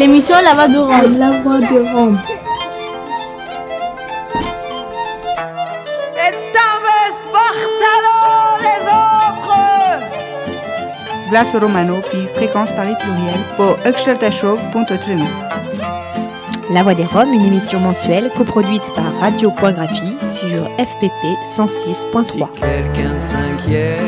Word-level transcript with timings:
L'émission 0.00 0.36
La 0.42 0.54
Voix 0.54 0.66
de 0.66 0.78
Rome. 0.78 1.18
La 1.18 1.30
Voix 1.42 1.58
de 1.58 1.94
Rome. 1.94 2.18
Glace 11.28 11.48
Romano, 11.52 11.96
puis 12.10 12.26
fréquence 12.34 12.70
Paris 12.70 12.94
pluriel, 12.98 13.40
pour 13.58 13.76
Show.3. 14.32 15.18
La 16.70 16.82
Voix 16.82 16.94
des 16.94 17.04
Roms, 17.04 17.34
une 17.34 17.44
émission 17.44 17.78
mensuelle 17.78 18.30
coproduite 18.34 18.90
par 18.94 19.14
Radio.graphie 19.20 20.16
sur 20.22 20.64
FPP 20.78 21.26
106.3. 21.44 22.24
Si 22.24 22.38
quelqu'un 22.38 23.20
s'inquiète 23.20 24.00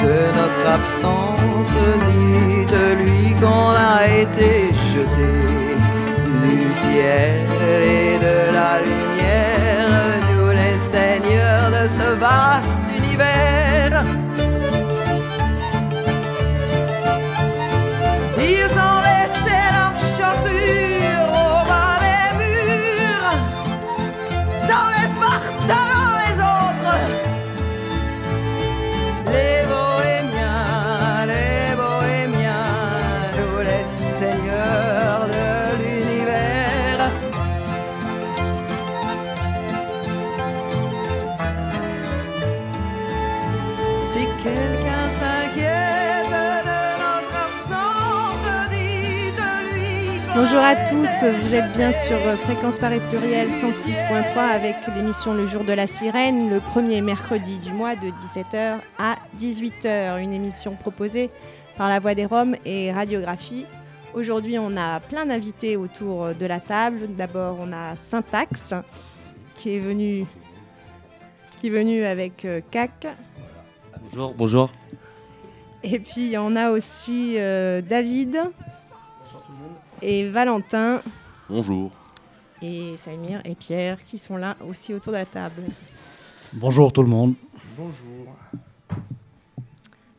de 0.00 0.14
notre 0.36 0.72
absence, 0.72 1.72
dites-lui 2.06 3.34
qu'on 3.40 3.70
a 3.70 4.06
été 4.06 4.70
jeté 4.94 5.32
du 6.44 6.74
ciel 6.74 7.34
et 7.82 8.18
de 8.26 8.36
la 8.56 8.72
lumière, 8.88 9.88
nous 10.30 10.50
les 10.50 10.78
seigneurs 10.92 11.70
de 11.76 11.88
ce 11.88 12.14
vaste 12.14 12.86
univers. 12.96 13.63
Bonjour 50.54 50.68
à 50.68 50.76
tous, 50.88 51.42
vous 51.42 51.54
êtes 51.56 51.72
bien 51.72 51.90
sur 51.90 52.16
Fréquence 52.38 52.78
Paris 52.78 53.00
Pluriel 53.10 53.48
106.3 53.48 54.38
avec 54.38 54.76
l'émission 54.94 55.34
Le 55.34 55.46
Jour 55.46 55.64
de 55.64 55.72
la 55.72 55.88
Sirène, 55.88 56.48
le 56.48 56.60
premier 56.60 57.00
mercredi 57.00 57.58
du 57.58 57.72
mois 57.72 57.96
de 57.96 58.06
17h 58.06 58.76
à 58.96 59.16
18h. 59.40 60.22
Une 60.22 60.32
émission 60.32 60.76
proposée 60.76 61.30
par 61.76 61.88
La 61.88 61.98
Voix 61.98 62.14
des 62.14 62.24
Roms 62.24 62.54
et 62.64 62.92
Radiographie. 62.92 63.66
Aujourd'hui, 64.14 64.56
on 64.60 64.76
a 64.76 65.00
plein 65.00 65.26
d'invités 65.26 65.76
autour 65.76 66.36
de 66.36 66.46
la 66.46 66.60
table. 66.60 67.08
D'abord, 67.16 67.56
on 67.60 67.72
a 67.72 67.96
Syntax 67.96 68.74
qui 69.56 69.74
est 69.74 69.80
venu, 69.80 70.24
qui 71.60 71.66
est 71.66 71.70
venu 71.70 72.04
avec 72.04 72.44
euh, 72.44 72.60
CAC. 72.70 73.08
Bonjour, 74.04 74.32
bonjour. 74.34 74.70
Et 75.82 75.98
puis, 75.98 76.36
on 76.38 76.54
a 76.54 76.70
aussi 76.70 77.40
euh, 77.40 77.82
David 77.82 78.40
et 80.02 80.28
Valentin. 80.28 81.02
Bonjour. 81.48 81.90
Et 82.62 82.96
Samir 82.98 83.40
et 83.44 83.54
Pierre 83.54 84.02
qui 84.04 84.18
sont 84.18 84.36
là 84.36 84.56
aussi 84.66 84.94
autour 84.94 85.12
de 85.12 85.18
la 85.18 85.26
table. 85.26 85.62
Bonjour 86.52 86.92
tout 86.92 87.02
le 87.02 87.08
monde. 87.08 87.34
Bonjour. 87.76 88.36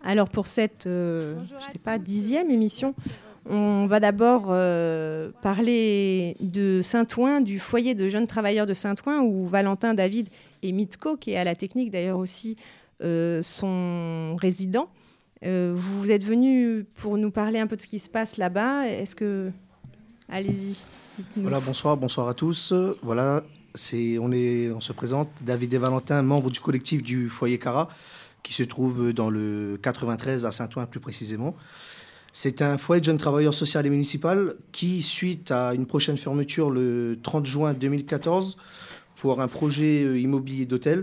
Alors 0.04 0.30
pour 0.30 0.46
cette, 0.48 0.86
euh, 0.86 1.36
je 1.48 1.72
sais 1.72 1.80
pas, 1.80 1.98
dixième 1.98 2.52
émission, 2.52 2.94
on 3.50 3.88
va 3.88 4.00
d'abord 4.00 4.48
euh, 4.50 5.32
parler 5.42 6.36
de 6.40 6.82
Saint-Ouen, 6.84 7.42
du 7.42 7.60
foyer 7.60 7.96
de 7.96 8.08
jeunes 8.10 8.28
travailleurs 8.28 8.66
de 8.66 8.74
Saint-Ouen, 8.74 9.22
où 9.22 9.48
Valentin, 9.48 9.94
David 9.94 10.30
et 10.62 10.72
Mitko, 10.72 11.18
qui 11.18 11.32
est 11.32 11.38
à 11.38 11.44
la 11.44 11.56
technique 11.56 11.92
d'ailleurs 11.92 12.20
aussi, 12.20 12.56
euh, 13.04 13.42
sont 13.42 14.36
résidents. 14.36 14.90
Vous 15.46 16.12
êtes 16.12 16.24
venus 16.24 16.86
pour 16.96 17.18
nous 17.18 17.32
parler 17.32 17.60
un 17.60 17.68
peu 17.68 17.76
de 17.76 17.82
ce 17.82 17.88
qui 17.88 18.00
se 18.00 18.10
passe 18.10 18.38
là-bas. 18.38 18.88
Est-ce 18.88 19.16
que 19.16 19.52
Allez-y. 20.30 20.84
Voilà, 21.38 21.60
bonsoir, 21.60 21.98
bonsoir 21.98 22.28
à 22.28 22.34
tous. 22.34 22.74
Voilà, 23.04 23.44
c'est, 23.76 24.18
on, 24.18 24.32
est, 24.32 24.72
on 24.72 24.82
se 24.82 24.92
présente, 24.92 25.30
David 25.42 25.74
et 25.74 25.78
Valentin, 25.78 26.22
membres 26.22 26.50
du 26.50 26.60
collectif 26.60 27.04
du 27.04 27.30
foyer 27.30 27.60
Cara, 27.60 27.90
qui 28.44 28.54
se 28.54 28.64
trouve 28.64 29.14
dans 29.14 29.30
le 29.30 29.78
93 29.82 30.46
à 30.46 30.52
Saint-Ouen 30.52 30.86
plus 30.88 31.00
précisément. 31.00 31.56
C'est 32.34 32.62
un 32.62 32.78
foyer 32.78 33.00
de 33.00 33.06
jeunes 33.06 33.18
travailleurs 33.18 33.54
sociaux 33.54 33.82
et 33.82 33.90
municipal 33.90 34.56
qui, 34.72 35.04
suite 35.04 35.52
à 35.52 35.74
une 35.74 35.86
prochaine 35.86 36.18
fermeture 36.18 36.70
le 36.70 37.18
30 37.22 37.46
juin 37.46 37.74
2014 37.74 38.58
pour 39.16 39.40
un 39.42 39.48
projet 39.48 40.04
euh, 40.04 40.20
immobilier 40.20 40.66
d'hôtel, 40.66 41.02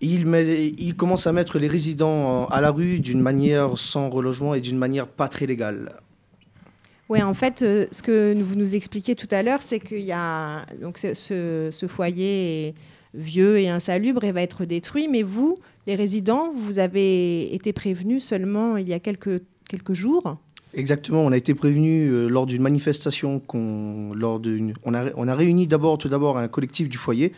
il, 0.00 0.26
met, 0.26 0.68
il 0.78 0.96
commence 0.96 1.26
à 1.26 1.32
mettre 1.32 1.58
les 1.58 1.68
résidents 1.68 2.46
à 2.46 2.60
la 2.60 2.70
rue 2.70 3.00
d'une 3.00 3.20
manière 3.20 3.78
sans 3.78 4.10
relogement 4.10 4.54
et 4.54 4.60
d'une 4.60 4.78
manière 4.78 5.06
pas 5.06 5.28
très 5.28 5.46
légale. 5.46 5.92
Oui, 7.08 7.20
en 7.20 7.34
fait, 7.34 7.60
euh, 7.62 7.84
ce 7.90 8.02
que 8.02 8.34
vous 8.40 8.54
nous 8.54 8.74
expliquiez 8.74 9.14
tout 9.14 9.28
à 9.30 9.42
l'heure, 9.42 9.62
c'est 9.62 9.80
qu'il 9.80 10.00
y 10.00 10.12
a 10.12 10.64
donc 10.80 10.96
ce, 10.96 11.86
foyer 11.86 12.68
est 12.68 12.74
vieux 13.12 13.58
et 13.58 13.68
insalubre 13.68 14.24
et 14.24 14.32
va 14.32 14.40
être 14.40 14.64
détruit, 14.64 15.08
mais 15.08 15.22
vous, 15.22 15.54
les 15.86 15.94
résidents, 15.94 16.50
vous 16.56 16.78
avez 16.78 17.54
été 17.54 17.74
prévenus 17.74 18.24
seulement 18.24 18.78
il 18.78 18.88
y 18.88 18.94
a 18.94 18.98
quelques, 18.98 19.42
quelques 19.68 19.92
jours? 19.92 20.38
Exactement, 20.74 21.20
on 21.20 21.32
a 21.32 21.36
été 21.36 21.54
prévenus 21.54 22.10
euh, 22.10 22.28
lors 22.28 22.46
d'une 22.46 22.62
manifestation 22.62 23.40
qu'on, 23.40 24.14
lors 24.14 24.40
d'une, 24.40 24.72
on 24.84 24.94
a, 24.94 25.10
on 25.16 25.28
a 25.28 25.34
réuni 25.34 25.66
d'abord, 25.66 25.98
tout 25.98 26.08
d'abord, 26.08 26.38
un 26.38 26.48
collectif 26.48 26.88
du 26.88 26.96
foyer. 26.96 27.34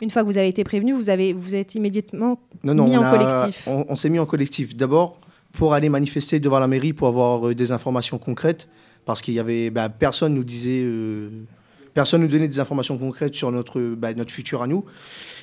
Une 0.00 0.10
fois 0.10 0.22
que 0.22 0.26
vous 0.26 0.38
avez 0.38 0.48
été 0.48 0.64
prévenu, 0.64 0.92
vous 0.92 1.10
avez, 1.10 1.32
vous 1.32 1.54
êtes 1.54 1.74
immédiatement 1.74 2.40
non, 2.62 2.74
non, 2.74 2.84
mis 2.86 2.96
on 2.96 3.02
en 3.02 3.10
collectif. 3.10 3.64
On, 3.66 3.84
on 3.88 3.96
s'est 3.96 4.10
mis 4.10 4.18
en 4.18 4.26
collectif 4.26 4.76
d'abord 4.76 5.18
pour 5.52 5.74
aller 5.74 5.88
manifester 5.88 6.40
devant 6.40 6.60
la 6.60 6.68
mairie 6.68 6.92
pour 6.92 7.08
avoir 7.08 7.48
euh, 7.48 7.54
des 7.54 7.72
informations 7.72 8.18
concrètes 8.18 8.68
parce 9.04 9.22
qu'il 9.22 9.34
y 9.34 9.40
avait 9.40 9.70
bah, 9.70 9.88
personne 9.88 10.34
nous 10.34 10.44
disait 10.44 10.82
euh, 10.82 11.30
personne 11.94 12.20
nous 12.20 12.28
donnait 12.28 12.48
des 12.48 12.60
informations 12.60 12.98
concrètes 12.98 13.34
sur 13.34 13.50
notre 13.50 13.80
bah, 13.80 14.14
notre 14.14 14.32
futur 14.32 14.62
à 14.62 14.66
nous. 14.66 14.84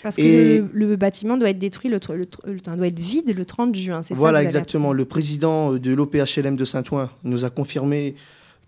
Parce 0.03 0.17
que 0.17 0.63
le, 0.71 0.95
bâtiment 0.95 1.35
doit 1.35 1.49
être 1.49 1.57
détruit, 1.57 1.89
le, 1.89 1.99
doit 1.99 2.87
être 2.87 2.99
vide 2.99 3.35
le 3.35 3.43
30 3.43 3.75
juin, 3.75 4.03
c'est 4.03 4.13
Voilà, 4.13 4.43
exactement. 4.43 4.93
Le 4.93 5.03
président 5.03 5.73
de 5.73 5.93
l'OPHLM 5.93 6.55
de 6.55 6.63
Saint-Ouen 6.63 7.09
nous 7.23 7.43
a 7.43 7.49
confirmé 7.49 8.15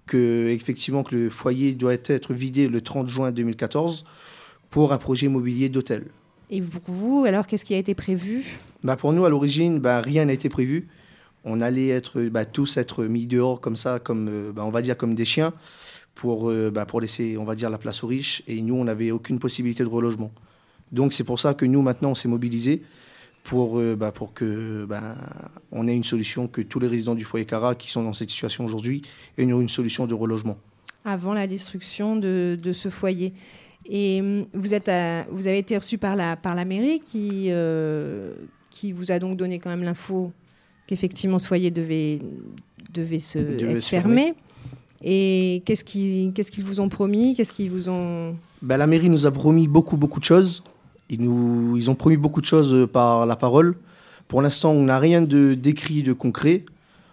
que 0.08 0.50
effectivement 0.50 1.04
que 1.04 1.16
le 1.16 1.30
foyer 1.30 1.74
doit 1.74 1.94
être 1.94 2.34
vidé 2.34 2.68
le 2.68 2.82
30 2.82 3.08
juin 3.08 3.32
2014 3.32 4.04
pour 4.70 4.94
un 4.94 4.98
projet 4.98 5.28
immobilier 5.28 5.70
d'hôtel. 5.70 6.06
Et 6.50 6.62
pour 6.62 6.82
vous, 6.94 7.26
alors 7.26 7.46
qu'est-ce 7.46 7.66
qui 7.66 7.74
a 7.74 7.78
été 7.78 7.94
prévu? 7.94 8.46
Bah 8.84 8.96
Pour 8.96 9.12
nous, 9.12 9.26
à 9.26 9.30
l'origine, 9.30 9.80
bah, 9.80 10.02
rien 10.02 10.26
n'a 10.26 10.34
été 10.34 10.50
prévu 10.50 10.88
on 11.48 11.62
allait 11.62 11.88
être 11.88 12.22
bah, 12.24 12.46
tous 12.46 12.78
être 12.78 13.06
mis 13.06 13.26
dehors 13.26 13.62
comme 13.62 13.78
ça, 13.78 14.00
comme 14.00 14.28
euh, 14.28 14.52
bah, 14.52 14.66
on 14.66 14.70
va 14.70 14.82
dire 14.82 14.98
comme 14.98 15.16
des 15.16 15.26
chiens, 15.26 15.54
pour, 16.14 16.50
euh, 16.50 16.70
bah, 16.70 16.86
pour 16.86 17.00
laisser, 17.00 17.38
on 17.38 17.46
va 17.46 17.56
dire, 17.56 17.70
la 17.70 17.78
place 17.78 18.04
aux 18.04 18.08
riches. 18.08 18.44
Et 18.48 18.62
nous, 18.62 18.76
on 18.76 18.84
n'avait 18.84 19.12
aucune 19.12 19.40
possibilité 19.40 19.84
de 19.84 19.90
relogement. 19.90 20.32
Donc 20.92 21.14
c'est 21.14 21.24
pour 21.24 21.40
ça 21.40 21.54
que 21.54 21.66
nous, 21.66 21.82
maintenant, 21.82 22.12
on 22.12 22.16
s'est 22.16 22.28
mobilisés 22.28 22.84
pour, 23.44 23.80
euh, 23.80 23.98
pour 24.14 24.34
que 24.34 24.88
on 25.72 25.88
ait 25.88 25.96
une 25.96 26.04
solution, 26.04 26.48
que 26.48 26.62
tous 26.62 26.80
les 26.80 26.88
résidents 26.88 27.16
du 27.16 27.24
foyer 27.24 27.46
Cara 27.46 27.76
qui 27.76 27.90
sont 27.90 28.04
dans 28.04 28.14
cette 28.14 28.30
situation 28.30 28.66
aujourd'hui 28.66 29.02
aient 29.38 29.44
une, 29.44 29.70
solution 29.70 30.06
de 30.06 30.14
relogement. 30.14 30.58
Avant 31.06 31.34
la 31.34 31.48
destruction 31.48 32.18
de, 32.18 32.58
ce 32.74 32.90
foyer. 32.90 33.34
Et 33.90 34.20
hum, 34.22 34.46
vous, 34.54 34.74
êtes 34.74 34.92
vous 35.32 35.48
avez 35.48 35.60
été 35.60 35.78
reçu 35.78 35.98
par 35.98 36.16
la, 36.16 36.36
par 36.36 36.56
la 36.56 36.66
mairie 36.66 37.00
qui, 37.00 37.52
qui 38.70 38.92
vous 38.92 39.12
a 39.12 39.20
donc 39.20 39.38
donné 39.38 39.60
quand 39.60 39.70
même 39.70 39.84
l'info 39.84 40.32
qu'effectivement 40.88 41.38
ce 41.38 41.48
foyer 41.48 41.70
devait, 41.70 42.22
devait 42.94 43.20
se 43.20 43.38
être 43.38 43.84
fermé. 43.84 44.34
Et 45.04 45.62
qu'est-ce 45.66 45.84
qu'ils 45.84 46.34
qu'est-ce 46.34 46.52
qu'ils 46.52 46.64
vous 46.64 46.80
ont 46.80 46.90
promis? 46.90 47.36
Qu'est-ce 47.36 47.54
qu'ils 47.54 47.70
vous 47.70 47.88
ont 47.88 48.36
ben, 48.62 48.78
La 48.78 48.88
mairie 48.88 49.10
nous 49.10 49.28
a 49.28 49.32
promis 49.32 49.68
beaucoup, 49.68 49.98
beaucoup 49.98 50.20
de 50.20 50.26
choses. 50.26 50.64
Ils, 51.10 51.22
nous, 51.22 51.78
ils 51.78 51.92
ont 51.92 51.96
promis 51.96 52.18
beaucoup 52.18 52.42
de 52.42 52.48
choses 52.48 52.74
euh, 52.74 52.88
par 52.88 53.26
la 53.26 53.36
parole. 53.36 53.76
Pour 54.28 54.42
l'instant, 54.42 54.72
on 54.72 54.84
n'a 54.84 55.00
rien 55.00 55.22
de 55.22 55.54
décrit, 55.54 56.02
de 56.02 56.14
concret. 56.14 56.66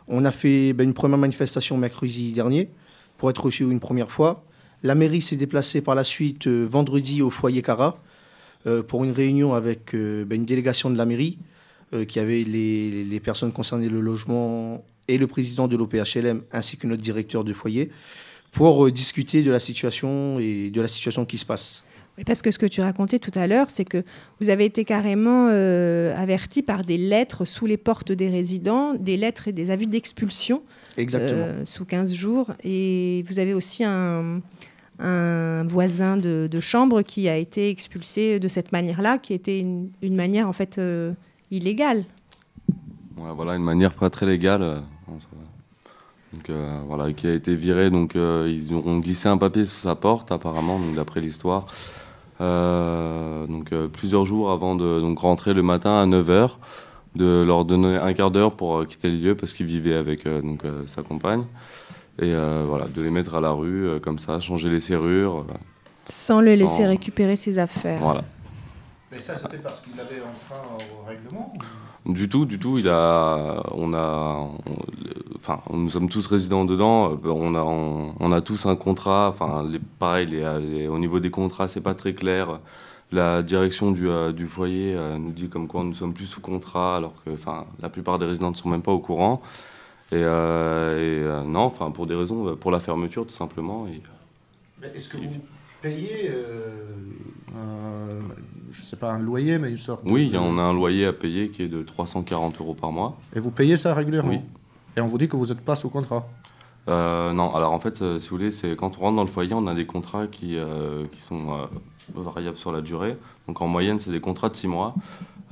On 0.08 0.24
a 0.24 0.30
fait 0.30 0.72
ben, 0.72 0.84
une 0.84 0.94
première 0.94 1.18
manifestation 1.18 1.76
mercredi 1.76 2.32
dernier 2.32 2.70
pour 3.18 3.28
être 3.28 3.44
reçu 3.44 3.64
une 3.64 3.80
première 3.80 4.10
fois. 4.10 4.44
La 4.84 4.94
mairie 4.94 5.22
s'est 5.22 5.34
déplacée 5.34 5.80
par 5.80 5.96
la 5.96 6.04
suite 6.04 6.46
euh, 6.46 6.64
vendredi 6.64 7.22
au 7.22 7.30
foyer 7.30 7.62
Cara 7.62 7.98
euh, 8.66 8.84
pour 8.84 9.02
une 9.02 9.10
réunion 9.10 9.52
avec 9.52 9.96
ben, 9.96 10.32
une 10.32 10.46
délégation 10.46 10.90
de 10.90 10.96
la 10.96 11.06
mairie. 11.06 11.38
Euh, 11.94 12.04
qui 12.04 12.18
avait 12.18 12.44
les, 12.44 13.20
personnes 13.20 13.52
concernées 13.52 13.88
le 13.88 14.00
logement 14.00 14.84
et 15.06 15.18
le 15.18 15.26
président 15.26 15.68
de 15.68 15.76
l'OPHLM 15.76 16.42
ainsi 16.50 16.76
que 16.76 16.86
notre 16.86 17.02
directeur 17.02 17.44
de 17.44 17.52
foyer 17.52 17.90
pour 18.52 18.86
euh, 18.86 18.90
discuter 18.90 19.42
de 19.42 19.50
la 19.50 19.60
situation 19.60 20.38
et 20.40 20.70
de 20.70 20.80
la 20.80 20.88
situation 20.88 21.24
qui 21.24 21.38
se 21.38 21.44
passe. 21.44 21.84
Oui, 22.16 22.24
parce 22.24 22.42
que 22.42 22.50
ce 22.50 22.58
que 22.58 22.66
tu 22.66 22.80
racontais 22.80 23.18
tout 23.18 23.30
à 23.34 23.46
l'heure, 23.46 23.66
c'est 23.70 23.84
que 23.84 24.02
vous 24.40 24.48
avez 24.48 24.64
été 24.64 24.84
carrément 24.84 25.48
euh, 25.52 26.16
averti 26.16 26.62
par 26.62 26.82
des 26.82 26.96
lettres 26.96 27.44
sous 27.44 27.66
les 27.66 27.76
portes 27.76 28.12
des 28.12 28.30
résidents, 28.30 28.94
des 28.94 29.16
lettres 29.16 29.48
et 29.48 29.52
des 29.52 29.70
avis 29.70 29.86
d'expulsion 29.86 30.62
Exactement. 30.96 31.32
euh, 31.32 31.64
sous 31.64 31.84
15 31.84 32.12
jours. 32.12 32.52
Et 32.64 33.24
vous 33.28 33.38
avez 33.38 33.52
aussi 33.52 33.84
un, 33.84 34.40
un 34.98 35.64
voisin 35.64 36.16
de, 36.16 36.60
chambre 36.60 37.02
qui 37.02 37.28
a 37.28 37.36
été 37.36 37.68
expulsé 37.68 38.38
de 38.38 38.48
cette 38.48 38.72
manière-là, 38.72 39.18
qui 39.18 39.34
était 39.34 39.60
une, 39.60 39.90
manière 40.02 40.48
en 40.48 40.52
fait 40.52 40.78
euh, 40.78 41.12
illégale. 41.50 42.04
Voilà, 43.16 43.56
une 43.56 43.62
manière 43.64 43.92
pas 43.94 44.10
très 44.10 44.26
légale. 44.26 44.62
euh. 44.62 44.80
Donc 46.32 46.50
euh, 46.50 46.80
voilà, 46.86 47.12
qui 47.12 47.26
a 47.26 47.32
été 47.32 47.54
viré. 47.54 47.90
Donc 47.90 48.14
ils 48.14 48.74
ont 48.74 48.98
glissé 48.98 49.28
un 49.28 49.36
papier 49.36 49.64
sous 49.64 49.80
sa 49.80 49.94
porte, 49.94 50.32
apparemment, 50.32 50.80
d'après 50.94 51.20
l'histoire. 51.20 51.66
Donc 52.40 53.74
plusieurs 53.92 54.26
jours 54.26 54.50
avant 54.50 54.74
de 54.74 55.00
donc 55.00 55.18
rentrer 55.18 55.54
le 55.54 55.62
matin 55.62 56.02
à 56.02 56.06
9h, 56.06 56.50
de 57.14 57.44
leur 57.46 57.64
donner 57.64 57.96
un 57.96 58.12
quart 58.12 58.32
d'heure 58.32 58.56
pour 58.56 58.86
quitter 58.86 59.10
le 59.10 59.16
lieu 59.16 59.34
parce 59.36 59.52
qu'il 59.54 59.66
vivait 59.66 59.94
avec 59.94 60.26
donc 60.26 60.62
sa 60.86 61.02
compagne. 61.02 61.44
Et 62.20 62.32
euh, 62.32 62.64
voilà, 62.66 62.86
de 62.86 63.02
les 63.02 63.10
mettre 63.10 63.34
à 63.34 63.40
la 63.40 63.50
rue 63.50 63.86
euh, 63.88 63.98
comme 63.98 64.18
ça, 64.18 64.38
changer 64.40 64.68
les 64.68 64.80
serrures. 64.80 65.44
euh, 65.48 65.54
Sans 66.08 66.40
le 66.40 66.54
laisser 66.54 66.86
récupérer 66.86 67.36
ses 67.36 67.58
affaires. 67.58 68.00
voilà. 68.00 68.22
Mais 69.10 69.20
ça, 69.20 69.36
c'était 69.36 69.58
parce 69.58 69.80
qu'il 69.80 69.92
avait 70.00 70.22
enfreint 70.22 70.62
au 71.02 71.06
règlement 71.08 71.52
Du 72.06 72.28
tout, 72.28 72.46
du 72.46 72.58
tout. 72.58 72.78
Il 72.78 72.88
a, 72.88 73.62
on 73.72 73.94
a, 73.94 74.38
on- 74.66 75.36
enfin, 75.36 75.60
nous 75.72 75.88
sommes 75.90 76.08
tous 76.08 76.26
résidents 76.26 76.64
dedans. 76.64 77.18
On 77.24 77.54
a, 77.54 77.60
on, 77.62 78.14
on 78.18 78.32
a 78.32 78.40
tous 78.40 78.66
un 78.66 78.74
contrat. 78.76 79.28
Enfin, 79.32 79.64
les, 79.68 79.78
pareil, 79.98 80.26
les- 80.26 80.58
les- 80.60 80.88
au 80.88 80.98
niveau 80.98 81.20
des 81.20 81.30
contrats, 81.30 81.68
c'est 81.68 81.80
pas 81.80 81.94
très 81.94 82.14
clair. 82.14 82.58
La 83.12 83.42
direction 83.42 83.92
du, 83.92 84.08
euh, 84.08 84.32
du 84.32 84.46
foyer 84.48 84.94
euh, 84.96 85.16
nous 85.18 85.30
dit 85.30 85.48
comme 85.48 85.68
quoi 85.68 85.84
nous 85.84 85.94
sommes 85.94 86.14
plus 86.14 86.26
sous 86.26 86.40
contrat, 86.40 86.96
alors 86.96 87.14
que, 87.24 87.30
enfin, 87.30 87.66
la 87.80 87.88
plupart 87.88 88.18
des 88.18 88.26
résidents 88.26 88.50
ne 88.50 88.56
sont 88.56 88.68
même 88.68 88.82
pas 88.82 88.90
au 88.92 88.98
courant. 88.98 89.42
Et, 90.12 90.16
euh, 90.16 90.98
et, 90.98 91.22
euh, 91.26 91.42
non, 91.44 91.60
enfin, 91.60 91.90
pour 91.90 92.06
des 92.06 92.14
raisons, 92.14 92.56
pour 92.56 92.70
la 92.70 92.80
fermeture, 92.80 93.26
tout 93.26 93.32
simplement. 93.34 93.86
Est-ce 94.94 95.08
que 95.08 95.16
vous 95.16 95.40
payez, 95.82 96.28
euh, 96.30 96.72
un- 97.56 98.34
je 98.70 98.82
sais 98.82 98.96
pas, 98.96 99.12
un 99.12 99.18
loyer, 99.18 99.58
mais 99.58 99.70
une 99.70 99.76
sorte 99.76 100.04
de- 100.04 100.10
oui, 100.10 100.32
on 100.38 100.58
a 100.58 100.62
un 100.62 100.74
loyer 100.74 101.06
à 101.06 101.12
payer 101.12 101.48
qui 101.48 101.62
est 101.62 101.68
de 101.68 101.82
340 101.82 102.60
euros 102.60 102.74
par 102.74 102.92
mois. 102.92 103.16
Et 103.34 103.40
vous 103.40 103.50
payez 103.50 103.76
ça 103.76 103.94
régulièrement 103.94 104.30
Oui. 104.30 104.40
Et 104.96 105.00
on 105.00 105.06
vous 105.06 105.18
dit 105.18 105.26
que 105.28 105.36
vous 105.36 105.46
n'êtes 105.46 105.60
pas 105.60 105.76
sous 105.76 105.88
contrat 105.90 106.26
Euh, 106.86 107.32
non, 107.32 107.54
alors 107.54 107.72
en 107.72 107.80
fait, 107.80 108.02
euh, 108.02 108.18
si 108.20 108.28
vous 108.28 108.36
voulez, 108.36 108.50
c'est 108.50 108.76
quand 108.76 108.98
on 108.98 109.00
rentre 109.00 109.16
dans 109.16 109.24
le 109.24 109.30
foyer, 109.30 109.54
on 109.54 109.66
a 109.66 109.74
des 109.74 109.86
contrats 109.86 110.26
qui, 110.26 110.58
euh, 110.58 111.06
qui 111.10 111.22
sont 111.22 111.50
variables 112.14 112.56
sur 112.56 112.72
la 112.72 112.80
durée. 112.80 113.16
Donc 113.48 113.60
en 113.60 113.68
moyenne, 113.68 113.98
c'est 114.00 114.10
des 114.10 114.20
contrats 114.20 114.48
de 114.48 114.56
6 114.56 114.68
mois. 114.68 114.94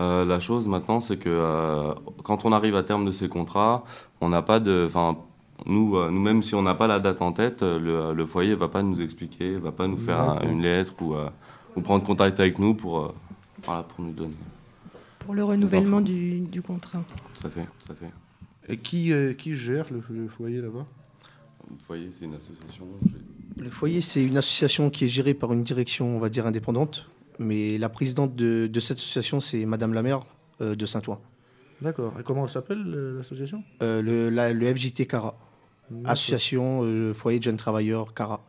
Euh, 0.01 0.25
la 0.25 0.41
chose 0.41 0.69
maintenant, 0.69 1.01
c'est 1.01 1.17
que 1.19 1.29
euh, 1.29 1.93
quand 2.25 2.45
on 2.45 2.53
arrive 2.53 2.77
à 2.77 2.83
terme 2.83 3.05
de 3.05 3.13
ces 3.13 3.29
contrats, 3.29 3.85
on 4.21 4.29
n'a 4.29 4.43
pas 4.43 4.59
de. 4.61 4.85
Enfin, 4.87 5.17
nous, 5.67 5.97
euh, 5.97 6.11
nous-mêmes, 6.11 6.43
si 6.43 6.55
on 6.55 6.63
n'a 6.63 6.75
pas 6.75 6.87
la 6.87 6.99
date 6.99 7.23
en 7.23 7.33
tête, 7.33 7.63
le, 7.63 8.13
le 8.15 8.27
foyer 8.27 8.51
ne 8.51 8.57
va 8.57 8.69
pas 8.69 8.83
nous 8.83 9.01
expliquer, 9.01 9.57
va 9.57 9.71
pas 9.73 9.87
nous 9.87 9.99
faire 9.99 10.21
un- 10.21 10.41
une 10.51 10.63
lettre 10.63 10.95
ou, 11.01 11.15
euh, 11.15 11.29
ou 11.77 11.81
prendre 11.83 12.05
contact 12.05 12.41
avec 12.41 12.59
nous 12.59 12.75
pour, 12.75 12.99
euh, 13.01 13.15
voilà, 13.65 13.83
pour 13.83 14.05
nous 14.05 14.13
donner. 14.13 14.35
Pour 15.21 15.35
le 15.35 15.45
renouvellement 15.45 16.01
du, 16.01 16.41
du 16.41 16.63
contrat. 16.63 17.03
Ça 17.35 17.49
fait, 17.49 17.69
ça 17.87 17.95
fait. 17.95 18.11
Et 18.69 18.77
qui, 18.79 19.13
euh, 19.13 19.35
qui 19.35 19.55
gère 19.55 19.87
le, 19.93 20.03
le 20.11 20.27
foyer 20.27 20.61
là-bas? 20.61 20.85
Le 21.71 21.77
foyer, 21.87 22.09
c'est 22.13 22.25
une 22.25 22.35
association. 22.35 22.87
Le 23.57 23.71
foyer, 23.71 24.01
c'est 24.01 24.23
une 24.25 24.37
association 24.37 24.91
qui 24.91 25.05
est 25.05 25.09
gérée 25.09 25.35
par 25.35 25.53
une 25.53 25.63
direction, 25.63 26.17
on 26.17 26.19
va 26.19 26.29
dire, 26.29 26.47
indépendante. 26.47 27.09
Mais 27.39 27.79
la 27.79 27.89
présidente 27.89 28.35
de, 28.37 28.67
de 28.67 28.81
cette 28.81 28.99
association, 28.99 29.41
c'est 29.41 29.65
Madame 29.65 29.95
la 29.95 30.03
maire 30.03 30.21
euh, 30.61 30.75
de 30.75 30.87
Saint-Ouen. 30.87 31.21
D'accord. 31.81 32.15
Et 32.21 32.23
comment 32.23 32.45
elle 32.45 32.51
s'appelle 32.51 32.83
euh, 32.87 33.17
l'association? 33.19 33.65
Euh, 33.83 34.03
le, 34.03 34.31
la- 34.31 34.53
le 34.53 34.75
FJT 34.75 35.07
CARA. 35.07 35.37
Association 36.05 36.81
euh, 36.85 37.13
Foyer 37.13 37.39
de 37.39 37.45
Jeunes 37.45 37.57
Travailleurs 37.57 38.15
CARA. 38.15 38.45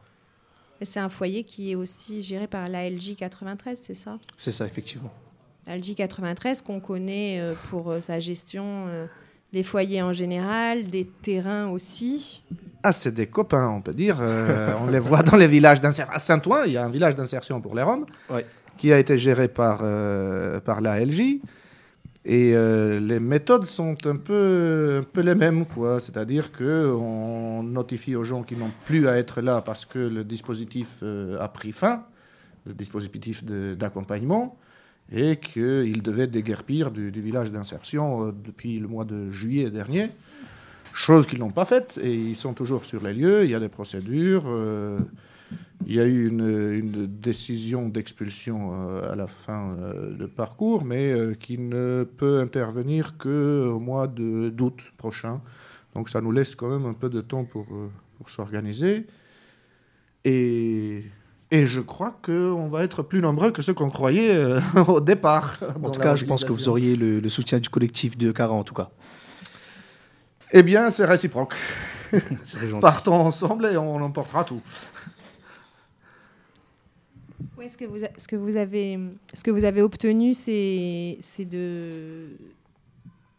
Et 0.81 0.86
c'est 0.86 1.00
un 1.00 1.09
foyer 1.09 1.44
qui 1.44 1.71
est 1.71 1.75
aussi 1.75 2.21
géré 2.21 2.48
par 2.48 2.68
la 2.68 2.89
LJ 2.89 3.16
93, 3.16 3.80
c'est 3.81 3.94
ça? 3.94 4.19
C'est 4.38 4.51
ça, 4.51 4.66
effectivement. 4.66 5.12
La 5.66 5.77
LJ 5.77 5.95
93 5.95 6.62
qu'on 6.62 6.80
connaît 6.80 7.39
euh, 7.39 7.54
pour 7.69 7.89
euh, 7.92 8.01
sa 8.01 8.19
gestion 8.19 8.86
euh, 8.88 9.07
des 9.54 9.63
foyers 9.63 10.01
en 10.01 10.13
général, 10.13 10.88
des 10.88 11.06
terrains 11.06 11.69
aussi. 11.69 12.44
Ah, 12.83 12.91
c'est 12.91 13.13
des 13.13 13.27
copains, 13.27 13.69
on 13.69 13.81
peut 13.81 13.94
dire. 13.94 14.18
Euh, 14.19 14.74
on 14.81 14.88
les 14.91 15.00
voit 15.00 15.24
dans 15.24 15.38
les 15.38 15.47
villages 15.47 15.80
d'insertion. 15.81 16.13
À 16.13 16.19
Saint-Ouen, 16.19 16.63
il 16.65 16.74
y 16.74 16.77
a 16.77 16.83
un 16.85 16.89
village 16.89 17.15
d'insertion 17.15 17.62
pour 17.62 17.75
les 17.75 17.81
Roms 17.81 18.06
Ouais. 18.30 18.45
qui 18.77 18.91
a 18.91 19.00
été 19.00 19.18
géré 19.18 19.47
par, 19.47 19.80
euh, 19.83 20.59
par 20.59 20.81
la 20.81 21.00
LJ. 21.00 21.39
Et 22.25 22.56
euh, 22.56 23.00
les 23.01 23.19
méthodes 23.19 23.65
sont 23.65 23.95
un 24.06 24.15
peu, 24.15 25.00
un 25.01 25.03
peu 25.03 25.21
les 25.21 25.35
mêmes, 25.35 25.65
quoi. 25.65 26.00
C'est-à-dire 26.00 26.51
qu'on 26.51 27.63
notifie 27.63 28.15
aux 28.15 28.24
gens 28.24 28.44
qui 28.44 28.56
n'ont 28.56 28.71
plus 28.85 29.07
à 29.07 29.18
être 29.18 29.41
là 29.41 29.62
parce 29.62 29.85
que 29.85 30.00
le 30.00 30.24
dispositif 30.24 31.00
euh, 31.03 31.38
a 31.41 31.47
pris 31.50 31.71
fin, 31.74 32.03
le 32.65 32.74
dispositif 32.74 33.44
d'accompagnement, 33.44 34.57
et 35.12 35.35
qu'ils 35.35 36.01
devaient 36.01 36.27
déguerpir 36.27 36.91
du, 36.91 37.12
du 37.12 37.21
village 37.21 37.51
d'insertion 37.51 38.27
depuis 38.27 38.80
le 38.80 38.88
mois 38.88 39.03
de 39.03 39.30
juillet 39.30 39.69
dernier. 39.69 40.09
Chose 40.94 41.25
qu'ils 41.25 41.40
n'ont 41.40 41.51
pas 41.51 41.66
faite, 41.66 42.00
et 42.01 42.13
ils 42.13 42.36
sont 42.36 42.54
toujours 42.54 42.86
sur 42.86 43.01
les 43.04 43.13
lieux, 43.13 43.44
il 43.45 43.50
y 43.50 43.56
a 43.56 43.60
des 43.60 43.69
procédures. 43.69 44.44
euh, 44.48 45.00
il 45.86 45.94
y 45.95 46.00
a 46.00 46.06
eu 46.06 46.28
une, 46.28 46.72
une 46.72 47.07
décision 47.07 47.90
d'expulsion 47.90 48.72
euh, 48.74 49.12
à 49.12 49.16
la 49.16 49.28
fin 49.28 49.75
euh, 49.80 50.16
de 50.16 50.25
parcours, 50.25 50.86
mais 50.86 51.13
qui 51.40 51.57
ne 51.57 52.04
peut 52.18 52.40
intervenir 52.40 53.18
qu'au 53.18 53.80
mois 53.80 54.07
d'août 54.07 54.80
prochain. 54.98 55.42
Donc 55.94 56.10
ça 56.10 56.22
nous 56.22 56.31
laisse 56.31 56.56
quand 56.56 56.69
même 56.69 56.86
un 56.86 56.94
peu 56.94 57.10
de 57.10 57.22
temps 57.22 57.44
pour, 57.44 57.66
pour 58.18 58.30
s'organiser. 58.30 59.06
Et, 60.25 61.04
et 61.51 61.66
je 61.66 61.81
crois 61.81 62.18
qu'on 62.24 62.68
va 62.69 62.84
être 62.84 63.04
plus 63.04 63.22
nombreux 63.22 63.51
que 63.51 63.62
ceux 63.62 63.74
qu'on 63.74 63.90
croyait 63.90 64.36
euh, 64.36 64.60
au 64.88 65.01
départ. 65.01 65.60
En 65.84 65.90
tout 65.90 66.00
cas, 66.00 66.16
je 66.16 66.25
pense 66.25 66.45
que 66.45 66.51
vous 66.54 66.69
auriez 66.69 66.95
le, 66.95 67.19
le 67.19 67.30
soutien 67.30 67.60
du 67.60 67.69
collectif 67.69 68.18
de 68.18 68.31
CARA, 68.31 68.54
en 68.54 68.63
tout 68.63 68.74
cas. 68.74 68.90
Eh 70.53 70.63
bien, 70.63 70.91
c'est 70.91 71.05
réciproque. 71.05 71.55
Partons 72.81 73.15
ensemble 73.15 73.65
et 73.65 73.77
on 73.77 73.95
emportera 73.95 74.44
tout. 74.44 74.61
Oui, 77.57 77.69
ce 77.69 77.77
que 77.77 77.85
vous, 77.85 78.03
a- 78.03 78.09
ce 78.17 78.27
que 78.27 78.35
vous 78.35 78.55
avez, 78.55 79.00
ce 79.33 79.44
que 79.44 79.51
vous 79.51 79.65
avez 79.65 79.81
obtenu, 79.81 80.33
c'est, 80.33 81.17
c'est 81.19 81.45
de. 81.45 82.27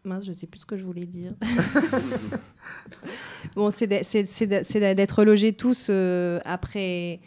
Mince, 0.05 0.27
je 0.27 0.33
ne 0.33 0.37
sais 0.37 0.47
plus 0.47 0.61
ce 0.61 0.67
que 0.67 0.77
je 0.77 0.85
voulais 0.85 1.07
dire. 1.07 1.33
bon, 3.57 3.71
c'est, 3.71 3.87
de- 3.87 4.01
c'est, 4.03 4.27
c'est 4.27 4.47
de- 4.47 4.61
c'est 4.65 4.95
d'être 4.95 5.25
logés 5.25 5.53
tous 5.53 5.89
euh, 5.91 6.41
après. 6.45 7.21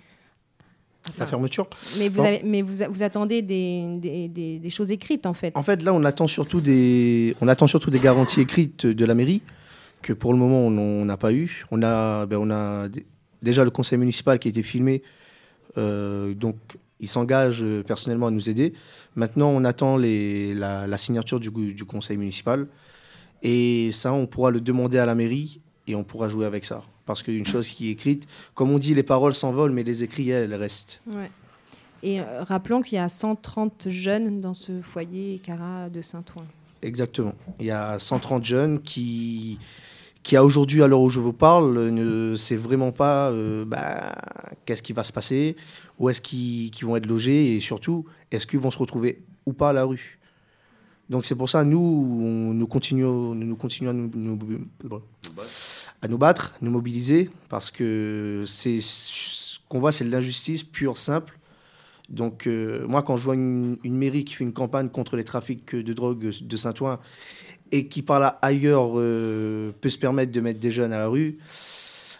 La 1.17 1.25
fermeture. 1.25 1.69
mais 1.97 2.09
vous, 2.09 2.17
Bon. 2.17 2.23
avez- 2.25 2.41
mais 2.43 2.61
vous, 2.61 2.81
a- 2.83 2.89
vous 2.89 3.01
attendez 3.03 3.41
des, 3.41 3.85
des, 3.99 4.27
des- 4.27 4.59
des 4.59 4.69
choses 4.69 4.91
écrites, 4.91 5.25
en 5.25 5.33
fait. 5.33 5.55
En 5.55 5.63
fait, 5.63 5.81
là, 5.81 5.93
on 5.93 6.03
attend 6.03 6.27
surtout 6.27 6.59
des, 6.59 7.35
on 7.41 7.47
attend 7.47 7.67
surtout 7.67 7.89
des 7.89 7.99
garanties 7.99 8.41
écrites 8.41 8.85
de 8.85 9.05
la 9.05 9.15
mairie 9.15 9.41
que 10.01 10.13
pour 10.13 10.33
le 10.33 10.39
moment 10.39 10.59
on 10.59 11.05
n'a 11.05 11.17
pas 11.17 11.33
eu. 11.33 11.65
On 11.71 11.81
a, 11.83 12.25
ben, 12.25 12.89
déjà 13.41 13.63
le 13.63 13.69
conseil 13.69 13.97
municipal 13.97 14.39
qui 14.39 14.47
a 14.47 14.51
été 14.51 14.63
filmé, 14.63 15.01
euh, 15.77 16.33
donc 16.33 16.55
il 16.99 17.07
s'engage 17.07 17.61
euh, 17.61 17.83
personnellement 17.83 18.27
à 18.27 18.31
nous 18.31 18.49
aider. 18.49 18.73
Maintenant, 19.15 19.49
on 19.49 19.63
attend 19.63 19.97
la, 19.97 20.97
signature 20.97 21.39
du, 21.39 21.85
conseil 21.85 22.17
municipal 22.17 22.67
et 23.43 23.91
ça, 23.91 24.13
on 24.13 24.25
pourra 24.25 24.51
le 24.51 24.61
demander 24.61 24.97
à 24.97 25.05
la 25.05 25.15
mairie 25.15 25.61
et 25.87 25.95
on 25.95 26.03
pourra 26.03 26.29
jouer 26.29 26.45
avec 26.45 26.65
ça. 26.65 26.83
Parce 27.05 27.23
qu'une 27.23 27.45
chose 27.45 27.67
qui 27.69 27.87
est 27.87 27.91
écrite, 27.91 28.27
comme 28.53 28.71
on 28.71 28.79
dit, 28.79 28.93
les 28.93 29.03
paroles 29.03 29.33
s'envolent, 29.33 29.71
mais 29.71 29.83
les 29.83 30.03
écrits, 30.03 30.29
elles, 30.29 30.53
restent. 30.53 31.01
Et 32.03 32.19
euh, 32.19 32.43
rappelons 32.43 32.81
qu'il 32.81 32.97
y 32.97 32.99
a 32.99 33.09
130 33.09 33.87
jeunes 33.89 34.41
dans 34.41 34.53
ce 34.53 34.81
foyer 34.81 35.39
Cara 35.39 35.89
de 35.89 36.01
Saint-Ouen. 36.01 36.45
Exactement. 36.81 37.33
Il 37.59 37.65
y 37.65 37.71
a 37.71 37.97
130 37.99 38.45
jeunes 38.45 38.81
qui, 38.81 39.59
qui 40.23 40.35
à 40.37 40.43
aujourd'hui, 40.43 40.83
à 40.83 40.87
l'heure 40.87 41.01
où 41.01 41.09
je 41.09 41.19
vous 41.19 41.33
parle, 41.33 41.89
ne 41.89 42.35
sait 42.35 42.55
vraiment 42.55 42.91
pas 42.91 43.29
euh, 43.31 43.65
bah, 43.65 44.15
qu'est-ce 44.65 44.83
qui 44.83 44.93
va 44.93 45.03
se 45.03 45.11
passer, 45.13 45.55
où 45.99 46.09
est-ce 46.09 46.21
qu'ils 46.21 46.71
vont 46.85 46.95
être 46.95 47.05
logés 47.07 47.55
et 47.55 47.59
surtout, 47.59 48.05
est-ce 48.31 48.45
qu'ils 48.45 48.59
vont 48.59 48.71
se 48.71 48.77
retrouver 48.77 49.21
ou 49.45 49.53
pas 49.53 49.69
à 49.69 49.73
la 49.73 49.85
rue. 49.85 50.19
Donc 51.09 51.25
c'est 51.25 51.35
pour 51.35 51.49
ça, 51.49 51.63
nous, 51.63 51.79
on, 51.79 52.53
nous 52.53 52.67
continuons, 52.67 53.33
nous 53.33 53.55
continuons 53.55 53.91
à 53.91 53.93
nous, 53.93 54.11
nous- 54.13 54.59
à 56.01 56.07
nous 56.09 56.17
battre, 56.17 56.53
nous 56.61 56.69
mobiliser, 56.69 57.29
parce 57.49 57.71
que 57.71 58.43
ce 58.45 59.57
qu'on 59.69 59.79
voit, 59.79 59.91
c'est 59.93 60.03
de 60.03 60.11
l'injustice 60.11 60.63
pure, 60.63 60.97
simple. 60.97 61.36
Donc 62.09 62.47
euh, 62.47 62.85
moi, 62.87 63.03
quand 63.03 63.17
je 63.17 63.23
vois 63.23 63.35
une, 63.35 63.77
mairie 63.83 64.23
qui 64.23 64.33
fait 64.33 64.43
une 64.43 64.53
campagne 64.53 64.89
contre 64.89 65.17
les 65.17 65.23
trafics 65.23 65.75
de 65.75 65.93
drogue 65.93 66.31
de 66.41 66.57
Saint-Ouen 66.57 66.99
et 67.71 67.87
qui 67.87 68.01
par 68.01 68.19
là 68.19 68.39
ailleurs 68.41 68.91
euh, 68.95 69.71
peut 69.81 69.89
se 69.89 69.97
permettre 69.97 70.31
de 70.31 70.39
mettre 70.39 70.59
des 70.59 70.71
jeunes 70.71 70.93
à 70.93 70.99
la 70.99 71.07
rue, 71.07 71.37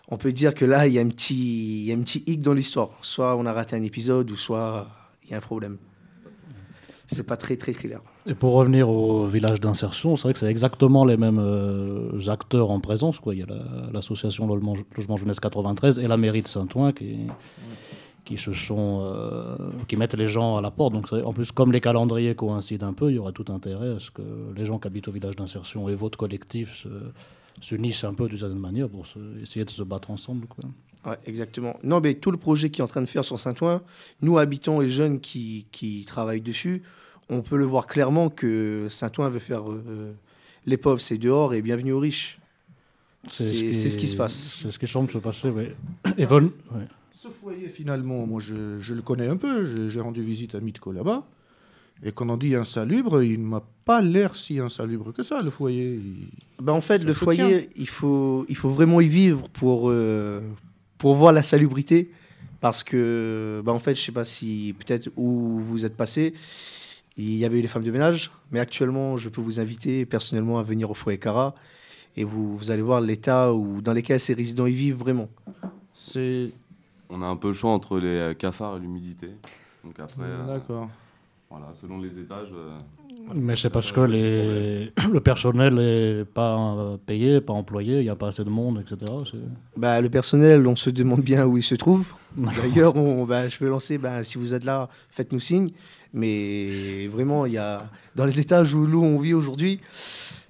on 0.09 0.17
peut 0.17 0.31
dire 0.31 0.53
que 0.53 0.65
là, 0.65 0.87
il 0.87 0.93
y 0.93 0.99
a 0.99 1.01
un 1.01 1.07
petit, 1.07 1.81
il 1.81 1.85
y 1.85 1.91
a 1.91 1.95
un 1.95 2.01
petit 2.01 2.23
hic 2.27 2.41
dans 2.41 2.53
l'histoire. 2.53 2.89
Soit 3.01 3.35
on 3.35 3.45
a 3.45 3.53
raté 3.53 3.75
un 3.75 3.83
épisode, 3.83 4.29
ou 4.31 4.35
soit 4.35 4.87
il 5.23 5.31
y 5.31 5.33
a 5.33 5.37
un 5.37 5.41
problème. 5.41 5.77
C'est 7.09 7.23
pas 7.23 7.37
très 7.37 7.55
très 7.55 7.71
clair. 7.71 8.01
Et 8.25 8.33
pour 8.33 8.51
revenir 8.51 8.89
au 8.89 9.25
village 9.27 9.61
d'insertion, 9.61 10.17
c'est 10.17 10.23
vrai 10.23 10.33
que 10.33 10.39
c'est 10.39 10.47
exactement 10.47 11.05
les 11.05 11.15
mêmes 11.15 11.39
euh, 11.39 12.27
acteurs 12.27 12.69
en 12.69 12.81
présence. 12.81 13.17
Il 13.27 13.37
y 13.37 13.43
a 13.43 13.45
la- 13.45 13.89
l'association 13.93 14.45
Logement, 14.45 14.75
Logement 14.97 15.15
Jeunesse 15.15 15.39
93 15.39 15.99
et 15.99 16.07
la 16.07 16.17
mairie 16.17 16.41
de 16.41 16.49
Saint-Ouen 16.49 16.91
qui, 16.91 17.19
qui 18.27 18.37
se 18.37 18.53
sont, 18.53 18.99
euh, 19.03 19.55
qui 19.87 19.95
mettent 19.95 20.13
les 20.23 20.27
gens 20.27 20.57
à 20.57 20.61
la 20.61 20.69
porte. 20.71 20.93
Donc 20.93 21.11
en 21.13 21.33
plus, 21.33 21.51
comme 21.51 21.71
les 21.71 21.81
calendriers 21.81 22.35
coïncident 22.35 22.87
un 22.87 22.93
peu, 22.93 23.09
il 23.11 23.15
y 23.15 23.19
aura 23.19 23.31
tout 23.31 23.45
intérêt 23.49 23.91
à 23.95 23.99
ce 23.99 24.11
que 24.11 24.21
les 24.55 24.65
gens 24.65 24.77
qui 24.79 24.87
habitent 24.87 25.07
au 25.07 25.11
village 25.11 25.35
d'insertion 25.35 25.87
et 25.89 25.95
votre 25.95 26.17
collectif 26.17 26.75
se- 26.83 27.11
s'unissent 27.61 28.03
un 28.03 28.13
peu 28.13 28.27
d'une 28.27 28.37
certaine 28.39 28.59
manière 28.59 28.89
pour 28.89 29.07
se- 29.07 29.41
essayer 29.41 29.65
de 29.65 29.69
se 29.71 29.81
battre 29.83 30.11
ensemble. 30.11 30.45
Quoi. 30.47 30.65
Ouais, 31.09 31.17
exactement. 31.25 31.73
Non, 31.83 32.01
mais 32.01 32.15
tout 32.15 32.31
le 32.31 32.37
projet 32.37 32.69
qui 32.69 32.81
est 32.81 32.83
en 32.83 32.87
train 32.87 33.01
de 33.01 33.07
faire 33.07 33.23
sur 33.25 33.39
Saint-Ouen, 33.39 33.81
nous, 34.21 34.37
habitants 34.37 34.81
et 34.81 34.89
jeunes 34.89 35.19
qui, 35.21 35.65
qui 35.71 36.03
travaillent 36.05 36.41
dessus, 36.41 36.83
on 37.29 37.41
peut 37.41 37.57
le 37.57 37.65
voir 37.65 37.87
clairement 37.87 38.29
que 38.29 38.87
Saint-Ouen 38.89 39.29
veut 39.29 39.39
faire 39.39 39.71
euh, 39.71 40.13
les 40.65 40.77
pauvres, 40.77 40.99
c'est 41.01 41.17
dehors 41.17 41.53
et 41.53 41.61
bienvenue 41.61 41.93
aux 41.93 41.99
riches. 41.99 42.39
C'est 43.29 43.73
c'est 43.73 43.89
ce 43.89 43.97
qui 43.97 44.07
se 44.07 44.15
passe. 44.15 44.57
C'est 44.61 44.71
ce 44.71 44.79
qui 44.79 44.87
semble 44.87 45.09
se 45.11 45.17
passer, 45.17 45.49
oui. 45.49 45.65
Et 46.17 46.25
Von- 46.25 46.51
ouais. 46.73 46.87
Ce 47.19 47.29
foyer, 47.29 47.67
finalement, 47.69 48.27
moi, 48.27 48.39
je, 48.39 48.79
je 48.79 48.93
le 48.93 49.01
connais 49.01 49.27
un 49.27 49.37
peu. 49.37 49.89
J'ai 49.89 49.99
rendu 50.01 50.21
visite 50.21 50.53
à 50.53 50.59
Mitko 50.59 50.91
là-bas. 50.91 51.25
Et 52.03 52.11
quand 52.11 52.29
on 52.29 52.37
dit 52.37 52.53
insalubre, 52.53 53.23
il 53.23 53.41
ne 53.41 53.47
m'a 53.47 53.63
pas 53.85 54.01
l'air 54.03 54.35
si 54.35 54.59
insalubre 54.59 55.11
que 55.13 55.23
ça, 55.23 55.41
le 55.41 55.49
foyer. 55.49 55.95
Il- 55.95 56.27
Ben, 56.63 56.73
en 56.73 56.81
fait, 56.81 56.99
le 57.07 57.13
foyer, 57.25 57.69
il 57.75 57.89
faut, 57.89 58.45
il 58.49 58.55
faut 58.55 58.69
vraiment 58.69 59.01
y 59.01 59.07
vivre 59.07 59.49
pour, 59.49 59.89
euh, 59.89 60.41
pour 60.99 61.15
voir 61.15 61.33
la 61.33 61.41
salubrité. 61.41 62.11
Parce 62.61 62.83
que, 62.83 63.63
ben, 63.65 63.71
en 63.71 63.79
fait, 63.79 63.95
je 63.95 64.01
sais 64.01 64.11
pas 64.11 64.25
si 64.25 64.75
peut-être 64.77 65.09
où 65.15 65.57
vous 65.57 65.85
êtes 65.87 65.95
passé, 65.97 66.35
il 67.17 67.33
y 67.35 67.45
avait 67.45 67.57
eu 67.57 67.61
les 67.63 67.67
femmes 67.67 67.83
de 67.83 67.89
ménage. 67.89 68.29
Mais 68.51 68.59
actuellement, 68.59 69.17
je 69.17 69.29
peux 69.29 69.41
vous 69.41 69.59
inviter 69.59 70.05
personnellement 70.05 70.59
à 70.59 70.63
venir 70.63 70.91
au 70.91 70.93
foyer 70.93 71.17
Cara. 71.17 71.55
Et 72.15 72.23
vous, 72.23 72.55
vous 72.55 72.69
allez 72.69 72.83
voir 72.83 73.01
l'état 73.01 73.51
dans 73.81 73.93
lequel 73.93 74.19
ces 74.19 74.35
résidents 74.35 74.67
y 74.67 74.73
vivent 74.73 74.97
vraiment. 74.97 75.29
C'est. 75.95 76.51
On 77.09 77.21
a 77.21 77.25
un 77.25 77.35
peu 77.35 77.49
le 77.49 77.53
choix 77.53 77.71
entre 77.71 77.99
les 77.99 78.07
euh, 78.07 78.33
cafards 78.33 78.77
et 78.77 78.79
l'humidité. 78.79 79.29
Donc 79.83 79.99
après, 79.99 80.23
euh, 80.23 80.45
D'accord. 80.45 80.89
voilà, 81.49 81.67
selon 81.81 81.99
les 81.99 82.19
étages. 82.19 82.49
euh, 82.53 82.77
Mais 83.33 83.55
c'est 83.55 83.69
parce 83.69 83.91
que 83.91 84.01
les... 84.01 84.91
le 85.11 85.19
personnel 85.21 85.75
n'est 85.75 86.25
pas 86.25 86.97
payé, 87.05 87.39
pas 87.39 87.53
employé, 87.53 87.99
il 87.99 88.03
n'y 88.03 88.09
a 88.09 88.15
pas 88.15 88.27
assez 88.27 88.43
de 88.43 88.49
monde, 88.49 88.81
etc. 88.85 89.11
Bah, 89.77 90.01
le 90.01 90.09
personnel, 90.09 90.67
on 90.67 90.75
se 90.75 90.89
demande 90.89 91.21
bien 91.21 91.45
où 91.45 91.57
il 91.57 91.63
se 91.63 91.75
trouve. 91.75 92.05
D'ailleurs, 92.37 92.97
on, 92.97 93.25
bah, 93.25 93.47
je 93.47 93.57
peux 93.57 93.69
lancer, 93.69 93.97
bah, 93.97 94.23
si 94.23 94.37
vous 94.37 94.53
êtes 94.53 94.65
là, 94.65 94.89
faites-nous 95.09 95.39
signe. 95.39 95.71
Mais 96.13 97.07
vraiment, 97.07 97.45
il 97.45 97.53
y 97.53 97.57
a, 97.57 97.89
dans 98.15 98.25
les 98.25 98.39
étages 98.39 98.73
où 98.73 98.85
nous, 98.87 99.03
on 99.03 99.19
vit 99.19 99.33
aujourd'hui, 99.33 99.79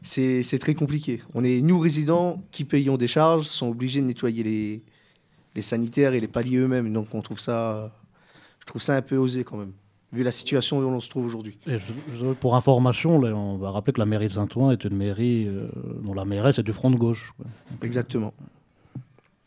c'est 0.02 0.44
c'est 0.44 0.60
très 0.60 0.76
compliqué. 0.76 1.22
On 1.34 1.44
est, 1.44 1.62
nous, 1.62 1.80
résidents, 1.80 2.42
qui 2.52 2.64
payons 2.64 2.96
des 2.96 3.08
charges, 3.08 3.46
sont 3.46 3.68
obligés 3.70 4.02
de 4.02 4.06
nettoyer 4.06 4.44
les, 4.44 4.82
les 5.58 5.62
sanitaires 5.64 6.14
et 6.14 6.20
les 6.22 6.28
paliers 6.28 6.58
eux-mêmes. 6.60 6.94
Donc, 6.94 7.08
on 7.14 7.22
trouve 7.22 7.40
ça, 7.40 7.92
je 8.62 8.66
trouve 8.66 8.82
ça 8.82 8.96
un 8.96 9.02
peu 9.02 9.18
osé 9.18 9.44
quand 9.44 9.58
même, 9.58 9.74
vu 10.14 10.24
la 10.24 10.32
situation 10.32 10.78
où 10.80 10.84
on 10.84 11.00
se 11.02 11.10
trouve 11.10 11.26
aujourd'hui. 11.26 11.58
Pour 12.40 12.56
information, 12.56 13.20
là, 13.20 13.36
on 13.36 13.58
va 13.58 13.72
rappeler 13.72 13.92
que 13.94 14.00
la 14.00 14.06
mairie 14.06 14.28
de 14.28 14.34
Saint-Ouen 14.34 14.72
est 14.72 14.84
une 14.86 14.96
mairie 14.96 15.48
euh, 15.48 15.68
dont 16.04 16.14
la 16.14 16.26
mairesse 16.26 16.60
est 16.60 16.64
du 16.64 16.74
front 16.74 16.92
de 16.92 16.96
gauche. 16.96 17.34
quoi. 17.36 17.48
Exactement. 17.82 18.34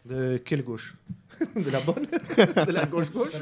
De 0.04 0.38
quelle 0.44 0.64
gauche? 0.64 0.96
De 1.56 1.70
la 1.70 1.80
bonne? 1.80 2.04
De 2.66 2.72
la 2.72 2.84
gauche-gauche? 2.86 3.38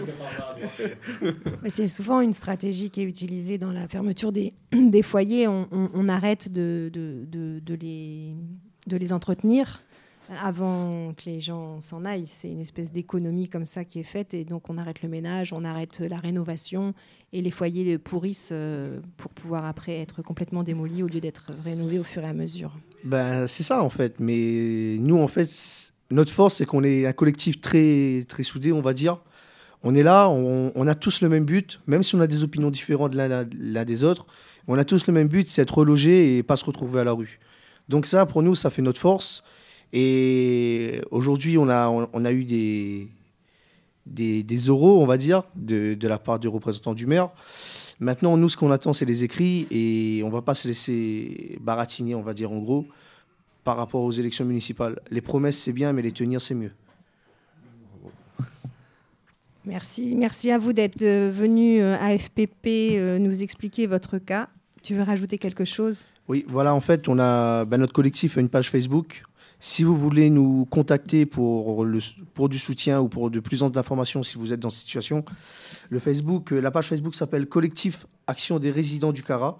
Mais 1.63 1.71
C'est 1.71 1.87
souvent 1.87 2.21
une 2.21 2.33
stratégie 2.35 2.91
qui 2.91 3.01
est 3.01 3.05
utilisée 3.05 3.59
dans 3.59 3.73
la 3.73 3.89
fermeture 3.89 4.31
des, 4.31 4.53
des 4.73 5.03
foyers. 5.03 5.49
On, 5.49 5.67
on- 5.73 5.89
on 5.95 6.09
arrête 6.09 6.53
de, 6.53 6.91
de- 6.93 7.25
de- 7.27 7.59
de 7.61 7.75
les, 7.75 8.35
de 8.87 8.97
les 8.97 9.13
entretenir 9.13 9.83
avant 10.43 11.15
que 11.15 11.25
les 11.27 11.41
gens 11.41 11.81
s'en 11.81 12.05
aillent. 12.05 12.27
C'est 12.29 12.51
une 12.51 12.61
espèce 12.61 12.93
d'économie 12.93 13.49
comme 13.49 13.65
ça 13.65 13.85
qui 13.85 14.01
est 14.01 14.05
faite. 14.05 14.35
Et 14.35 14.45
donc, 14.45 14.69
on 14.69 14.79
arrête 14.79 15.03
le 15.03 15.09
ménage, 15.09 15.53
on 15.53 15.65
arrête 15.65 16.01
la 16.01 16.19
rénovation. 16.19 16.95
Et 17.33 17.43
les 17.43 17.51
foyers 17.51 17.99
pourrissent 17.99 18.51
euh, 18.53 19.01
pour 19.17 19.31
pouvoir 19.31 19.65
après 19.65 19.99
être 20.01 20.23
complètement 20.23 20.63
démolis 20.63 21.03
au 21.03 21.07
lieu 21.07 21.21
d'être 21.21 21.53
rénovés 21.65 21.99
au 21.99 22.05
fur 22.05 22.23
et 22.23 22.29
à 22.29 22.35
mesure. 22.35 22.73
Ben, 23.05 23.47
c'est 23.47 23.63
ça 23.63 23.83
en 23.83 23.91
fait. 23.91 24.21
Mais 24.21 24.97
nous, 24.99 25.19
en 25.19 25.29
fait, 25.29 25.49
notre 26.11 26.33
force, 26.33 26.57
c'est 26.57 26.67
qu'on 26.67 26.85
est 26.85 27.07
un 27.07 27.13
collectif 27.13 27.61
très, 27.61 28.25
très 28.29 28.43
soudé, 28.43 28.73
on 28.73 28.81
va 28.81 28.95
dire. 28.95 29.19
On 29.83 29.95
est 29.95 30.03
là, 30.03 30.29
on, 30.29 30.87
a 30.89 30.95
tous 30.97 31.21
le 31.21 31.29
même 31.29 31.45
but, 31.45 31.81
même 31.87 32.03
si 32.03 32.17
on 32.17 32.21
a 32.21 32.27
des 32.27 32.43
opinions 32.43 32.71
différentes 32.71 33.15
l'un 33.15 33.85
des 33.85 34.03
autres. 34.03 34.27
On 34.67 34.77
a 34.77 34.85
tous 34.85 35.07
le 35.07 35.13
même 35.13 35.29
but, 35.29 35.49
c'est 35.49 35.63
être 35.63 35.79
relogé 35.79 36.37
et 36.37 36.43
pas 36.43 36.57
se 36.57 36.65
retrouver 36.65 37.01
à 37.01 37.05
la 37.05 37.13
rue. 37.13 37.39
Donc 37.89 38.05
ça, 38.05 38.27
pour 38.27 38.43
nous, 38.43 38.57
ça 38.57 38.71
fait 38.71 38.83
notre 38.83 39.01
force. 39.01 39.45
Et 39.93 41.01
aujourd'hui, 41.11 41.59
on 41.59 41.69
a, 41.69 41.89
on, 41.89 42.09
on 42.13 42.25
a 42.25 42.33
eu 42.33 42.45
des, 42.45 43.09
des, 44.07 44.43
des 44.43 44.71
oraux, 44.71 45.03
on 45.03 45.07
va 45.07 45.17
dire, 45.17 45.43
de, 45.57 45.95
de 45.95 46.09
la 46.09 46.19
part 46.19 46.39
du 46.39 46.49
représentant 46.49 46.95
du 46.95 47.07
maire. 47.07 47.31
Maintenant, 48.01 48.37
nous, 48.37 48.49
ce 48.49 48.57
qu'on 48.57 48.71
attend, 48.71 48.93
c'est 48.93 49.05
les 49.05 49.25
écrits 49.25 49.67
et 49.71 50.23
on 50.25 50.31
va 50.31 50.43
pas 50.43 50.55
se 50.55 50.69
laisser 50.69 51.59
baratiner, 51.61 52.15
on 52.15 52.23
va 52.23 52.33
dire 52.33 52.53
en 52.53 52.59
gros, 52.59 52.87
par 53.65 53.77
rapport 53.77 54.03
aux 54.03 54.13
élections 54.13 54.45
municipales. 54.45 55.01
Les 55.11 55.21
promesses, 55.21 55.59
c'est 55.59 55.73
bien, 55.73 55.93
mais 55.93 56.03
les 56.03 56.13
tenir, 56.13 56.41
c'est 56.41 56.55
mieux. 56.55 56.73
Merci, 59.65 60.15
merci 60.17 60.51
à 60.51 60.57
vous 60.57 60.73
d'être 60.73 61.03
euh, 61.03 61.31
venu 61.31 61.83
euh, 61.83 61.97
à 62.01 62.17
FPP 62.17 62.67
euh, 62.67 63.19
nous 63.19 63.43
expliquer 63.43 63.87
votre 63.87 64.17
cas. 64.17 64.49
Tu 64.83 64.95
veux 64.95 65.03
rajouter 65.03 65.37
quelque 65.37 65.67
chose? 65.67 66.09
Oui, 66.27 66.47
voilà, 66.49 66.75
en 66.75 66.81
fait, 66.81 67.07
on 67.07 67.19
a 67.19 67.67
ben, 67.67 67.77
notre 67.77 67.93
collectif 67.93 68.39
a 68.39 68.41
une 68.41 68.49
page 68.49 68.71
Facebook. 68.71 69.25
Si 69.61 69.83
vous 69.83 69.97
voulez 69.97 70.31
nous 70.31 70.67
contacter 70.67 71.27
pour, 71.27 71.85
le, 71.85 71.99
pour 72.35 72.49
du 72.49 72.59
soutien 72.59 73.01
ou 73.01 73.09
pour 73.09 73.29
de 73.31 73.41
plus 73.41 73.61
d'informations, 73.61 74.23
si 74.23 74.39
vous 74.39 74.53
êtes 74.53 74.61
dans 74.61 74.71
cette 74.71 74.83
situation, 74.83 75.25
le 75.91 75.99
Facebook, 75.99 76.53
euh, 76.53 76.61
la 76.61 76.71
page 76.71 76.87
Facebook 76.87 77.17
s'appelle 77.17 77.47
Collectif 77.47 78.07
Action 78.29 78.61
des 78.61 78.71
résidents 78.71 79.13
du 79.13 79.23
Cara. 79.23 79.59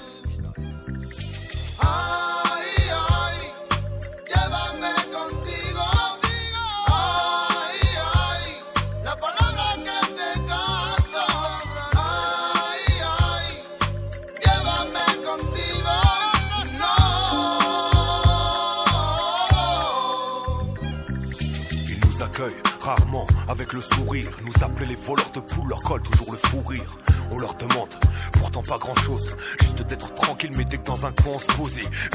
Avec 23.48 23.72
le 23.72 23.80
sourire. 23.80 24.30
Nous 24.44 24.64
appelaient 24.64 24.86
les 24.86 24.96
voleurs 24.96 25.30
de 25.30 25.40
poules, 25.40 25.68
leur 25.68 25.80
colle 25.80 26.02
toujours 26.02 26.32
le 26.32 26.38
fou 26.38 26.60
rire. 26.60 26.98
on 27.30 27.38
leur 27.38 27.54
demande 27.54 27.94
pourtant 28.38 28.62
pas 28.62 28.78
grand 28.78 28.94
chose. 28.96 29.34
Juste 29.60 29.82
d'être 29.82 30.14
tranquille, 30.14 30.52
mais 30.56 30.64
dès 30.64 30.78
que 30.78 30.84
dans 30.84 31.06
un 31.06 31.12
coin 31.12 31.34
on 31.34 31.38
se 31.38 31.46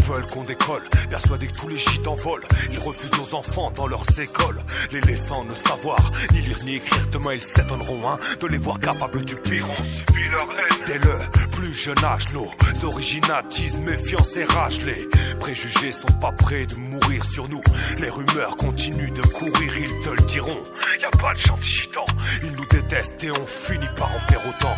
veulent 0.03 0.25
qu'on 0.27 0.43
décolle. 0.43 0.83
Persuadés 1.09 1.47
que 1.47 1.53
tous 1.53 1.67
les 1.67 1.77
gitans 1.77 2.15
volent, 2.15 2.47
ils 2.71 2.79
refusent 2.79 3.11
nos 3.17 3.35
enfants 3.35 3.71
dans 3.71 3.87
leurs 3.87 4.05
écoles. 4.19 4.59
Les 4.91 5.01
laissant 5.01 5.43
ne 5.43 5.53
savoir 5.53 5.99
ni 6.31 6.41
lire 6.41 6.59
ni 6.65 6.75
écrire. 6.75 7.07
Demain 7.11 7.33
ils 7.33 7.43
s'étonneront 7.43 8.09
hein, 8.09 8.17
de 8.39 8.47
les 8.47 8.57
voir 8.57 8.79
capables 8.79 9.25
du 9.25 9.35
pire. 9.35 9.65
On 9.69 9.83
subit 9.83 10.29
leur 10.29 10.49
haine. 10.57 10.85
Dès 10.87 10.99
le 10.99 11.19
plus 11.61 11.73
jeune 11.75 12.03
âge, 12.03 12.25
nos 12.33 12.49
originatismes, 12.87 13.83
méfiance 13.83 14.35
et 14.35 14.45
rage. 14.45 14.83
Les 14.83 15.07
préjugés 15.39 15.91
sont 15.91 16.11
pas 16.19 16.31
prêts 16.31 16.65
de 16.65 16.75
mourir 16.75 17.23
sur 17.23 17.47
nous. 17.49 17.61
Les 17.99 18.09
rumeurs 18.09 18.57
continuent 18.57 19.11
de 19.11 19.21
courir, 19.21 19.77
ils 19.77 20.03
te 20.03 20.09
le 20.09 20.27
diront. 20.27 20.63
Y 20.99 21.05
a 21.05 21.11
pas 21.11 21.33
de 21.35 21.39
gentil 21.39 21.69
gitan, 21.69 22.05
ils 22.41 22.51
nous 22.51 22.65
détestent 22.65 23.23
et 23.23 23.29
on 23.29 23.45
finit 23.45 23.85
par 23.95 24.11
en 24.11 24.19
faire 24.19 24.41
autant. 24.47 24.75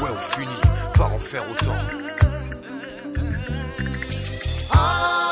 Ouais, 0.00 0.10
on 0.12 0.36
finit 0.36 0.62
par 0.96 1.12
en 1.12 1.18
faire 1.18 1.42
autant. 1.50 1.74
Ay, 4.74 5.25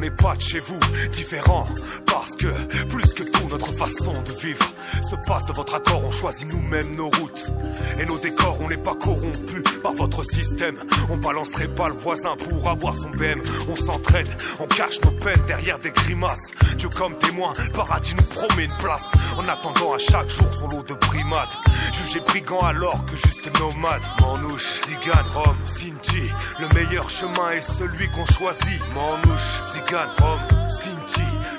Qu'on 0.00 0.06
n'est 0.06 0.10
pas 0.10 0.34
de 0.34 0.40
chez 0.40 0.60
vous. 0.60 0.80
Différent 1.12 1.66
Parce 2.06 2.30
que 2.36 2.48
plus 2.86 3.12
que 3.12 3.22
notre 3.50 3.72
façon 3.72 4.14
de 4.22 4.32
vivre. 4.40 4.64
Se 5.10 5.16
passe 5.26 5.44
de 5.46 5.52
votre 5.52 5.74
accord 5.74 6.02
On 6.04 6.10
choisit 6.10 6.50
nous-mêmes 6.50 6.94
nos 6.94 7.10
routes. 7.10 7.50
Et 7.98 8.06
nos 8.06 8.18
décors 8.18 8.58
on 8.60 8.68
n'est 8.68 8.76
pas 8.76 8.94
corrompus 8.94 9.62
par 9.82 9.92
votre 9.94 10.24
système. 10.24 10.76
On 11.10 11.16
balancerait 11.16 11.68
pas 11.68 11.88
le 11.88 11.94
voisin 11.94 12.36
pour 12.36 12.68
avoir 12.68 12.94
son 12.96 13.10
BM 13.10 13.40
On 13.68 13.76
s'entraide, 13.76 14.28
on 14.58 14.66
cache 14.66 15.00
nos 15.02 15.10
peines 15.12 15.44
derrière 15.46 15.78
des 15.78 15.90
grimaces. 15.90 16.50
Dieu 16.76 16.88
comme 16.88 17.16
témoin, 17.18 17.52
le 17.64 17.72
paradis 17.72 18.14
nous 18.16 18.24
promet 18.24 18.64
une 18.64 18.76
place. 18.78 19.04
En 19.36 19.42
attendant 19.48 19.94
à 19.94 19.98
chaque 19.98 20.30
jour 20.30 20.46
son 20.58 20.68
lot 20.68 20.82
de 20.82 20.94
primates. 20.94 21.56
Jugé 21.92 22.20
brigand 22.20 22.60
alors 22.60 23.04
que 23.06 23.16
juste 23.16 23.50
nomade. 23.58 24.02
Manouche, 24.20 24.80
Zigane, 24.86 25.26
Rome, 25.34 25.56
Sinti. 25.66 26.30
Le 26.60 26.68
meilleur 26.74 27.08
chemin 27.10 27.50
est 27.50 27.78
celui 27.78 28.08
qu'on 28.10 28.26
choisit. 28.26 28.80
Manouche, 28.94 29.60
Zigane, 29.72 30.08
Rome, 30.20 30.59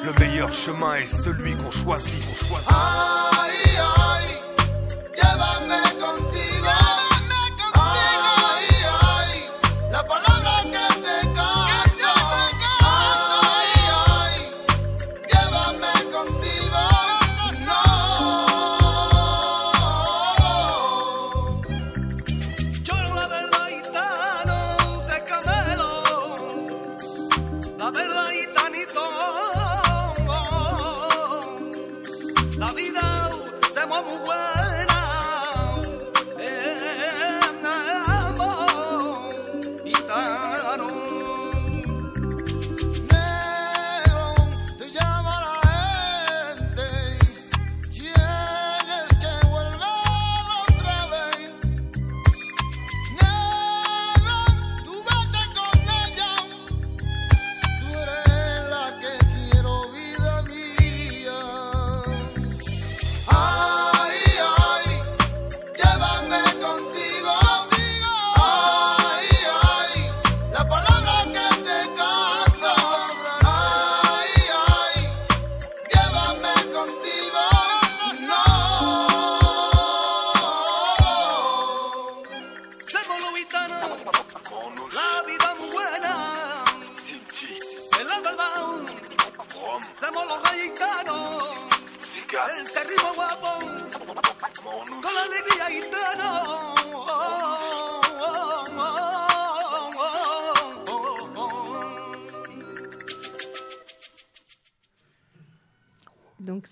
Le 0.03 0.19
meilleur 0.19 0.51
chemin 0.53 0.95
est 0.95 1.23
celui 1.23 1.55
qu'on 1.55 1.69
choisit, 1.69 2.23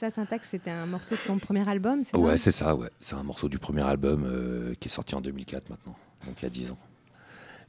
Donc 0.09 0.15
ça, 0.15 0.21
Syntax, 0.23 0.49
c'était 0.49 0.71
un 0.71 0.87
morceau 0.87 1.13
de 1.13 1.19
ton 1.27 1.37
premier 1.37 1.67
album, 1.69 2.01
c'est 2.03 2.17
Ouais, 2.17 2.31
ça 2.37 2.45
c'est 2.45 2.51
ça, 2.51 2.75
ouais. 2.75 2.89
C'est 2.99 3.13
un 3.15 3.21
morceau 3.21 3.47
du 3.47 3.59
premier 3.59 3.83
album 3.83 4.23
euh, 4.25 4.73
qui 4.79 4.87
est 4.87 4.91
sorti 4.91 5.13
en 5.13 5.21
2004 5.21 5.69
maintenant, 5.69 5.95
donc 6.25 6.35
il 6.39 6.43
y 6.43 6.45
a 6.47 6.49
10 6.49 6.71
ans. 6.71 6.77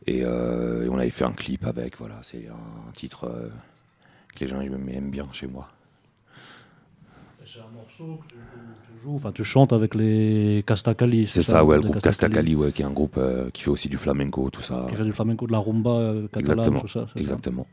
Et, 0.06 0.20
euh, 0.24 0.84
et 0.86 0.88
on 0.88 0.96
avait 0.96 1.10
fait 1.10 1.24
un 1.24 1.32
clip 1.32 1.66
avec, 1.66 1.98
voilà, 1.98 2.18
c'est 2.22 2.48
un 2.48 2.92
titre 2.92 3.24
euh, 3.24 3.48
que 4.34 4.40
les 4.40 4.46
gens 4.46 4.58
aiment 4.62 5.10
bien 5.10 5.26
chez 5.32 5.46
moi. 5.48 5.68
C'est 7.44 7.60
un 7.60 7.68
morceau 7.74 8.20
que 8.26 8.32
tu 8.32 8.36
joues, 8.36 8.96
tu 8.96 9.02
joues- 9.02 9.14
enfin 9.16 9.32
tu 9.32 9.44
chantes 9.44 9.72
avec 9.74 9.94
les 9.94 10.64
Castacali. 10.66 11.26
C'est 11.28 11.42
ça, 11.42 11.62
ouais, 11.62 11.76
le 11.76 11.82
groupe 11.82 12.00
Castacali, 12.00 12.54
ouais, 12.54 12.72
qui 12.72 12.80
est 12.80 12.86
un 12.86 12.90
groupe 12.92 13.16
euh, 13.18 13.50
qui 13.50 13.64
fait 13.64 13.70
aussi 13.70 13.88
du 13.90 13.98
flamenco, 13.98 14.48
tout 14.48 14.62
ça. 14.62 14.86
Qui 14.88 14.94
fait 14.96 15.04
du 15.04 15.12
flamenco, 15.12 15.46
de 15.46 15.52
la 15.52 15.58
rumba 15.58 15.90
euh, 15.90 16.28
catalane, 16.28 16.52
Exactement, 16.52 16.80
tout 16.80 16.88
ça. 16.88 17.06
ça? 17.12 17.20
Exactement. 17.20 17.66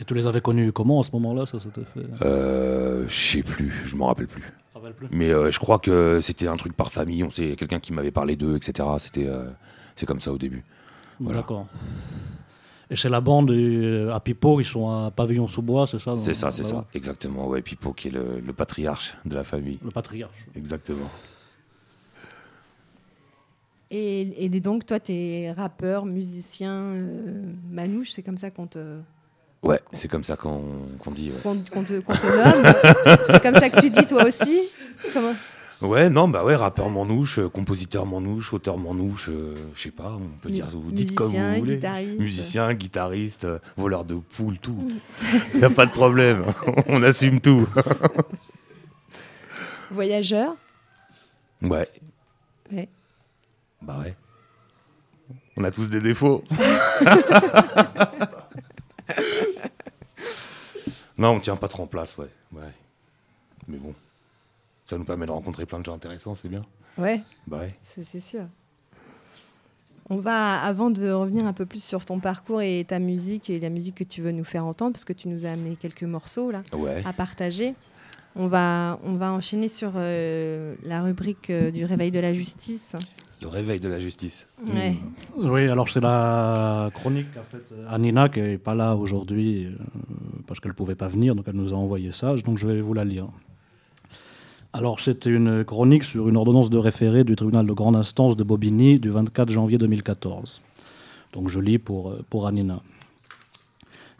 Et 0.00 0.04
tu 0.04 0.14
les 0.14 0.26
avais 0.26 0.40
connus 0.40 0.72
comment 0.72 1.00
à 1.00 1.04
ce 1.04 1.10
moment-là 1.12 1.44
Ça 1.46 1.60
s'était 1.60 1.84
fait 1.84 2.00
Euh, 2.24 3.04
je 3.08 3.14
sais 3.14 3.42
plus, 3.42 3.72
je 3.86 3.94
m'en 3.96 4.06
rappelle 4.06 4.28
plus. 4.28 4.40
te 4.42 4.78
rappelles 4.78 4.94
plus? 4.94 5.08
Mais 5.10 5.30
euh, 5.30 5.50
je 5.50 5.58
crois 5.58 5.78
que 5.78 6.20
c'était 6.22 6.48
un 6.48 6.56
truc 6.56 6.74
par 6.74 6.90
famille, 6.90 7.22
on 7.22 7.30
sait 7.30 7.54
quelqu'un 7.56 7.80
qui 7.80 7.92
m'avait 7.92 8.10
parlé 8.10 8.34
d'eux, 8.36 8.56
etc. 8.56 8.88
C'était 8.98 9.26
euh, 9.26 9.50
c'est 9.96 10.06
comme 10.06 10.20
ça 10.20 10.32
au 10.32 10.38
début. 10.38 10.64
Voilà. 11.20 11.40
D'accord. 11.40 11.66
Et 12.92 12.96
c'est 12.96 13.10
la 13.10 13.20
bande 13.20 13.50
euh, 13.50 14.10
à 14.12 14.18
Pipo, 14.20 14.58
ils 14.60 14.64
sont 14.64 14.88
à 14.88 15.10
Pavillon 15.12 15.46
sous 15.46 15.62
bois, 15.62 15.86
c'est 15.86 16.00
ça 16.00 16.14
C'est 16.16 16.34
ça, 16.34 16.50
c'est 16.50 16.64
ça, 16.64 16.86
exactement. 16.94 17.46
Ouais, 17.46 17.62
Pipo 17.62 17.92
qui 17.92 18.08
est 18.08 18.10
le, 18.10 18.40
le 18.40 18.52
patriarche 18.52 19.14
de 19.26 19.34
la 19.36 19.44
famille. 19.44 19.78
Le 19.84 19.90
patriarche. 19.90 20.34
Exactement. 20.56 21.08
Et, 23.92 24.44
et 24.44 24.48
donc, 24.60 24.86
toi, 24.86 24.98
tu 25.00 25.12
es 25.12 25.52
rappeur, 25.52 26.06
musicien, 26.06 26.72
euh, 26.72 27.42
manouche, 27.70 28.10
c'est 28.12 28.22
comme 28.22 28.38
ça 28.38 28.50
qu'on 28.50 28.66
te, 28.68 28.98
Ouais, 29.62 29.80
c'est 29.92 30.08
comme 30.08 30.24
ça 30.24 30.36
qu'on 30.36 30.62
qu'on 30.98 31.10
dit. 31.10 31.30
ouais. 31.30 31.40
qu'on, 31.42 31.82
te, 31.84 31.92
nomme. 31.92 32.74
c'est 33.26 33.42
comme 33.42 33.56
ça 33.56 33.68
que 33.68 33.80
tu 33.80 33.90
dis, 33.90 34.06
toi 34.06 34.24
aussi? 34.24 34.60
Comment? 35.12 35.34
Ouais, 35.82 36.10
non, 36.10 36.28
bah 36.28 36.44
ouais, 36.44 36.56
rappeur 36.56 36.90
manouche, 36.90 37.38
euh, 37.38 37.48
compositeur 37.48 38.04
manouche, 38.04 38.52
auteur 38.52 38.76
manouche, 38.76 39.28
euh, 39.30 39.54
je 39.74 39.80
sais 39.80 39.90
pas, 39.90 40.12
on 40.12 40.28
peut 40.42 40.50
dire, 40.50 40.68
vous 40.70 40.90
dites 40.92 41.14
comme 41.14 41.32
vous 41.32 41.54
voulez. 41.58 41.76
guitariste. 41.76 42.18
Musicien, 42.18 42.74
guitariste, 42.74 43.44
euh, 43.44 43.58
voleur 43.78 44.04
de 44.04 44.14
poules, 44.14 44.58
tout. 44.58 44.76
Il 45.54 45.64
a 45.64 45.70
pas 45.70 45.86
de 45.86 45.90
problème, 45.90 46.44
on 46.86 47.02
assume 47.02 47.40
tout. 47.40 47.66
Voyageur? 49.90 50.54
Ouais, 51.62 51.88
Ouais. 52.72 52.88
bah 53.82 53.98
ouais. 54.04 54.14
On 55.56 55.64
a 55.64 55.70
tous 55.70 55.88
des 55.88 56.00
défauts. 56.00 56.44
Non, 61.18 61.30
on 61.32 61.40
tient 61.40 61.56
pas 61.56 61.68
trop 61.68 61.82
en 61.82 61.86
place, 61.86 62.16
ouais. 62.18 62.28
ouais. 62.52 62.62
Mais 63.68 63.76
bon, 63.76 63.94
ça 64.86 64.96
nous 64.98 65.04
permet 65.04 65.26
de 65.26 65.30
rencontrer 65.32 65.66
plein 65.66 65.78
de 65.80 65.84
gens 65.84 65.94
intéressants, 65.94 66.34
c'est 66.34 66.48
bien. 66.48 66.64
Ouais, 66.98 67.22
Bah 67.46 67.58
ouais. 67.60 67.74
c'est, 67.84 68.20
sûr. 68.20 68.42
On 70.08 70.16
va, 70.16 70.58
avant 70.60 70.90
de 70.90 71.10
revenir 71.10 71.46
un 71.46 71.52
peu 71.52 71.66
plus 71.66 71.82
sur 71.82 72.04
ton 72.04 72.18
parcours 72.18 72.62
et 72.62 72.84
ta 72.88 72.98
musique 72.98 73.48
et 73.48 73.60
la 73.60 73.70
musique 73.70 73.94
que 73.96 74.04
tu 74.04 74.22
veux 74.22 74.32
nous 74.32 74.44
faire 74.44 74.64
entendre, 74.66 74.92
parce 74.92 75.04
que 75.04 75.12
tu 75.12 75.28
nous 75.28 75.46
as 75.46 75.50
amené 75.50 75.76
quelques 75.76 76.02
morceaux 76.02 76.50
là 76.50 76.62
Ouais. 76.72 77.02
à 77.06 77.12
partager, 77.12 77.74
on 78.34 78.48
va, 78.48 78.98
on 79.04 79.14
va 79.14 79.32
enchaîner 79.32 79.68
sur 79.68 79.92
euh, 79.96 80.74
la 80.82 81.02
rubrique 81.02 81.50
euh, 81.50 81.70
du 81.70 81.84
réveil 81.84 82.10
de 82.10 82.18
la 82.20 82.32
justice. 82.34 82.94
Le 83.42 83.48
réveil 83.48 83.80
de 83.80 83.88
la 83.88 83.98
justice. 83.98 84.46
Ouais. 84.68 84.96
Oui, 85.36 85.66
alors 85.68 85.88
c'est 85.88 86.00
la 86.00 86.90
chronique 86.92 87.32
qu'a 87.32 87.42
faite 87.42 87.72
Anina, 87.88 88.28
qui 88.28 88.40
n'est 88.40 88.58
pas 88.58 88.74
là 88.74 88.94
aujourd'hui 88.96 89.64
euh, 89.64 89.70
parce 90.46 90.60
qu'elle 90.60 90.72
ne 90.72 90.76
pouvait 90.76 90.94
pas 90.94 91.08
venir, 91.08 91.34
donc 91.34 91.46
elle 91.48 91.54
nous 91.54 91.72
a 91.72 91.76
envoyé 91.76 92.12
ça, 92.12 92.34
donc 92.44 92.58
je 92.58 92.66
vais 92.66 92.80
vous 92.82 92.92
la 92.92 93.04
lire. 93.04 93.28
Alors 94.72 95.00
c'était 95.00 95.30
une 95.30 95.64
chronique 95.64 96.04
sur 96.04 96.28
une 96.28 96.36
ordonnance 96.36 96.70
de 96.70 96.78
référé 96.78 97.24
du 97.24 97.34
tribunal 97.34 97.66
de 97.66 97.72
grande 97.72 97.96
instance 97.96 98.36
de 98.36 98.44
Bobigny 98.44 99.00
du 99.00 99.08
24 99.08 99.50
janvier 99.50 99.78
2014. 99.78 100.60
Donc 101.32 101.48
je 101.48 101.60
lis 101.60 101.78
pour, 101.78 102.10
euh, 102.10 102.24
pour 102.28 102.46
Anina. 102.46 102.82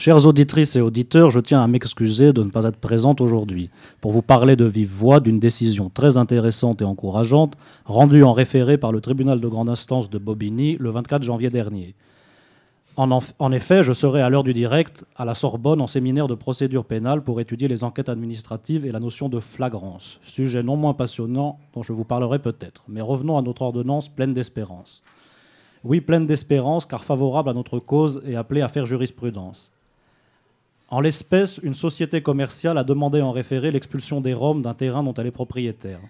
Chères 0.00 0.24
auditrices 0.24 0.76
et 0.76 0.80
auditeurs, 0.80 1.30
je 1.30 1.40
tiens 1.40 1.62
à 1.62 1.66
m'excuser 1.66 2.32
de 2.32 2.42
ne 2.42 2.48
pas 2.48 2.64
être 2.64 2.78
présente 2.78 3.20
aujourd'hui 3.20 3.68
pour 4.00 4.12
vous 4.12 4.22
parler 4.22 4.56
de 4.56 4.64
vive 4.64 4.88
voix 4.88 5.20
d'une 5.20 5.38
décision 5.38 5.90
très 5.90 6.16
intéressante 6.16 6.80
et 6.80 6.86
encourageante 6.86 7.58
rendue 7.84 8.24
en 8.24 8.32
référé 8.32 8.78
par 8.78 8.92
le 8.92 9.02
tribunal 9.02 9.42
de 9.42 9.46
grande 9.46 9.68
instance 9.68 10.08
de 10.08 10.16
Bobigny 10.16 10.78
le 10.80 10.88
24 10.88 11.22
janvier 11.22 11.50
dernier. 11.50 11.94
En, 12.96 13.10
en- 13.38 13.52
effet, 13.52 13.82
je 13.82 13.92
serai 13.92 14.22
à 14.22 14.30
l'heure 14.30 14.42
du 14.42 14.54
direct 14.54 15.04
à 15.16 15.26
la 15.26 15.34
Sorbonne 15.34 15.82
en 15.82 15.86
séminaire 15.86 16.28
de 16.28 16.34
procédure 16.34 16.86
pénale 16.86 17.22
pour 17.22 17.38
étudier 17.38 17.68
les 17.68 17.84
enquêtes 17.84 18.08
administratives 18.08 18.86
et 18.86 18.92
la 18.92 19.00
notion 19.00 19.28
de 19.28 19.38
flagrance, 19.38 20.18
sujet 20.24 20.62
non 20.62 20.76
moins 20.76 20.94
passionnant 20.94 21.58
dont 21.74 21.82
je 21.82 21.92
vous 21.92 22.04
parlerai 22.04 22.38
peut-être. 22.38 22.84
Mais 22.88 23.02
revenons 23.02 23.36
à 23.36 23.42
notre 23.42 23.60
ordonnance 23.60 24.08
pleine 24.08 24.32
d'espérance. 24.32 25.02
Oui, 25.84 26.00
pleine 26.00 26.24
d'espérance, 26.26 26.86
car 26.86 27.04
favorable 27.04 27.50
à 27.50 27.54
notre 27.54 27.78
cause 27.78 28.22
et 28.26 28.34
appelée 28.34 28.62
à 28.62 28.68
faire 28.68 28.86
jurisprudence. 28.86 29.70
En 30.92 31.00
l'espèce, 31.00 31.61
une 31.62 31.74
société 31.74 32.20
commerciale 32.20 32.76
a 32.76 32.83
demandé 32.83 33.22
en 33.22 33.31
référé 33.31 33.70
l'expulsion 33.70 34.20
des 34.20 34.35
Roms 34.35 34.61
d'un 34.61 34.74
terrain 34.74 35.05
dont 35.05 35.14
elle 35.14 35.29
est 35.29 35.31
propriétaire. 35.31 36.00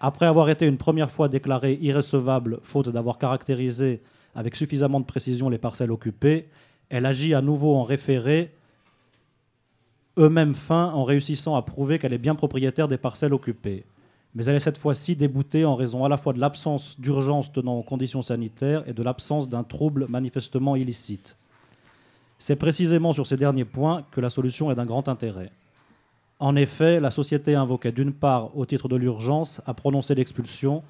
Après 0.00 0.24
avoir 0.24 0.48
été 0.48 0.66
une 0.66 0.78
première 0.78 1.10
fois 1.10 1.28
déclarée 1.28 1.78
irrécevable, 1.82 2.60
faute 2.62 2.88
d'avoir 2.88 3.18
caractérisé 3.18 4.00
avec 4.34 4.56
suffisamment 4.56 5.00
de 5.00 5.04
précision 5.04 5.50
les 5.50 5.58
parcelles 5.58 5.90
occupées, 5.90 6.48
elle 6.88 7.04
agit 7.04 7.34
à 7.34 7.42
nouveau 7.42 7.76
en 7.76 7.84
référé, 7.84 8.54
eux-mêmes 10.18 10.54
fins 10.54 10.92
en 10.94 11.04
réussissant 11.04 11.54
à 11.54 11.60
prouver 11.60 11.98
qu'elle 11.98 12.14
est 12.14 12.18
bien 12.18 12.34
propriétaire 12.34 12.88
des 12.88 12.96
parcelles 12.96 13.34
occupées. 13.34 13.84
Mais 14.34 14.46
elle 14.46 14.56
est 14.56 14.60
cette 14.60 14.78
fois-ci 14.78 15.14
déboutée 15.14 15.66
en 15.66 15.76
raison 15.76 16.06
à 16.06 16.08
la 16.08 16.16
fois 16.16 16.32
de 16.32 16.40
l'absence 16.40 16.98
d'urgence 16.98 17.52
tenant 17.52 17.74
aux 17.74 17.82
conditions 17.82 18.22
sanitaires 18.22 18.82
et 18.86 18.94
de 18.94 19.02
l'absence 19.02 19.50
d'un 19.50 19.62
trouble 19.62 20.06
manifestement 20.08 20.74
illicite. 20.74 21.36
C'est 22.40 22.56
précisément 22.56 23.12
sur 23.12 23.26
ces 23.26 23.36
derniers 23.36 23.66
points 23.66 24.02
que 24.10 24.20
la 24.20 24.30
solution 24.30 24.70
est 24.70 24.74
d'un 24.74 24.86
grand 24.86 25.08
intérêt. 25.08 25.52
En 26.38 26.56
effet, 26.56 26.98
la 26.98 27.10
société 27.10 27.54
invoquait 27.54 27.92
d'une 27.92 28.14
part, 28.14 28.56
au 28.56 28.64
titre 28.64 28.88
de 28.88 28.96
l'urgence, 28.96 29.60
à 29.66 29.74
prononcer 29.74 30.14
l'expulsion, 30.14 30.82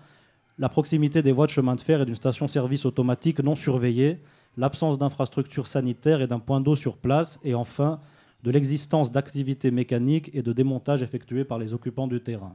la 0.60 0.68
proximité 0.68 1.22
des 1.22 1.32
voies 1.32 1.46
de 1.46 1.50
chemin 1.50 1.74
de 1.74 1.80
fer 1.80 2.02
et 2.02 2.06
d'une 2.06 2.14
station-service 2.14 2.86
automatique 2.86 3.40
non 3.40 3.56
surveillée, 3.56 4.20
l'absence 4.56 4.96
d'infrastructures 4.96 5.66
sanitaires 5.66 6.22
et 6.22 6.28
d'un 6.28 6.38
point 6.38 6.60
d'eau 6.60 6.76
sur 6.76 6.96
place, 6.96 7.40
et 7.42 7.56
enfin, 7.56 7.98
de 8.44 8.52
l'existence 8.52 9.10
d'activités 9.10 9.72
mécaniques 9.72 10.30
et 10.32 10.42
de 10.42 10.52
démontage 10.52 11.02
effectués 11.02 11.44
par 11.44 11.58
les 11.58 11.74
occupants 11.74 12.06
du 12.06 12.20
terrain. 12.20 12.54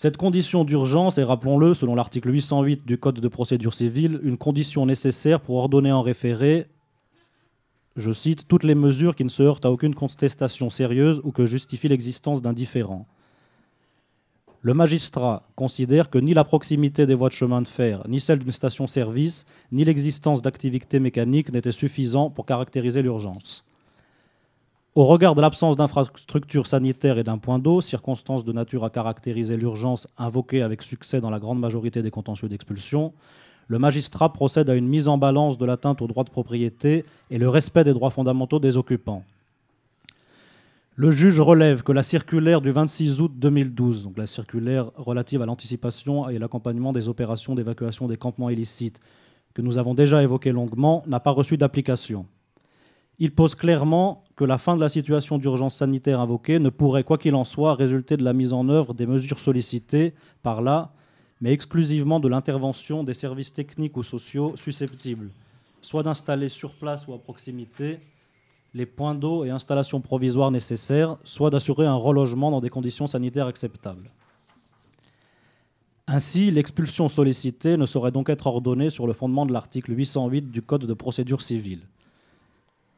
Cette 0.00 0.16
condition 0.16 0.62
d'urgence 0.62 1.18
est, 1.18 1.24
rappelons-le, 1.24 1.74
selon 1.74 1.96
l'article 1.96 2.32
808 2.32 2.86
du 2.86 2.98
Code 2.98 3.18
de 3.18 3.26
procédure 3.26 3.74
civile, 3.74 4.20
une 4.22 4.38
condition 4.38 4.86
nécessaire 4.86 5.40
pour 5.40 5.56
ordonner 5.56 5.90
en 5.90 6.02
référé, 6.02 6.68
je 7.96 8.12
cite, 8.12 8.46
toutes 8.46 8.62
les 8.62 8.76
mesures 8.76 9.16
qui 9.16 9.24
ne 9.24 9.28
se 9.28 9.42
heurtent 9.42 9.64
à 9.64 9.72
aucune 9.72 9.96
contestation 9.96 10.70
sérieuse 10.70 11.20
ou 11.24 11.32
que 11.32 11.46
justifient 11.46 11.88
l'existence 11.88 12.42
d'un 12.42 12.52
différend. 12.52 13.08
Le 14.60 14.72
magistrat 14.72 15.42
considère 15.56 16.10
que 16.10 16.18
ni 16.18 16.32
la 16.32 16.44
proximité 16.44 17.04
des 17.04 17.14
voies 17.14 17.30
de 17.30 17.34
chemin 17.34 17.60
de 17.60 17.66
fer, 17.66 18.04
ni 18.06 18.20
celle 18.20 18.38
d'une 18.38 18.52
station-service, 18.52 19.46
ni 19.72 19.84
l'existence 19.84 20.42
d'activités 20.42 21.00
mécaniques 21.00 21.52
n'étaient 21.52 21.72
suffisants 21.72 22.30
pour 22.30 22.46
caractériser 22.46 23.02
l'urgence. 23.02 23.64
Au 24.98 25.04
regard 25.04 25.36
de 25.36 25.40
l'absence 25.40 25.76
d'infrastructures 25.76 26.66
sanitaires 26.66 27.18
et 27.18 27.22
d'un 27.22 27.38
point 27.38 27.60
d'eau, 27.60 27.80
circonstance 27.80 28.44
de 28.44 28.52
nature 28.52 28.84
à 28.84 28.90
caractériser 28.90 29.56
l'urgence 29.56 30.08
invoquée 30.18 30.60
avec 30.60 30.82
succès 30.82 31.20
dans 31.20 31.30
la 31.30 31.38
grande 31.38 31.60
majorité 31.60 32.02
des 32.02 32.10
contentieux 32.10 32.48
d'expulsion, 32.48 33.12
le 33.68 33.78
magistrat 33.78 34.32
procède 34.32 34.68
à 34.68 34.74
une 34.74 34.88
mise 34.88 35.06
en 35.06 35.16
balance 35.16 35.56
de 35.56 35.64
l'atteinte 35.64 36.02
aux 36.02 36.08
droits 36.08 36.24
de 36.24 36.30
propriété 36.30 37.04
et 37.30 37.38
le 37.38 37.48
respect 37.48 37.84
des 37.84 37.92
droits 37.92 38.10
fondamentaux 38.10 38.58
des 38.58 38.76
occupants. 38.76 39.22
Le 40.96 41.12
juge 41.12 41.38
relève 41.38 41.84
que 41.84 41.92
la 41.92 42.02
circulaire 42.02 42.60
du 42.60 42.72
26 42.72 43.20
août 43.20 43.30
2012, 43.36 44.02
donc 44.02 44.18
la 44.18 44.26
circulaire 44.26 44.90
relative 44.96 45.42
à 45.42 45.46
l'anticipation 45.46 46.28
et 46.28 46.40
l'accompagnement 46.40 46.92
des 46.92 47.06
opérations 47.06 47.54
d'évacuation 47.54 48.08
des 48.08 48.16
campements 48.16 48.50
illicites, 48.50 48.98
que 49.54 49.62
nous 49.62 49.78
avons 49.78 49.94
déjà 49.94 50.24
évoquée 50.24 50.50
longuement, 50.50 51.04
n'a 51.06 51.20
pas 51.20 51.30
reçu 51.30 51.56
d'application. 51.56 52.26
Il 53.20 53.34
pose 53.34 53.56
clairement 53.56 54.22
que 54.36 54.44
la 54.44 54.58
fin 54.58 54.76
de 54.76 54.80
la 54.80 54.88
situation 54.88 55.38
d'urgence 55.38 55.74
sanitaire 55.76 56.20
invoquée 56.20 56.60
ne 56.60 56.70
pourrait, 56.70 57.02
quoi 57.02 57.18
qu'il 57.18 57.34
en 57.34 57.44
soit, 57.44 57.74
résulter 57.74 58.16
de 58.16 58.22
la 58.22 58.32
mise 58.32 58.52
en 58.52 58.68
œuvre 58.68 58.94
des 58.94 59.06
mesures 59.06 59.40
sollicitées 59.40 60.14
par 60.42 60.62
là, 60.62 60.92
mais 61.40 61.52
exclusivement 61.52 62.20
de 62.20 62.28
l'intervention 62.28 63.02
des 63.02 63.14
services 63.14 63.52
techniques 63.52 63.96
ou 63.96 64.04
sociaux 64.04 64.56
susceptibles, 64.56 65.30
soit 65.82 66.04
d'installer 66.04 66.48
sur 66.48 66.74
place 66.74 67.08
ou 67.08 67.14
à 67.14 67.18
proximité 67.18 67.98
les 68.74 68.86
points 68.86 69.14
d'eau 69.14 69.44
et 69.44 69.50
installations 69.50 70.00
provisoires 70.00 70.52
nécessaires, 70.52 71.16
soit 71.24 71.50
d'assurer 71.50 71.86
un 71.86 71.94
relogement 71.94 72.52
dans 72.52 72.60
des 72.60 72.70
conditions 72.70 73.08
sanitaires 73.08 73.46
acceptables. 73.46 74.10
Ainsi, 76.06 76.50
l'expulsion 76.50 77.08
sollicitée 77.08 77.76
ne 77.76 77.86
saurait 77.86 78.12
donc 78.12 78.28
être 78.28 78.46
ordonnée 78.46 78.90
sur 78.90 79.06
le 79.06 79.12
fondement 79.12 79.46
de 79.46 79.52
l'article 79.52 79.96
808 79.96 80.50
du 80.50 80.62
Code 80.62 80.86
de 80.86 80.94
procédure 80.94 81.42
civile. 81.42 81.80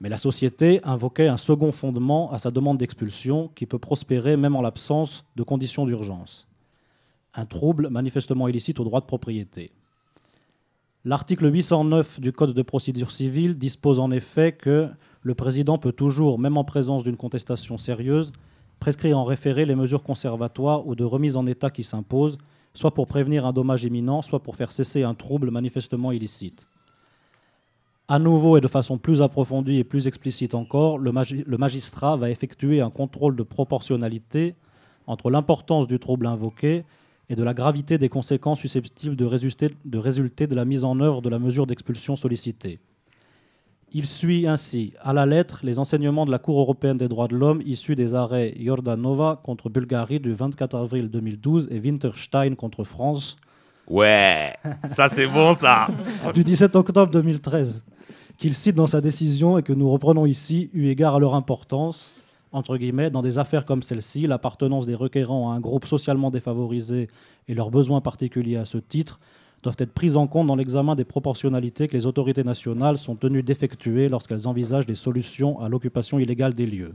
Mais 0.00 0.08
la 0.08 0.16
société 0.16 0.80
invoquait 0.82 1.28
un 1.28 1.36
second 1.36 1.72
fondement 1.72 2.32
à 2.32 2.38
sa 2.38 2.50
demande 2.50 2.78
d'expulsion 2.78 3.50
qui 3.54 3.66
peut 3.66 3.78
prospérer 3.78 4.36
même 4.36 4.56
en 4.56 4.62
l'absence 4.62 5.24
de 5.36 5.42
conditions 5.42 5.84
d'urgence. 5.84 6.48
Un 7.34 7.44
trouble 7.44 7.88
manifestement 7.90 8.48
illicite 8.48 8.80
au 8.80 8.84
droit 8.84 9.00
de 9.00 9.06
propriété. 9.06 9.72
L'article 11.04 11.52
809 11.52 12.20
du 12.20 12.32
Code 12.32 12.54
de 12.54 12.62
procédure 12.62 13.10
civile 13.10 13.56
dispose 13.56 13.98
en 13.98 14.10
effet 14.10 14.52
que 14.52 14.88
le 15.22 15.34
président 15.34 15.78
peut 15.78 15.92
toujours, 15.92 16.38
même 16.38 16.56
en 16.56 16.64
présence 16.64 17.04
d'une 17.04 17.16
contestation 17.16 17.78
sérieuse, 17.78 18.32
prescrire 18.80 19.18
en 19.18 19.24
référé 19.24 19.66
les 19.66 19.74
mesures 19.74 20.02
conservatoires 20.02 20.86
ou 20.86 20.94
de 20.94 21.04
remise 21.04 21.36
en 21.36 21.46
état 21.46 21.70
qui 21.70 21.84
s'imposent, 21.84 22.38
soit 22.74 22.94
pour 22.94 23.06
prévenir 23.06 23.46
un 23.46 23.52
dommage 23.52 23.84
imminent, 23.84 24.22
soit 24.22 24.42
pour 24.42 24.56
faire 24.56 24.72
cesser 24.72 25.02
un 25.02 25.14
trouble 25.14 25.50
manifestement 25.50 26.12
illicite. 26.12 26.66
À 28.10 28.18
nouveau 28.18 28.56
et 28.56 28.60
de 28.60 28.66
façon 28.66 28.98
plus 28.98 29.22
approfondie 29.22 29.76
et 29.78 29.84
plus 29.84 30.08
explicite 30.08 30.54
encore, 30.54 30.98
le, 30.98 31.12
magi- 31.12 31.44
le 31.46 31.56
magistrat 31.56 32.16
va 32.16 32.28
effectuer 32.28 32.80
un 32.80 32.90
contrôle 32.90 33.36
de 33.36 33.44
proportionnalité 33.44 34.56
entre 35.06 35.30
l'importance 35.30 35.86
du 35.86 35.98
trouble 36.00 36.26
invoqué 36.26 36.84
et 37.28 37.36
de 37.36 37.42
la 37.44 37.54
gravité 37.54 37.98
des 37.98 38.08
conséquences 38.08 38.58
susceptibles 38.58 39.14
de 39.14 39.24
résulter, 39.24 39.70
de 39.84 39.98
résulter 39.98 40.48
de 40.48 40.56
la 40.56 40.64
mise 40.64 40.82
en 40.82 40.98
œuvre 40.98 41.22
de 41.22 41.28
la 41.28 41.38
mesure 41.38 41.68
d'expulsion 41.68 42.16
sollicitée. 42.16 42.80
Il 43.92 44.06
suit 44.06 44.46
ainsi 44.48 44.92
à 45.00 45.12
la 45.12 45.26
lettre 45.26 45.60
les 45.62 45.78
enseignements 45.78 46.26
de 46.26 46.30
la 46.32 46.38
Cour 46.40 46.58
européenne 46.60 46.96
des 46.98 47.08
droits 47.08 47.28
de 47.28 47.36
l'homme 47.36 47.62
issus 47.64 47.94
des 47.94 48.14
arrêts 48.16 48.54
Jordanova 48.60 49.36
contre 49.44 49.68
Bulgarie 49.70 50.18
du 50.18 50.32
24 50.32 50.76
avril 50.76 51.08
2012 51.10 51.68
et 51.70 51.78
Winterstein 51.78 52.56
contre 52.56 52.82
France 52.82 53.36
Ouais, 53.88 54.52
ça 54.88 55.08
c'est 55.08 55.26
bon 55.26 55.54
ça. 55.54 55.88
du 56.34 56.44
17 56.44 56.76
octobre 56.76 57.10
2013, 57.10 57.82
qu'il 58.40 58.54
cite 58.54 58.74
dans 58.74 58.86
sa 58.86 59.02
décision 59.02 59.58
et 59.58 59.62
que 59.62 59.74
nous 59.74 59.90
reprenons 59.90 60.24
ici, 60.24 60.70
eu 60.72 60.88
égard 60.88 61.16
à 61.16 61.18
leur 61.18 61.34
importance, 61.34 62.10
entre 62.52 62.78
guillemets, 62.78 63.10
dans 63.10 63.20
des 63.20 63.36
affaires 63.36 63.66
comme 63.66 63.82
celle-ci, 63.82 64.26
l'appartenance 64.26 64.86
des 64.86 64.94
requérants 64.94 65.52
à 65.52 65.54
un 65.54 65.60
groupe 65.60 65.84
socialement 65.84 66.30
défavorisé 66.30 67.08
et 67.48 67.54
leurs 67.54 67.70
besoins 67.70 68.00
particuliers 68.00 68.56
à 68.56 68.64
ce 68.64 68.78
titre 68.78 69.20
doivent 69.62 69.76
être 69.78 69.92
prises 69.92 70.16
en 70.16 70.26
compte 70.26 70.46
dans 70.46 70.56
l'examen 70.56 70.94
des 70.94 71.04
proportionnalités 71.04 71.86
que 71.86 71.92
les 71.94 72.06
autorités 72.06 72.42
nationales 72.42 72.96
sont 72.96 73.14
tenues 73.14 73.42
d'effectuer 73.42 74.08
lorsqu'elles 74.08 74.48
envisagent 74.48 74.86
des 74.86 74.94
solutions 74.94 75.60
à 75.60 75.68
l'occupation 75.68 76.18
illégale 76.18 76.54
des 76.54 76.66
lieux. 76.66 76.94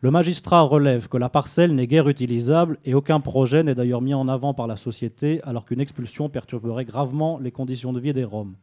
Le 0.00 0.10
magistrat 0.10 0.62
relève 0.62 1.06
que 1.06 1.18
la 1.18 1.28
parcelle 1.28 1.76
n'est 1.76 1.86
guère 1.86 2.08
utilisable 2.08 2.78
et 2.84 2.94
aucun 2.94 3.20
projet 3.20 3.62
n'est 3.62 3.76
d'ailleurs 3.76 4.02
mis 4.02 4.14
en 4.14 4.26
avant 4.26 4.54
par 4.54 4.66
la 4.66 4.76
société 4.76 5.40
alors 5.44 5.64
qu'une 5.64 5.80
expulsion 5.80 6.28
perturberait 6.28 6.84
gravement 6.84 7.38
les 7.38 7.52
conditions 7.52 7.92
de 7.92 8.00
vie 8.00 8.12
des 8.12 8.24
Roms. 8.24 8.56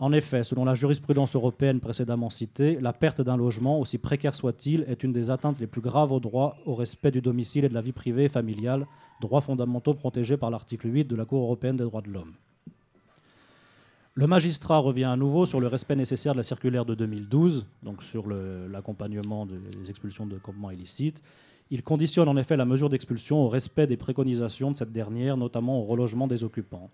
En 0.00 0.12
effet, 0.12 0.44
selon 0.44 0.64
la 0.64 0.74
jurisprudence 0.74 1.34
européenne 1.34 1.80
précédemment 1.80 2.30
citée, 2.30 2.78
la 2.80 2.92
perte 2.92 3.20
d'un 3.20 3.36
logement, 3.36 3.80
aussi 3.80 3.98
précaire 3.98 4.36
soit-il, 4.36 4.84
est 4.86 5.02
une 5.02 5.12
des 5.12 5.28
atteintes 5.28 5.58
les 5.58 5.66
plus 5.66 5.80
graves 5.80 6.12
au 6.12 6.20
droit 6.20 6.56
au 6.66 6.76
respect 6.76 7.10
du 7.10 7.20
domicile 7.20 7.64
et 7.64 7.68
de 7.68 7.74
la 7.74 7.80
vie 7.80 7.90
privée 7.90 8.24
et 8.24 8.28
familiale, 8.28 8.86
droits 9.20 9.40
fondamentaux 9.40 9.94
protégés 9.94 10.36
par 10.36 10.50
l'article 10.50 10.88
8 10.88 11.06
de 11.06 11.16
la 11.16 11.24
Cour 11.24 11.42
européenne 11.42 11.76
des 11.76 11.82
droits 11.82 12.02
de 12.02 12.10
l'homme. 12.10 12.34
Le 14.14 14.26
magistrat 14.28 14.78
revient 14.78 15.04
à 15.04 15.16
nouveau 15.16 15.46
sur 15.46 15.58
le 15.58 15.66
respect 15.66 15.96
nécessaire 15.96 16.32
de 16.32 16.38
la 16.38 16.44
circulaire 16.44 16.84
de 16.84 16.94
2012, 16.94 17.66
donc 17.82 18.04
sur 18.04 18.28
l'accompagnement 18.28 19.46
des 19.46 19.90
expulsions 19.90 20.26
de 20.26 20.38
campements 20.38 20.70
illicites. 20.70 21.22
Il 21.70 21.82
conditionne 21.82 22.28
en 22.28 22.36
effet 22.36 22.56
la 22.56 22.64
mesure 22.64 22.88
d'expulsion 22.88 23.44
au 23.44 23.48
respect 23.48 23.88
des 23.88 23.96
préconisations 23.96 24.70
de 24.70 24.76
cette 24.76 24.92
dernière, 24.92 25.36
notamment 25.36 25.80
au 25.80 25.84
relogement 25.84 26.26
des 26.28 26.44
occupants. 26.44 26.88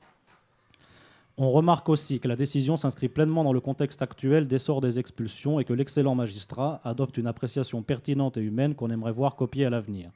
On 1.36 1.50
remarque 1.50 1.88
aussi 1.88 2.20
que 2.20 2.28
la 2.28 2.36
décision 2.36 2.76
s'inscrit 2.76 3.08
pleinement 3.08 3.42
dans 3.42 3.52
le 3.52 3.60
contexte 3.60 4.02
actuel 4.02 4.46
d'essor 4.46 4.80
des 4.80 5.00
expulsions 5.00 5.58
et 5.58 5.64
que 5.64 5.72
l'excellent 5.72 6.14
magistrat 6.14 6.80
adopte 6.84 7.18
une 7.18 7.26
appréciation 7.26 7.82
pertinente 7.82 8.36
et 8.36 8.40
humaine 8.40 8.76
qu'on 8.76 8.90
aimerait 8.90 9.10
voir 9.10 9.34
copiée 9.34 9.64
à 9.64 9.70
l'avenir. 9.70 10.12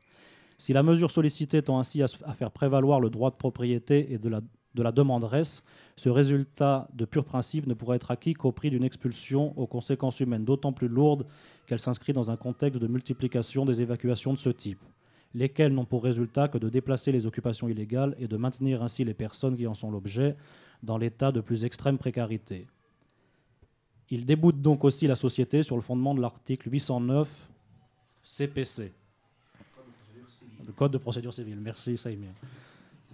Si 0.58 0.72
la 0.72 0.84
mesure 0.84 1.10
sollicitée 1.10 1.60
tend 1.62 1.80
ainsi 1.80 2.02
à, 2.02 2.08
faire 2.08 2.52
prévaloir 2.52 3.00
le 3.00 3.10
droit 3.10 3.32
de 3.32 3.36
propriété 3.36 4.12
et 4.12 4.18
de 4.18 4.28
la, 4.28 4.42
de 4.76 4.82
la 4.82 4.92
demanderesse, 4.92 5.64
ce 5.96 6.08
résultat 6.08 6.88
de 6.94 7.04
pur 7.04 7.24
principe 7.24 7.66
ne 7.66 7.74
pourrait 7.74 7.96
être 7.96 8.12
acquis 8.12 8.34
qu'au 8.34 8.52
prix 8.52 8.70
d'une 8.70 8.84
expulsion 8.84 9.58
aux 9.58 9.66
conséquences 9.66 10.20
humaines 10.20 10.44
d'autant 10.44 10.72
plus 10.72 10.88
lourdes 10.88 11.26
qu'elle 11.66 11.80
s'inscrit 11.80 12.12
dans 12.12 12.30
un 12.30 12.36
contexte 12.36 12.80
de 12.80 12.86
multiplication 12.86 13.64
des 13.64 13.82
évacuations 13.82 14.34
de 14.34 14.38
ce 14.38 14.50
type, 14.50 14.84
lesquelles 15.34 15.74
n'ont 15.74 15.84
pour 15.84 16.04
résultat 16.04 16.46
que 16.46 16.58
de 16.58 16.68
déplacer 16.68 17.10
les 17.10 17.26
occupations 17.26 17.68
illégales 17.68 18.14
et 18.20 18.28
de 18.28 18.36
maintenir 18.36 18.84
ainsi 18.84 19.04
les 19.04 19.14
personnes 19.14 19.56
qui 19.56 19.66
en 19.66 19.74
sont 19.74 19.90
l'objet 19.90 20.36
dans 20.82 20.98
l'état 20.98 21.32
de 21.32 21.40
plus 21.40 21.64
extrême 21.64 21.98
précarité. 21.98 22.66
Il 24.10 24.24
déboute 24.24 24.62
donc 24.62 24.84
aussi 24.84 25.06
la 25.06 25.16
société 25.16 25.62
sur 25.62 25.76
le 25.76 25.82
fondement 25.82 26.14
de 26.14 26.20
l'article 26.20 26.70
809 26.72 27.28
CPC. 28.22 28.92
Le 30.66 30.72
Code 30.72 30.92
de 30.92 30.98
procédure 30.98 31.32
civile. 31.32 31.58
Merci, 31.60 31.96
Saïmir. 31.96 32.30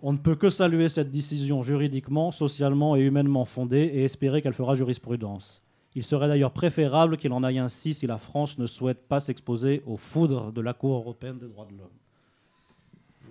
On 0.02 0.12
ne 0.12 0.18
peut 0.18 0.36
que 0.36 0.50
saluer 0.50 0.88
cette 0.88 1.10
décision 1.10 1.62
juridiquement, 1.62 2.30
socialement 2.30 2.94
et 2.96 3.00
humainement 3.00 3.44
fondée 3.44 3.90
et 3.94 4.04
espérer 4.04 4.42
qu'elle 4.42 4.54
fera 4.54 4.74
jurisprudence. 4.74 5.62
Il 5.94 6.04
serait 6.04 6.28
d'ailleurs 6.28 6.52
préférable 6.52 7.16
qu'il 7.16 7.32
en 7.32 7.42
aille 7.42 7.58
ainsi 7.58 7.94
si 7.94 8.06
la 8.06 8.18
France 8.18 8.58
ne 8.58 8.66
souhaite 8.66 9.06
pas 9.06 9.20
s'exposer 9.20 9.82
aux 9.86 9.96
foudres 9.96 10.52
de 10.52 10.60
la 10.60 10.74
Cour 10.74 10.96
européenne 10.96 11.38
des 11.38 11.46
droits 11.46 11.66
de 11.66 11.78
l'homme. 11.78 11.88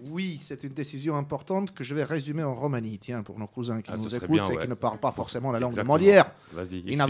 Oui, 0.09 0.39
c'est 0.41 0.63
une 0.63 0.73
décision 0.73 1.15
importante 1.15 1.73
que 1.73 1.83
je 1.83 1.95
vais 1.95 2.03
résumer 2.03 2.43
en 2.43 2.53
Romanie, 2.55 2.99
tiens, 2.99 3.23
pour 3.23 3.39
nos 3.39 3.47
cousins 3.47 3.81
qui 3.81 3.91
Ah, 3.93 3.97
nous 3.97 4.13
écoutent 4.15 4.29
bien, 4.29 4.45
et 4.45 4.55
ouais. 4.55 4.61
qui 4.63 4.67
ne 4.67 4.73
parlent 4.75 4.99
pas 4.99 5.11
forcément 5.11 5.51
la 5.51 5.59
langue 5.59 5.71
Exactement. 5.71 5.97
de 5.97 6.03
Molière. 6.03 6.31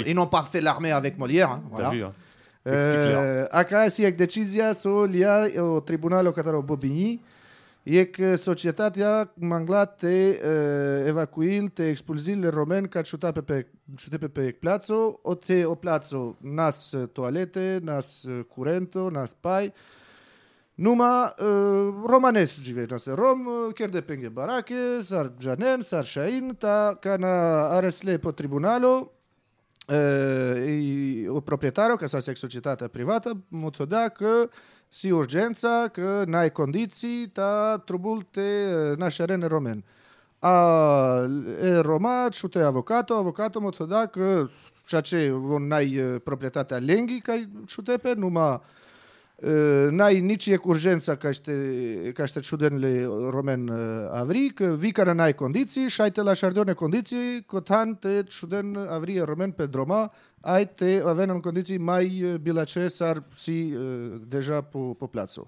Ils 0.08 0.15
n'ont 0.15 0.28
pas 0.28 0.43
fait 0.43 0.62
l'armée 0.62 0.91
avec 0.91 1.17
Molière. 1.17 1.52
hein, 1.52 1.63
voilà. 1.72 1.89
vu, 1.89 2.04
hein 2.04 2.13
Euh, 2.65 3.46
Aka 3.52 3.89
si 3.89 4.06
ek 4.06 4.15
decizia 4.15 4.69
lia 5.12 5.50
o 5.62 5.82
tribunalo 5.82 6.32
kataro 6.32 6.62
bobini, 6.63 7.19
ek 7.86 8.38
societatea 8.39 9.26
mangla 9.41 9.86
te 9.86 10.39
uh, 10.39 11.06
evacuil, 11.10 11.72
te 11.76 11.89
expulzil 11.91 12.39
le 12.39 12.50
romen 12.52 12.88
ca 12.88 13.04
ciuta 13.04 13.34
pe 13.34 13.41
pe, 13.41 13.65
ciute 13.98 14.17
pe 14.17 14.30
pe 14.30 14.54
plazo, 14.54 15.19
o 15.26 15.36
te 15.36 15.65
o 15.65 15.76
plazo 15.76 16.38
nas 16.41 16.96
toalete, 17.13 17.82
nas 17.84 18.26
curento, 18.48 19.10
nas 19.12 19.34
pai, 19.36 19.69
Numa 20.76 21.32
uh, 21.40 21.46
romanes 22.10 22.60
žive 22.60 22.88
na 22.90 22.98
se 23.00 23.16
Rom, 23.16 23.48
uh, 23.48 23.74
kjer 23.74 23.92
de 23.92 24.02
penge 24.02 24.30
barake, 24.30 25.04
sar 25.06 25.30
Janen, 25.40 25.82
sar 25.82 26.06
Shain, 26.06 26.56
ta 26.56 26.96
kana 27.02 27.30
aresle 27.78 28.18
po 28.18 28.32
tribunalo, 28.32 28.94
uh, 29.88 30.66
i, 30.66 31.28
o 31.30 31.42
proprietario, 31.42 31.98
ca 31.98 32.08
sa 32.08 32.22
se 32.22 32.36
societatea 32.36 32.88
privată, 32.88 33.38
mu 33.50 33.70
to 33.70 33.86
da 33.86 34.10
că 34.10 34.50
si 34.90 35.12
urgența, 35.12 35.88
că 35.92 36.24
n-ai 36.26 36.52
condiții, 36.52 37.30
ta 37.30 37.82
trubul 37.86 38.28
te 38.32 38.42
uh, 38.42 38.98
nașeren 38.98 39.42
romen. 39.48 39.84
A 40.40 41.30
e 41.62 41.80
Roma, 41.80 42.28
șute 42.32 42.60
avocato, 42.60 43.14
avocato 43.14 43.60
mu 43.60 43.70
to 43.70 43.86
da 43.86 44.06
că 44.06 44.50
ceea 44.86 45.02
ce 45.02 45.34
n-ai 45.60 45.98
uh, 45.98 46.22
proprietatea 46.24 46.78
lenghi, 46.78 47.20
ca 47.20 47.34
șute 47.66 47.98
pe 47.98 48.14
numai 48.14 48.54
Uh, 48.54 48.82
n-ai 49.89 50.19
nici 50.19 50.47
e 50.47 50.60
urgența 50.63 51.15
ca 51.15 51.32
šte, 51.32 51.53
ca 52.13 52.25
šte 52.25 52.39
čudenle 52.39 53.03
romen 53.29 53.67
uh, 53.67 53.77
avri, 54.12 54.51
că 54.56 54.75
vi 54.79 54.91
care 54.91 55.12
n-ai 55.12 55.34
condiții 55.36 55.88
și 55.88 56.01
ai 56.01 56.12
te 56.12 56.21
la 56.21 56.34
șardione 56.34 56.73
condiții, 56.73 57.43
cotan 57.45 57.95
te 57.95 58.23
čuden 58.23 58.88
avri 58.89 59.19
romen 59.19 59.51
pe 59.51 59.65
droma, 59.65 60.13
ai 60.41 60.67
te 60.67 61.01
aven 61.06 61.29
în 61.29 61.39
condiții 61.39 61.77
mai 61.77 62.23
uh, 62.23 62.36
bilace 62.41 62.88
s-ar 62.88 63.23
si 63.36 63.73
uh, 63.73 64.13
deja 64.27 64.62
po, 64.62 64.93
po 64.93 65.08
plațo. 65.08 65.47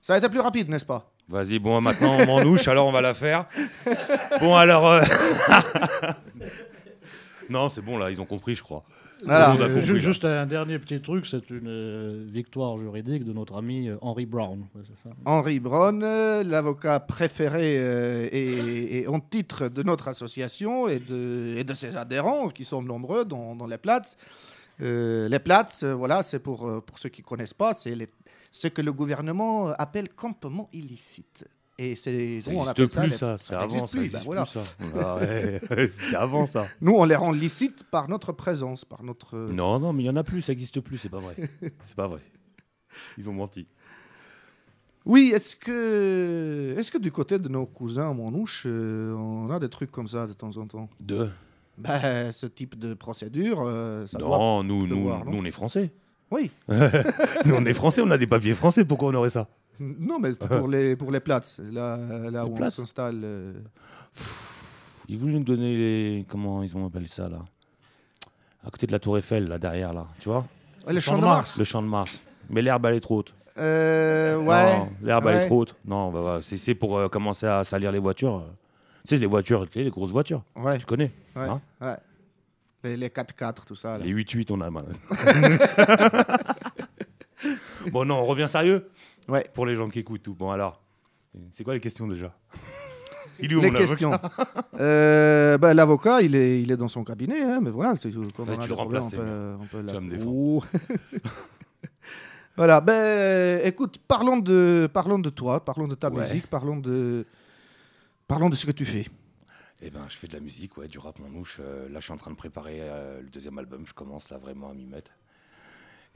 Ça 0.00 0.12
a 0.12 0.16
été 0.16 0.28
plus 0.28 0.42
rapide, 0.42 0.68
n'est-ce 0.68 0.86
pas 0.86 1.02
Vas-y, 1.28 1.58
bon, 1.58 1.80
maintenant 1.80 2.14
on 2.20 2.26
m'enouche, 2.26 2.68
alors 2.68 2.86
on 2.86 2.92
va 2.92 3.00
la 3.00 3.14
faire. 3.14 3.48
Bon, 4.40 4.54
alors. 4.54 4.86
euh, 4.86 5.02
non, 7.50 7.68
c'est 7.68 7.82
bon, 7.82 7.96
là, 7.98 8.10
ils 8.10 8.20
ont 8.20 8.24
compris, 8.26 8.54
je 8.54 8.62
crois. 8.62 8.82
Tout 9.20 9.26
le 9.26 9.32
monde 9.32 9.38
a 9.38 9.64
Euh, 9.64 9.68
compris, 9.68 9.84
ju- 9.86 9.94
là. 9.94 9.98
juste 10.00 10.24
un 10.24 10.46
dernier 10.46 10.78
petit 10.78 11.00
truc, 11.00 11.26
c'est 11.26 11.48
une 11.50 11.68
euh, 11.68 12.24
victoire 12.28 12.76
juridique 12.78 13.24
de 13.24 13.32
notre 13.32 13.56
ami 13.56 13.88
euh, 13.88 13.96
Henry 14.02 14.26
Brown. 14.26 14.66
Ouais, 14.74 14.82
ça. 15.02 15.60
Braun, 15.60 16.02
euh, 16.02 16.44
l'avocat 16.44 17.00
préféré 17.00 17.76
euh, 17.78 18.28
et, 18.30 18.98
et 19.00 19.08
en 19.08 19.20
titre 19.20 19.68
de 19.68 19.82
notre 19.82 20.08
association 20.08 20.86
et 20.88 20.98
de, 20.98 21.54
et 21.56 21.64
de 21.64 21.74
ses 21.74 21.96
adhérents, 21.96 22.48
qui 22.50 22.64
sont 22.64 22.82
nombreux 22.82 23.24
dans, 23.24 23.56
dans 23.56 23.66
les 23.66 23.78
places. 23.78 24.16
Euh, 24.82 25.28
les 25.28 25.38
places, 25.38 25.82
euh, 25.84 25.94
voilà, 25.94 26.22
c'est 26.22 26.38
pour, 26.38 26.68
euh, 26.68 26.80
pour 26.80 26.98
ceux 26.98 27.08
qui 27.08 27.22
ne 27.22 27.26
connaissent 27.26 27.54
pas, 27.54 27.72
c'est 27.72 27.94
les- 27.94 28.08
ce 28.50 28.68
que 28.68 28.82
le 28.82 28.92
gouvernement 28.92 29.68
appelle 29.78 30.08
campement 30.10 30.68
illicite. 30.72 31.46
Et 31.78 31.94
c'est 31.94 32.40
Ça 32.40 32.50
nous, 32.50 32.64
n'existe 32.64 32.98
plus, 32.98 33.10
ça. 33.12 33.36
C'était 33.36 33.54
avant, 33.54 33.66
n'existe 33.66 34.16
ça 34.18 34.46
ça. 34.46 34.62
Ah 34.98 35.18
c'était 35.20 36.16
avant, 36.16 36.46
ça. 36.46 36.66
Nous, 36.80 36.92
on 36.92 37.04
les 37.04 37.16
rend 37.16 37.32
licites 37.32 37.84
par 37.84 38.08
notre 38.08 38.32
présence, 38.32 38.84
par 38.86 39.02
notre. 39.02 39.36
Non, 39.36 39.78
non, 39.78 39.92
mais 39.92 40.04
il 40.04 40.06
y 40.06 40.10
en 40.10 40.16
a 40.16 40.24
plus, 40.24 40.40
ça 40.40 40.52
existe 40.52 40.80
plus, 40.80 40.96
c'est 40.96 41.10
pas 41.10 41.20
vrai. 41.20 41.36
C'est 41.82 41.94
pas 41.94 42.08
vrai. 42.08 42.20
Ils 43.18 43.28
ont 43.28 43.34
menti. 43.34 43.66
Oui, 45.04 45.32
est-ce 45.34 45.54
que, 45.54 46.74
est-ce 46.78 46.90
que 46.90 46.98
du 46.98 47.12
côté 47.12 47.38
de 47.38 47.48
nos 47.48 47.66
cousins 47.66 48.08
en 48.08 48.14
Manouche, 48.14 48.64
euh, 48.66 49.14
on 49.14 49.50
a 49.50 49.60
des 49.60 49.68
trucs 49.68 49.92
comme 49.92 50.08
ça 50.08 50.26
de 50.26 50.32
temps 50.32 50.56
en 50.56 50.66
temps? 50.66 50.88
De 51.00 51.28
Ben, 51.78 52.32
ce 52.32 52.46
type 52.46 52.76
de 52.78 52.94
procédure, 52.94 53.62
euh, 53.64 54.04
ça 54.06 54.18
doit 54.18 54.36
Non, 54.36 54.64
nous, 54.64 54.86
nous, 54.86 54.96
devoir, 54.96 55.24
non? 55.24 55.32
nous, 55.32 55.38
on 55.38 55.44
est 55.44 55.52
français. 55.52 55.92
Oui. 56.30 56.50
nous, 56.68 57.54
on 57.54 57.64
est 57.66 57.74
français, 57.74 58.00
on 58.00 58.10
a 58.10 58.18
des 58.18 58.26
papiers 58.26 58.54
français, 58.54 58.84
pourquoi 58.84 59.10
on 59.10 59.14
aurait 59.14 59.30
ça? 59.30 59.46
Non, 59.80 60.18
mais 60.18 60.32
pour 60.34 60.68
les, 60.68 60.96
pour 60.96 61.10
les 61.10 61.20
plates, 61.20 61.58
là, 61.72 61.96
là 61.96 62.44
Les 62.44 62.50
où 62.50 62.56
on 62.62 62.70
s'installe. 62.70 63.20
euh, 63.24 63.52
Ils 65.08 65.18
voulaient 65.18 65.34
nous 65.34 65.44
donner 65.44 65.76
les. 65.76 66.26
Comment 66.28 66.62
ils 66.62 66.76
ont 66.76 66.86
appelé 66.86 67.06
ça, 67.06 67.26
là? 67.28 67.38
À 68.66 68.70
côté 68.70 68.86
de 68.86 68.92
la 68.92 68.98
Tour 68.98 69.18
Eiffel, 69.18 69.48
là, 69.48 69.58
derrière, 69.58 69.92
là. 69.94 70.06
Tu 70.20 70.28
vois? 70.28 70.44
Le 70.88 71.00
champ 71.00 71.18
de 71.18 71.24
Mars. 71.24 71.58
Le 71.58 71.64
champ 71.64 71.82
de 71.82 71.88
Mars. 71.88 72.20
Mais 72.50 72.62
l'herbe, 72.62 72.86
elle 72.86 72.94
est 72.96 73.00
trop 73.00 73.18
haute. 73.18 73.34
Euh, 73.58 74.36
ouais. 74.38 74.78
Non, 74.78 74.88
l'herbe, 75.02 75.26
elle 75.28 75.36
Ouais. 75.36 75.42
est 75.44 75.46
trop 75.46 75.60
haute. 75.62 75.74
Non, 75.84 76.10
bah, 76.10 76.20
bah, 76.22 76.38
c'est 76.42 76.56
c'est 76.56 76.74
pour 76.74 76.98
euh, 76.98 77.08
commencer 77.08 77.46
à 77.46 77.64
salir 77.64 77.92
les 77.92 77.98
voitures. 77.98 78.44
Tu 79.06 79.14
sais, 79.14 79.20
les 79.20 79.26
voitures, 79.26 79.66
les 79.74 79.90
grosses 79.90 80.10
voitures. 80.10 80.42
Ouais. 80.56 80.78
Tu 80.78 80.86
connais 80.86 81.12
Ouais. 81.36 81.48
hein? 81.48 81.60
ouais. 81.80 81.96
Les, 82.84 82.96
les 82.96 83.08
4x4, 83.08 83.64
tout 83.64 83.74
ça. 83.74 83.98
là. 83.98 84.04
Les 84.04 84.12
8-8, 84.12 84.46
on 84.50 84.60
a 84.60 84.70
mal. 84.70 84.86
bon, 87.92 88.04
non, 88.04 88.16
on 88.16 88.24
revient 88.24 88.48
sérieux 88.48 88.88
Ouais. 89.28 89.46
Pour 89.54 89.66
les 89.66 89.74
gens 89.74 89.88
qui 89.88 89.98
écoutent 90.00 90.22
tout. 90.22 90.34
Bon, 90.34 90.50
alors, 90.50 90.80
c'est 91.52 91.64
quoi 91.64 91.74
les 91.74 91.80
questions 91.80 92.06
déjà 92.06 92.36
Il 93.40 93.52
est 93.52 93.56
où 93.56 93.60
Les 93.60 93.70
questions. 93.70 94.18
Euh, 94.80 95.56
ben, 95.58 95.72
L'avocat, 95.74 96.20
il 96.22 96.34
est, 96.34 96.60
il 96.60 96.70
est 96.70 96.76
dans 96.76 96.88
son 96.88 97.02
cabinet, 97.04 97.40
hein, 97.42 97.60
mais 97.62 97.70
voilà, 97.70 97.96
c'est, 97.96 98.10
quand 98.12 98.44
Ouais, 98.44 98.54
on 98.56 98.60
a 98.60 98.62
tu 98.62 98.68
le 98.68 98.74
problèmes, 98.74 99.02
remplaces, 99.02 99.18
on 99.58 99.66
peut, 99.66 99.82
peut 99.82 99.92
la- 99.92 100.00
me 100.00 100.10
défendre. 100.10 100.30
Ouh. 100.34 100.62
voilà, 102.56 102.80
ben, 102.80 103.60
écoute, 103.64 103.98
parlons 104.06 104.38
de, 104.38 104.88
parlons 104.92 105.18
de 105.18 105.30
toi, 105.30 105.64
parlons 105.64 105.88
de 105.88 105.94
ta 105.94 106.10
Ouais. 106.10 106.20
musique, 106.20 106.46
parlons 106.46 106.78
de, 106.78 107.26
parlons 108.28 108.48
de 108.50 108.54
ce 108.54 108.66
que 108.66 108.72
tu 108.72 108.84
fais. 108.84 109.06
Eh 109.82 109.90
ben, 109.90 110.00
je 110.08 110.16
fais 110.16 110.26
de 110.26 110.32
la 110.34 110.40
musique, 110.40 110.76
ouais, 110.78 110.88
du 110.88 110.98
rap 110.98 111.18
manouche. 111.18 111.58
Euh, 111.60 111.88
là, 111.90 112.00
je 112.00 112.04
suis 112.04 112.12
en 112.12 112.16
train 112.16 112.30
de 112.30 112.36
préparer 112.36 112.78
euh, 112.80 113.20
le 113.20 113.28
deuxième 113.28 113.58
album. 113.58 113.84
Je 113.86 113.92
commence 113.92 114.30
là 114.30 114.38
vraiment 114.38 114.70
à 114.70 114.74
m'y 114.74 114.86
mettre. 114.86 115.10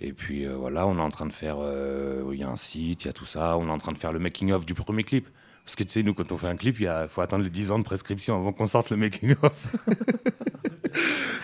Et 0.00 0.12
puis 0.12 0.46
euh, 0.46 0.56
voilà, 0.56 0.86
on 0.86 0.96
est 0.98 1.02
en 1.02 1.10
train 1.10 1.26
de 1.26 1.32
faire. 1.32 1.56
euh, 1.60 2.22
Il 2.32 2.38
y 2.40 2.42
a 2.42 2.48
un 2.48 2.56
site, 2.56 3.04
il 3.04 3.06
y 3.06 3.10
a 3.10 3.12
tout 3.12 3.26
ça. 3.26 3.56
On 3.58 3.68
est 3.68 3.70
en 3.70 3.78
train 3.78 3.92
de 3.92 3.98
faire 3.98 4.12
le 4.12 4.18
making-of 4.18 4.64
du 4.64 4.74
premier 4.74 5.04
clip. 5.04 5.28
Parce 5.64 5.76
que 5.76 5.84
tu 5.84 5.90
sais, 5.90 6.02
nous, 6.02 6.14
quand 6.14 6.32
on 6.32 6.38
fait 6.38 6.48
un 6.48 6.56
clip, 6.56 6.80
il 6.80 7.06
faut 7.08 7.20
attendre 7.20 7.44
les 7.44 7.50
10 7.50 7.70
ans 7.70 7.78
de 7.78 7.84
prescription 7.84 8.34
avant 8.34 8.52
qu'on 8.52 8.66
sorte 8.66 8.90
le 8.90 8.96
making-of. 8.96 9.76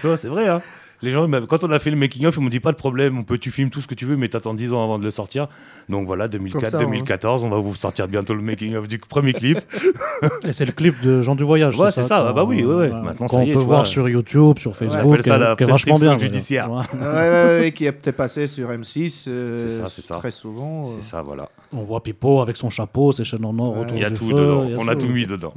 C'est 0.16 0.28
vrai, 0.28 0.48
hein 0.48 0.62
Les 1.02 1.10
gens, 1.10 1.28
même 1.28 1.46
quand 1.46 1.62
on 1.62 1.70
a 1.70 1.78
fait 1.78 1.90
le 1.90 1.96
making 1.96 2.26
of, 2.26 2.36
ils 2.36 2.42
m'ont 2.42 2.48
dit 2.48 2.60
pas 2.60 2.72
de 2.72 2.76
problème, 2.76 3.18
on 3.18 3.22
peut 3.24 3.36
tu 3.38 3.50
filmes 3.50 3.70
tout 3.70 3.80
ce 3.80 3.86
que 3.86 3.94
tu 3.94 4.04
veux, 4.06 4.16
mais 4.16 4.28
t'attends 4.28 4.54
10 4.54 4.72
ans 4.72 4.82
avant 4.82 4.98
de 4.98 5.04
le 5.04 5.10
sortir. 5.10 5.46
Donc 5.88 6.06
voilà, 6.06 6.26
2004, 6.28 6.70
ça, 6.70 6.78
2014, 6.78 7.44
on 7.44 7.50
va 7.50 7.58
vous 7.58 7.74
sortir 7.74 8.08
bientôt 8.08 8.34
le 8.34 8.40
making 8.42 8.74
of 8.76 8.88
du 8.88 8.98
premier 8.98 9.32
clip. 9.34 9.58
Et 10.46 10.52
c'est 10.52 10.64
le 10.64 10.72
clip 10.72 11.00
de 11.02 11.22
Jean 11.22 11.34
du 11.34 11.44
Voyage. 11.44 11.76
Ouais, 11.78 11.92
c'est 11.92 12.02
ça, 12.02 12.20
qu'on- 12.28 12.32
bah 12.32 12.44
oui, 12.44 12.64
ouais, 12.64 12.74
ouais. 12.74 12.90
Maintenant, 12.90 13.26
qu'on 13.26 13.38
ça 13.38 13.44
y 13.44 13.50
est, 13.50 13.52
peut 13.54 13.60
tu 13.60 13.66
voir 13.66 13.80
vois. 13.82 13.88
sur 13.88 14.08
YouTube, 14.08 14.58
sur 14.58 14.70
On 14.70 14.74
Facebook, 14.74 15.12
appelle 15.12 15.22
ça 15.22 15.22
qui 15.22 15.30
est- 15.30 15.38
la 15.38 15.56
qui 15.56 15.62
est 15.62 15.66
vachement 15.66 15.98
bien. 15.98 16.18
judiciaire. 16.18 16.70
Ouais. 16.72 16.82
Ouais, 16.94 17.06
ouais, 17.06 17.58
ouais, 17.60 17.72
qui 17.72 17.84
est 17.86 17.92
peut-être 17.92 18.16
passé 18.16 18.46
sur 18.46 18.68
M6 18.70 19.26
euh, 19.28 19.68
C'est 19.68 19.76
ça, 19.82 19.88
c'est 19.88 20.02
ça. 20.02 20.14
très 20.16 20.30
souvent. 20.30 20.84
euh. 20.86 20.92
C'est 21.00 21.10
ça, 21.10 21.22
voilà. 21.22 21.48
On 21.72 21.82
voit 21.82 22.02
Pipo 22.02 22.40
avec 22.40 22.56
son 22.56 22.70
chapeau, 22.70 23.12
ses 23.12 23.24
chaînes 23.24 23.44
en 23.44 23.58
or 23.58 23.74
Ouais. 23.76 23.80
autour 23.82 23.96
Il 23.96 24.02
y 24.02 24.04
a 24.04 24.10
du 24.10 24.16
tout 24.16 24.30
feu, 24.30 24.50
On 24.78 24.88
a 24.88 24.94
tout 24.96 25.08
mis 25.08 25.26
dedans. 25.26 25.52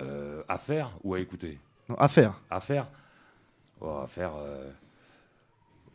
Euh, 0.00 0.37
à 0.48 0.58
faire 0.58 0.90
ou 1.04 1.14
à 1.14 1.20
écouter? 1.20 1.58
Non, 1.88 1.94
à 1.96 2.08
faire. 2.08 2.40
À 2.50 2.60
faire? 2.60 2.86
Oh, 3.80 4.00
À 4.02 4.06
faire. 4.06 4.32
euh, 4.36 4.70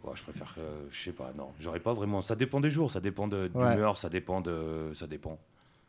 ouais, 0.04 0.14
je 0.16 0.24
préfère. 0.24 0.54
euh, 0.58 0.86
je 0.92 1.02
sais 1.04 1.12
pas, 1.12 1.32
non. 1.36 1.52
J'aurais 1.60 1.80
pas 1.80 1.94
vraiment. 1.94 2.22
Ça 2.22 2.36
dépend 2.36 2.60
des 2.62 2.72
jours, 2.72 2.92
ça 2.92 3.00
dépend 3.00 3.28
de 3.28 3.50
Ouais. 3.54 3.74
d'humeur, 3.74 3.98
ça 3.98 4.10
dépend 4.10 4.42
de. 4.42 4.92
Ça 4.96 5.08
dépend. 5.08 5.38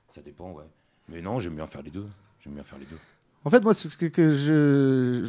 Ça 0.08 0.20
dépend, 0.22 0.50
ouais. 0.52 0.64
Mais 1.08 1.20
non, 1.20 1.38
j'aime 1.40 1.54
bien 1.56 1.66
faire 1.66 1.82
les 1.82 1.90
deux. 1.90 2.06
J'aime 2.42 2.54
bien 2.54 2.62
faire 2.64 2.78
les 2.78 2.86
deux. 2.86 2.98
En 3.44 3.50
fait, 3.50 3.60
moi, 3.60 3.74
ce 3.74 3.88
que, 3.96 4.06
que 4.06 4.34
je, 4.34 5.26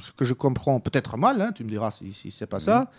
ce 0.00 0.10
que 0.12 0.24
je 0.24 0.32
comprends 0.34 0.80
peut-être 0.80 1.16
mal, 1.18 1.40
hein, 1.42 1.52
tu 1.52 1.64
me 1.64 1.68
diras 1.68 1.90
si, 1.90 2.12
si 2.12 2.30
c'est 2.30 2.46
pas 2.46 2.60
ça. 2.60 2.90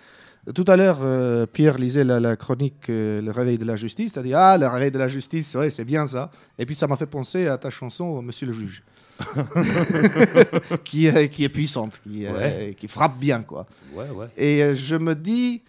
Tout 0.56 0.66
à 0.68 0.76
l'heure, 0.76 1.00
euh, 1.02 1.46
Pierre 1.46 1.78
lisait 1.78 2.04
la, 2.04 2.20
la 2.20 2.36
chronique 2.36 2.90
euh, 2.90 3.22
Le 3.22 3.32
réveil 3.32 3.58
de 3.58 3.66
la 3.66 3.76
justice. 3.76 4.14
Tu 4.14 4.20
as 4.20 4.24
dit 4.24 4.34
Ah, 4.34 4.58
le 4.58 4.68
réveil 4.68 4.92
de 4.92 4.98
la 4.98 5.08
justice, 5.08 5.54
ouais, 5.56 5.70
c'est 5.70 5.86
bien 5.86 6.08
ça. 6.08 6.32
Et 6.58 6.66
puis 6.66 6.76
ça 6.76 6.88
m'a 6.88 6.96
fait 6.98 7.06
penser 7.08 7.48
à 7.48 7.58
ta 7.58 7.70
chanson 7.70 8.22
Monsieur 8.22 8.48
le 8.48 8.54
juge, 8.54 8.84
qui, 10.84 11.06
est, 11.08 11.30
qui 11.30 11.44
est 11.44 11.50
puissante, 11.50 12.00
qui, 12.04 12.26
euh, 12.26 12.34
Ouais. 12.34 12.76
qui 12.78 12.88
frappe 12.88 13.20
bien. 13.20 13.42
quoi. 13.44 13.68
Ouais, 13.94 14.10
ouais. 14.10 14.28
Et 14.38 14.64
euh, 14.64 14.74
je 14.74 14.96
me 14.96 15.14
dis, 15.14 15.62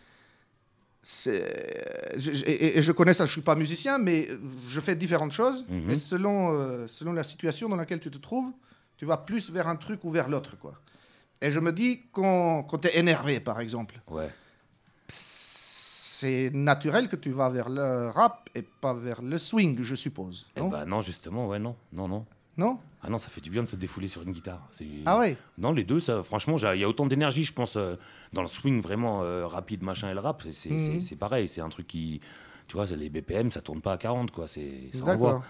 je, 1.02 1.30
je- 2.16 2.44
et, 2.46 2.80
je 2.82 2.92
connais 2.92 3.12
ça, 3.14 3.26
je 3.26 3.32
suis 3.32 3.40
pas 3.40 3.54
musicien, 3.56 3.98
mais 3.98 4.28
je 4.68 4.80
fais 4.80 4.94
différentes 4.94 5.32
choses. 5.32 5.64
Mhm. 5.68 5.90
Et 5.90 5.94
selon, 5.96 6.52
euh, 6.58 6.86
selon 6.86 7.12
la 7.12 7.24
situation 7.24 7.68
dans 7.68 7.76
laquelle 7.76 8.00
tu 8.00 8.10
te 8.10 8.18
trouves, 8.18 8.52
tu 8.96 9.04
vas 9.06 9.16
plus 9.16 9.50
vers 9.50 9.68
un 9.68 9.76
truc 9.76 10.04
ou 10.04 10.10
vers 10.10 10.28
l'autre. 10.28 10.56
quoi. 10.58 10.74
Et 11.42 11.50
je 11.50 11.58
me 11.60 11.72
dis, 11.72 12.02
quand, 12.12 12.62
quand 12.64 12.78
tu 12.78 12.88
es 12.88 12.98
énervé, 12.98 13.40
par 13.40 13.60
exemple, 13.60 14.00
Ouais. 14.10 14.28
C'est 16.20 16.50
naturel 16.52 17.08
que 17.08 17.16
tu 17.16 17.30
vas 17.30 17.48
vers 17.50 17.68
le 17.68 18.10
rap 18.10 18.48
et 18.54 18.62
pas 18.62 18.94
vers 18.94 19.22
le 19.22 19.38
swing, 19.38 19.78
je 19.82 19.94
suppose. 19.94 20.46
Eh 20.56 20.60
Non, 20.60 20.68
bah 20.68 20.84
non, 20.84 21.00
justement, 21.00 21.48
ouais, 21.48 21.58
non. 21.58 21.74
Non, 21.92 22.08
non. 22.08 22.26
non 22.56 22.78
Ah 23.02 23.08
non, 23.08 23.18
ça 23.18 23.28
fait 23.28 23.40
du 23.40 23.50
bien 23.50 23.62
de 23.62 23.68
se 23.68 23.76
défouler 23.76 24.08
sur 24.08 24.22
une 24.22 24.32
guitare. 24.32 24.68
C'est- 24.72 24.86
Ah 25.06 25.18
ouais 25.18 25.36
Non, 25.58 25.72
les 25.72 25.84
deux, 25.84 26.00
ça, 26.00 26.22
franchement, 26.22 26.56
il 26.58 26.80
y 26.80 26.84
a 26.84 26.88
autant 26.88 27.06
d'énergie, 27.06 27.44
je 27.44 27.52
pense, 27.52 27.76
euh, 27.76 27.96
dans 28.32 28.42
le 28.42 28.48
swing 28.48 28.80
vraiment 28.82 29.22
euh, 29.22 29.46
rapide, 29.46 29.82
machin, 29.82 30.10
et 30.10 30.14
le 30.14 30.20
rap. 30.20 30.42
c'est- 30.52 30.70
Mhm. 30.70 31.00
c'est- 31.00 31.16
pareil, 31.16 31.48
c'est 31.48 31.60
un 31.62 31.68
truc 31.70 31.86
qui. 31.86 32.20
Tu 32.68 32.76
vois, 32.76 32.86
c'est 32.86 32.96
les 32.96 33.08
BPM, 33.08 33.50
ça 33.50 33.60
tourne 33.62 33.80
pas 33.80 33.94
à 33.94 33.98
40, 33.98 34.30
quoi. 34.30 34.46
C'est 34.46 34.90
ça 34.92 35.00
D'accord. 35.04 35.28
envoie. 35.28 35.44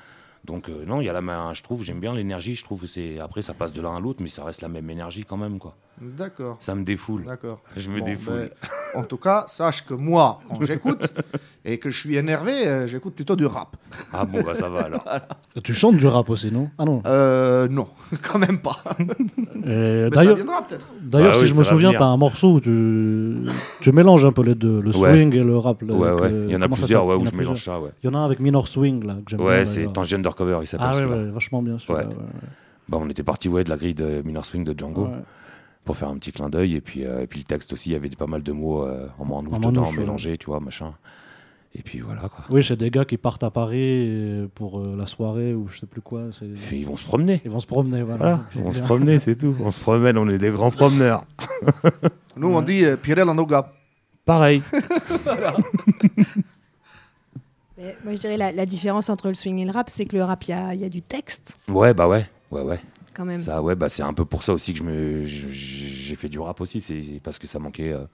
Donc, 0.45 0.69
euh, 0.69 0.85
non, 0.87 1.01
il 1.01 1.05
y 1.05 1.09
a 1.09 1.13
la 1.13 1.21
main, 1.21 1.53
je 1.55 1.63
trouve, 1.63 1.85
j'aime 1.85 2.01
bien 2.01 2.15
l'énergie, 2.15 2.55
je 2.55 2.65
trouve 2.65 2.81
que 2.81 2.87
c'est. 2.87 3.19
Après, 3.21 3.43
ça 3.43 3.53
passe 3.53 3.73
de 3.75 3.83
l'un 3.83 3.95
à 3.95 4.01
l'autre, 4.01 4.21
mais 4.23 4.31
ça 4.31 4.43
reste 4.43 4.63
la 4.63 4.69
même 4.69 4.89
énergie 4.89 5.25
quand 5.29 5.37
même, 5.37 5.59
quoi. 5.59 5.77
D'accord. 6.01 6.57
Ça 6.61 6.75
me 6.75 6.83
défoule. 6.83 7.25
D'accord. 7.27 7.61
Je 7.77 7.91
me 7.91 7.99
Bon, 7.99 8.07
défoule. 8.07 8.35
ben, 8.95 9.01
en 9.01 9.03
tout 9.05 9.19
cas, 9.19 9.45
sache 9.49 9.85
que 9.85 9.93
moi, 9.93 10.41
quand 10.49 10.63
j'écoute 10.63 11.13
et 11.67 11.77
que 11.79 11.91
je 11.91 12.01
suis 12.01 12.17
énervé, 12.17 12.67
euh, 12.67 12.87
j'écoute 12.87 13.15
plutôt 13.15 13.37
du 13.37 13.45
rap. 13.45 13.77
Ah 14.15 14.25
bon, 14.25 14.41
bah 14.43 14.55
ça 14.55 14.71
va 14.71 14.81
alors. 14.81 15.05
Tu 15.63 15.75
chantes 15.75 15.97
du 15.99 16.07
rap 16.07 16.31
aussi, 16.31 16.51
non? 16.51 16.71
Ah 16.79 16.87
non. 16.87 17.03
Euh, 17.05 17.69
non, 17.69 17.89
quand 18.23 18.39
même 18.39 18.61
pas. 18.61 18.79
Ça 18.83 18.95
D'ailleurs, 19.63 20.39
d'ailleurs, 21.03 21.33
Bah 21.33 21.35
si 21.35 21.41
oui, 21.43 21.47
je 21.49 21.55
me 21.55 21.65
souviens, 21.65 21.93
t'as 21.93 22.07
un 22.07 22.17
morceau 22.17 22.55
où 22.55 22.61
tu, 22.61 23.43
tu 23.83 23.93
mélanges 23.93 24.25
un 24.25 24.33
peu 24.33 24.43
les 24.43 24.55
deux, 24.55 24.81
le 24.81 24.97
Ouais. 24.97 25.13
swing 25.13 25.35
et 25.35 25.45
le 25.45 25.59
rap. 25.59 25.83
Ouais, 25.83 25.93
ouais. 26.13 26.31
que- 26.31 26.45
Il 26.49 26.53
y 26.53 26.57
en 26.57 26.63
a 26.63 26.69
plusieurs, 26.69 27.05
ouais, 27.05 27.15
où 27.17 27.27
je 27.27 27.35
mélange 27.37 27.63
ça, 27.63 27.79
ouais. 27.79 27.91
Il 28.03 28.07
y 28.07 28.09
en 28.11 28.15
a 28.15 28.19
un 28.19 28.25
avec 28.25 28.41
Minor 28.41 28.67
Swing 28.69 29.05
là 29.05 29.15
que 29.17 29.23
j'aime 29.29 29.41
bien. 29.41 29.49
Ouais, 29.49 29.67
c'est. 29.67 29.93
Tangent 29.93 30.19
Undercover, 30.31 30.59
il 30.63 30.67
s'appelle 30.67 30.87
Ah 30.91 30.97
ouais, 30.97 31.31
vachement 31.31 31.63
bien 31.63 31.79
celui-là. 31.79 32.07
Ouais. 32.07 32.15
ouais, 32.15 32.15
ouais. 32.15 32.49
Bah, 32.89 32.99
on 33.01 33.09
était 33.09 33.23
parti 33.23 33.49
ouais, 33.49 33.65
de 33.65 33.71
la 33.71 33.77
grille 33.77 33.95
de 33.95 34.23
Minor 34.25 34.45
Swing 34.47 34.65
de 34.65 34.75
Django 34.79 35.05
Ouais. 35.07 35.13
pour 35.85 35.97
faire 35.97 36.09
un 36.09 36.17
petit 36.17 36.33
clin 36.33 36.49
d'œil. 36.51 36.75
Et 36.77 36.81
puis, 36.81 37.05
euh, 37.05 37.23
et 37.23 37.27
puis 37.27 37.39
le 37.41 37.45
texte 37.45 37.73
aussi, 37.73 37.91
il 37.91 37.93
y 37.93 37.97
avait 37.97 38.09
pas 38.11 38.27
mal 38.27 38.43
de 38.43 38.53
mots 38.53 38.83
euh, 38.85 39.07
en 39.19 39.25
manouche 39.25 39.55
En 39.55 39.59
dedans, 39.59 39.73
manouche, 39.83 39.95
ouais. 39.97 40.01
mélangés, 40.01 40.39
tu 40.39 40.47
vois, 40.47 40.61
machin. 40.61 40.93
Et 41.73 41.83
puis 41.83 42.01
voilà, 42.01 42.23
quoi. 42.23 42.45
Oui, 42.51 42.65
c'est 42.65 42.77
des 42.77 42.91
gars 42.91 43.05
qui 43.05 43.17
partent 43.17 43.45
à 43.45 43.51
Paris 43.51 43.79
euh, 44.09 44.49
pour 44.57 44.81
euh, 44.81 44.97
la 44.99 45.07
soirée 45.07 45.55
ou 45.55 45.69
je 45.69 45.79
sais 45.79 45.87
plus 45.87 46.01
quoi. 46.01 46.23
ils 46.73 46.85
vont 46.85 46.97
se 46.97 47.05
promener. 47.05 47.41
Ils 47.45 47.51
vont 47.51 47.61
se 47.61 47.67
promener, 47.67 48.03
voilà. 48.03 48.19
Voilà, 48.19 48.69
on 48.69 48.73
se 48.73 48.81
promener, 48.81 49.21
c'est 49.21 49.37
tout. 49.37 49.55
On 49.61 49.71
se 49.71 49.79
promène, 49.79 50.19
on 50.19 50.29
est 50.29 50.39
des 50.39 50.51
grands 50.51 50.73
promeneurs. 50.73 51.25
Nous, 52.37 52.49
on 52.49 52.63
dit 52.63 52.85
euh, 52.85 52.97
Pirel 52.97 53.29
en. 53.29 53.37
Pareil. 54.25 54.63
Mais 57.81 57.97
moi, 58.05 58.13
je 58.13 58.19
dirais 58.19 58.37
la, 58.37 58.53
la 58.53 58.67
différence 58.67 59.09
entre 59.09 59.29
le 59.29 59.35
swing 59.35 59.59
et 59.59 59.65
le 59.65 59.71
rap, 59.71 59.89
c'est 59.89 60.05
que 60.05 60.15
le 60.17 60.23
rap, 60.23 60.45
il 60.45 60.55
y 60.75 60.79
y 60.79 60.85
a 60.85 60.89
du 60.89 61.01
texte, 61.03 61.59
Ouais, 61.69 61.95
bah 61.95 62.09
ouais, 62.09 62.27
ouais, 62.51 62.61
ouais. 62.63 62.81
quand 63.15 63.25
même. 63.25 63.41
Ça, 63.41 63.63
ouais, 63.63 63.75
bah 63.75 63.89
c'est 63.89 64.03
un 64.03 64.13
peu 64.13 64.25
pour 64.27 64.43
ça 64.43 64.53
aussi 64.53 64.73
que 64.75 64.79
je 64.79 64.83
me, 64.85 65.25
je- 65.25 65.49
j'ai 65.49 66.15
fait 66.15 66.29
du 66.29 66.39
rap 66.39 66.61
aussi. 66.61 66.81
C'est 66.83 67.03
parce 67.23 67.39
que 67.39 67.47
ça 67.47 67.59
manquait. 67.59 67.93
euh, 67.93 68.05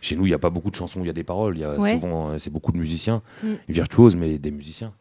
Chez 0.00 0.16
nous, 0.16 0.24
il 0.26 0.30
n'y 0.30 0.34
a 0.34 0.38
pas 0.40 0.50
beaucoup 0.50 0.70
de 0.70 0.74
chansons, 0.74 1.00
il 1.02 1.06
y 1.06 1.10
a 1.10 1.12
des 1.12 1.22
paroles. 1.22 1.56
Y 1.58 1.64
a 1.64 1.78
Ouais. 1.78 1.92
souvent, 1.94 2.30
euh, 2.30 2.38
c'est 2.38 2.50
beaucoup 2.50 2.72
de 2.72 2.76
musiciens, 2.78 3.22
Mm. 3.44 3.52
virtuoses, 3.68 4.16
mais 4.16 4.36
des 4.38 4.50
musiciens. 4.50 4.92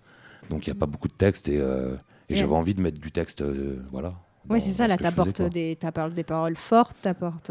Donc 0.52 0.68
il 0.68 0.70
n'y 0.72 0.78
a 0.78 0.80
pas 0.80 0.86
beaucoup 0.86 1.08
de 1.08 1.14
textes 1.14 1.48
et, 1.48 1.58
euh, 1.60 1.96
et 2.30 2.36
j'avais 2.36 2.54
envie 2.54 2.76
de 2.76 2.82
mettre 2.82 3.00
du 3.00 3.12
texte, 3.12 3.42
euh, 3.42 3.82
voilà. 3.92 4.14
Oui, 4.50 4.60
dans- 4.60 4.66
c'est 4.66 4.74
ça, 4.74 4.88
là, 4.88 4.98
t'apportes 4.98 5.42
des, 5.42 5.76
des 6.14 6.24
paroles 6.24 6.56
fortes, 6.56 6.98
t'apportes, 7.02 7.50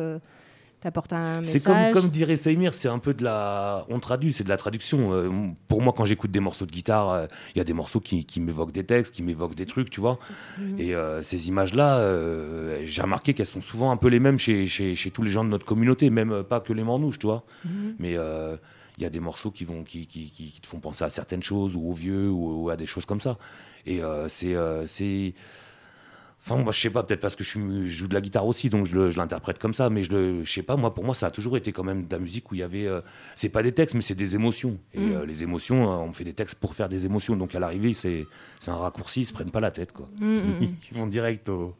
t'apportes 0.80 1.12
un 1.12 1.44
C'est 1.44 1.62
comme, 1.62 1.76
message. 1.76 1.94
comme 1.94 2.10
dirait 2.10 2.36
Saïmir, 2.36 2.74
c'est 2.74 2.88
un 2.88 2.98
peu 2.98 3.14
de 3.14 3.22
la. 3.22 3.84
On 3.88 4.00
traduit, 4.00 4.32
c'est 4.32 4.44
de 4.44 4.48
la 4.48 4.56
traduction. 4.56 5.12
Euh, 5.12 5.30
pour 5.68 5.82
moi, 5.82 5.92
quand 5.96 6.04
j'écoute 6.04 6.30
des 6.30 6.40
morceaux 6.40 6.66
de 6.66 6.70
guitare, 6.70 7.10
euh, 7.10 7.26
il 7.54 7.58
y 7.58 7.60
a 7.60 7.64
des 7.64 7.72
morceaux 7.72 8.00
qui, 8.00 8.24
qui 8.24 8.40
m'évoquent 8.40 8.72
des 8.72 8.84
textes, 8.84 9.14
qui 9.14 9.22
m'évoquent 9.22 9.54
des 9.54 9.66
trucs, 9.66 9.90
tu 9.90 10.00
vois. 10.00 10.18
Mhm. 10.58 10.78
Et 10.78 10.94
euh, 10.94 11.22
ces 11.22 11.48
images-là, 11.48 12.00
j'ai 12.84 13.02
remarqué 13.02 13.34
qu'elles 13.34 13.46
sont 13.46 13.60
souvent 13.60 13.90
un 13.90 13.96
peu 13.96 14.08
les 14.08 14.20
mêmes 14.20 14.38
chez, 14.38 14.66
chez, 14.66 14.94
chez 14.94 15.10
tous 15.10 15.22
les 15.22 15.30
gens 15.30 15.44
de 15.44 15.50
notre 15.50 15.66
communauté, 15.66 16.10
même 16.10 16.42
pas 16.42 16.60
que 16.60 16.72
les 16.72 16.84
Manouches, 16.84 17.18
tu 17.18 17.26
vois. 17.26 17.44
Mhm. 17.64 17.94
Mais 17.98 18.12
il 18.12 19.02
y 19.02 19.06
a 19.06 19.10
des 19.10 19.20
morceaux 19.20 19.50
qui, 19.50 19.64
vont, 19.64 19.84
qui, 19.84 20.06
qui, 20.06 20.60
te 20.60 20.66
font 20.66 20.80
penser 20.80 21.04
à 21.04 21.10
certaines 21.10 21.42
choses, 21.42 21.76
ou 21.76 21.90
aux 21.90 21.94
vieux, 21.94 22.28
ou, 22.28 22.64
ou 22.64 22.70
à 22.70 22.76
des 22.76 22.86
choses 22.86 23.04
comme 23.04 23.20
ça. 23.20 23.38
Et 23.86 24.00
c'est. 24.28 25.34
Enfin, 26.42 26.56
moi, 26.56 26.72
je 26.72 26.80
sais 26.80 26.88
pas, 26.88 27.02
peut-être 27.02 27.20
parce 27.20 27.34
que 27.36 27.44
je, 27.44 27.50
suis- 27.50 27.60
je 27.86 27.96
joue 27.98 28.08
de 28.08 28.14
la 28.14 28.22
guitare 28.22 28.46
aussi, 28.46 28.70
donc 28.70 28.86
je, 28.86 29.14
l'interprète 29.18 29.58
comme 29.58 29.74
ça, 29.74 29.90
mais 29.90 30.02
je 30.04 30.10
le, 30.12 30.42
je 30.44 30.50
sais 30.50 30.62
pas, 30.62 30.74
moi, 30.76 30.94
pour 30.94 31.04
moi, 31.04 31.14
ça 31.14 31.26
a 31.26 31.30
toujours 31.30 31.56
été 31.58 31.70
quand 31.70 31.84
même 31.84 32.06
de 32.06 32.12
la 32.12 32.18
musique 32.18 32.50
où 32.50 32.54
il 32.54 32.58
y 32.58 32.62
avait, 32.62 32.86
euh, 32.86 33.02
c'est 33.36 33.50
pas 33.50 33.62
des 33.62 33.72
textes, 33.72 33.94
mais 33.94 34.00
c'est 34.00 34.14
des 34.14 34.34
émotions. 34.34 34.78
Et 34.94 35.00
Mm. 35.00 35.12
euh, 35.12 35.26
les 35.26 35.42
émotions, 35.42 35.92
euh, 35.92 35.96
on 35.96 36.12
fait 36.14 36.24
des 36.24 36.32
textes 36.32 36.58
pour 36.58 36.74
faire 36.74 36.88
des 36.88 37.04
émotions, 37.04 37.36
donc 37.36 37.54
à 37.54 37.58
l'arrivée, 37.60 37.92
c'est, 37.92 38.26
c'est 38.58 38.70
un 38.70 38.76
raccourci, 38.76 39.20
ils 39.20 39.26
se 39.26 39.34
prennent 39.34 39.50
pas 39.50 39.60
la 39.60 39.70
tête, 39.70 39.92
quoi. 39.92 40.08
Mm, 40.18 40.26
mm, 40.26 40.62
ils 40.92 40.98
vont 40.98 41.06
direct 41.06 41.48
au. 41.50 41.74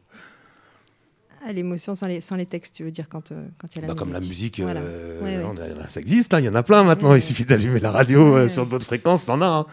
Ah, 1.43 1.51
l'émotion 1.53 1.95
sans 1.95 2.05
les, 2.05 2.21
sans 2.21 2.35
les 2.35 2.45
textes, 2.45 2.75
tu 2.75 2.83
veux 2.83 2.91
dire, 2.91 3.09
quand 3.09 3.31
euh, 3.31 3.47
quand 3.57 3.67
il 3.75 3.81
y 3.81 3.83
a 3.83 3.87
la 3.87 3.87
Bah, 3.87 3.93
musique. 3.95 3.99
comme 4.05 4.13
la 4.13 4.19
musique, 4.19 4.59
Voilà. 4.61 4.81
Ouais, 4.81 5.37
ouais. 5.37 5.43
on 5.43 5.57
a- 5.57 5.87
ça 5.89 5.99
existe, 5.99 6.35
hein, 6.35 6.39
il 6.39 6.45
y 6.45 6.49
en 6.49 6.53
a 6.53 6.61
plein 6.61 6.83
maintenant, 6.83 7.15
il 7.15 7.21
suffit 7.23 7.45
d'allumer 7.45 7.79
la 7.79 7.89
radio 7.89 8.47
sur 8.47 8.67
d'autres 8.67 8.85
fréquences, 8.85 9.25
t'en 9.25 9.41
as. 9.41 9.45
hein. 9.47 9.65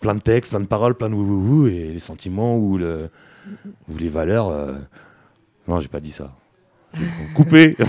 Plein 0.00 0.14
de 0.14 0.20
textes, 0.20 0.50
plein 0.52 0.60
de 0.60 0.66
paroles, 0.66 0.94
plein 0.94 1.10
de 1.10 1.14
wouhouhou, 1.14 1.66
et 1.66 1.88
les 1.92 1.98
sentiments 2.00 2.56
ou, 2.56 2.78
le, 2.78 3.10
ou 3.88 3.96
les 3.98 4.08
valeurs. 4.08 4.48
euh, 4.48 4.74
Non, 5.66 5.80
j'ai 5.80 5.88
pas 5.88 6.00
dit 6.00 6.12
ça. 6.12 6.32
Coupé. 7.34 7.76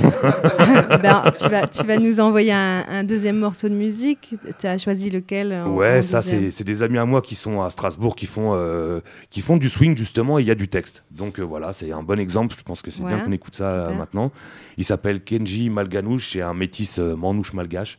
Ben, 1.02 1.32
tu, 1.40 1.48
vas, 1.48 1.68
tu 1.68 1.84
vas 1.84 1.98
nous 1.98 2.20
envoyer 2.20 2.52
un, 2.52 2.84
un 2.90 3.04
deuxième 3.04 3.38
morceau 3.38 3.70
de 3.70 3.74
musique. 3.74 4.36
Tu 4.60 4.68
as 4.68 4.78
choisi 4.78 5.10
lequel 5.10 5.54
en- 5.54 5.74
Ouais, 5.74 6.00
en 6.00 6.04
ça 6.04 6.22
c'est 6.22 6.64
des 6.64 6.82
amis 6.82 6.98
à 6.98 7.06
moi 7.06 7.22
qui 7.22 7.36
sont 7.36 7.62
à 7.62 7.70
Strasbourg, 7.70 8.16
qui 8.16 8.26
font 8.26 8.52
euh, 8.56 9.00
qui 9.30 9.42
font 9.42 9.56
du 9.58 9.70
swing 9.70 9.98
justement 9.98 10.38
et 10.38 10.42
il 10.42 10.48
y 10.48 10.52
a 10.52 10.56
du 10.56 10.68
texte. 10.68 11.04
Donc 11.12 11.40
euh, 11.40 11.44
voilà, 11.44 11.72
c'est 11.74 11.92
un 11.92 12.04
bon 12.04 12.20
exemple. 12.20 12.56
Je 12.58 12.64
pense 12.64 12.82
que 12.82 12.92
c'est 12.92 13.04
bien 13.04 13.20
qu'on 13.22 13.32
écoute 13.32 13.56
ça 13.56 13.72
euh, 13.74 13.84
super. 13.86 13.98
maintenant. 13.98 14.32
Il 14.78 14.84
s'appelle 14.86 15.22
Kenji 15.24 15.70
Malganouche, 15.70 16.32
c'est 16.34 16.42
un 16.42 16.54
métis 16.54 17.00
manouche 17.00 17.54
malgache. 17.54 17.98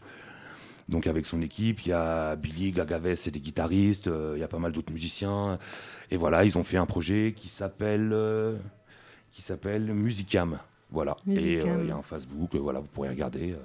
Donc 0.91 1.07
avec 1.07 1.25
son 1.27 1.41
équipe, 1.41 1.87
il 1.87 1.91
y 1.91 1.93
a 1.93 2.35
Billy 2.37 2.73
Gagaves, 2.73 3.15
c'est 3.15 3.31
des 3.31 3.41
guitaristes, 3.41 4.09
euh, 4.09 4.33
il 4.37 4.41
y 4.41 4.43
a 4.43 4.49
pas 4.49 4.59
mal 4.59 4.73
d'autres 4.73 4.93
musiciens. 4.93 5.59
Et 6.11 6.17
voilà, 6.17 6.45
ils 6.45 6.59
ont 6.59 6.65
fait 6.65 6.77
un 6.79 6.85
projet 6.87 7.33
qui 7.37 7.49
s'appelle 7.49 8.11
euh, 8.13 8.57
qui 9.33 9.41
s'appelle 9.41 9.83
Musicam. 9.95 10.59
Voilà. 10.91 11.17
Et 11.29 11.31
Musicam. 11.31 11.69
euh, 11.71 11.83
il 11.85 11.89
y 11.89 11.93
a 11.93 11.97
un 11.97 12.03
Facebook, 12.03 12.55
euh, 12.55 12.59
voilà, 12.59 12.81
vous 12.81 12.89
pourrez 12.89 13.09
regarder. 13.09 13.53
euh, 13.53 13.57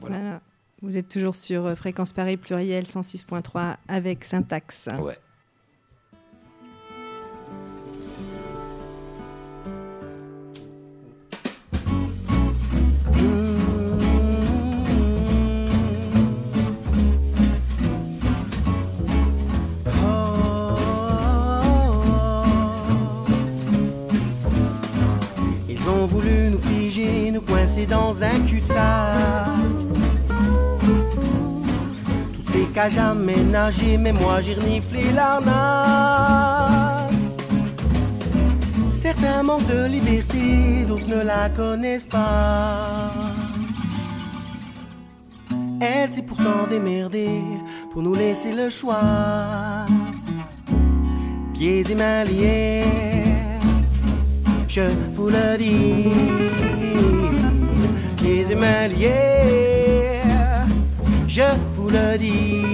voilà. 0.00 0.18
Voilà. 0.18 0.40
Vous 0.82 0.96
êtes 0.96 1.06
toujours 1.08 1.36
sur 1.36 1.64
euh, 1.66 1.76
Fréquence 1.76 2.12
Paris 2.12 2.36
Pluriel 2.36 2.84
106.3 2.84 3.76
avec 3.86 4.24
Syntaxe. 4.24 4.88
Ouais. 5.00 5.16
Ils 25.84 25.88
ont 25.88 26.06
voulu 26.06 26.50
nous 26.52 26.60
figer, 26.60 27.32
nous 27.32 27.40
coincer 27.40 27.86
dans 27.86 28.22
un 28.22 28.38
cul-de-sac. 28.46 29.48
Toutes 32.34 32.48
ces 32.48 32.66
cages 32.72 32.98
aménagées, 32.98 33.96
mais 33.96 34.12
moi 34.12 34.40
j'ai 34.42 34.54
reniflé 34.54 35.10
l'arnaque. 35.10 37.10
Certains 38.94 39.42
manquent 39.42 39.66
de 39.66 39.86
liberté, 39.86 40.84
d'autres 40.86 41.08
ne 41.08 41.24
la 41.24 41.48
connaissent 41.48 42.06
pas. 42.06 43.10
Elle 45.80 46.08
s'est 46.08 46.22
pourtant 46.22 46.68
démerdée 46.70 47.40
pour 47.92 48.02
nous 48.02 48.14
laisser 48.14 48.52
le 48.52 48.70
choix. 48.70 49.84
Pieds 51.54 51.82
et 51.90 51.94
mains 51.96 52.22
liés, 52.22 52.84
je 54.74 54.80
vous 55.14 55.28
le 55.28 55.58
dis. 55.58 56.08
Mains 58.54 58.88
liés, 58.88 60.20
je 61.26 61.48
vous 61.74 61.88
le 61.88 62.18
dis. 62.18 62.64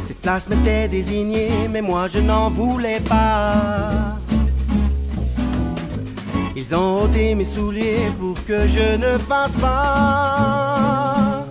Cette 0.00 0.20
place 0.20 0.48
m'était 0.48 0.88
désignée, 0.88 1.68
mais 1.70 1.82
moi 1.82 2.08
je 2.08 2.18
n'en 2.18 2.50
voulais 2.50 3.00
pas. 3.00 4.18
Ils 6.56 6.74
ont 6.74 7.04
ôté 7.04 7.34
mes 7.34 7.44
souliers 7.44 8.10
pour 8.18 8.34
que 8.44 8.66
je 8.66 8.96
ne 8.96 9.16
passe 9.18 9.52
pas. 9.52 11.46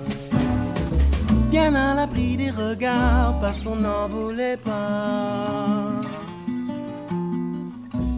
Bien 1.49 1.73
à 1.73 1.95
l'abri 1.95 2.37
des 2.37 2.51
regards 2.51 3.39
parce 3.39 3.59
qu'on 3.61 3.77
n'en 3.77 4.07
voulait 4.07 4.57
pas. 4.57 5.82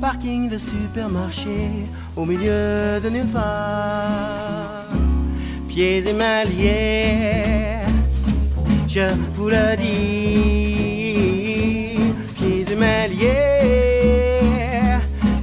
Parking 0.05 0.45
de 0.49 0.57
supermarché 0.59 1.89
au 2.15 2.25
milieu 2.25 2.99
de 3.03 3.09
nulle 3.09 3.25
part. 3.25 4.85
Pieds 5.67 6.07
et 6.07 6.13
mains 6.13 6.43
je 8.87 9.07
vous 9.35 9.49
le 9.49 9.75
dis. 9.75 9.97
Pieds 12.35 12.71
et 12.71 12.75
mains 12.75 13.07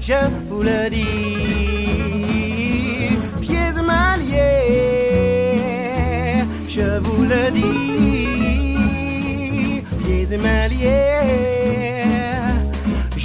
je 0.01 0.21
vous 0.49 0.63
le 0.63 0.89
dis. 0.91 1.09
Pieds 3.41 3.75
et 3.77 3.83
mains 3.83 4.17
liés, 4.19 5.57
je 6.69 7.01
vous 7.01 7.25
le 7.25 7.51
dis. 7.51 7.83
Pieds 10.05 10.33
et 10.33 10.39
mains 10.39 10.69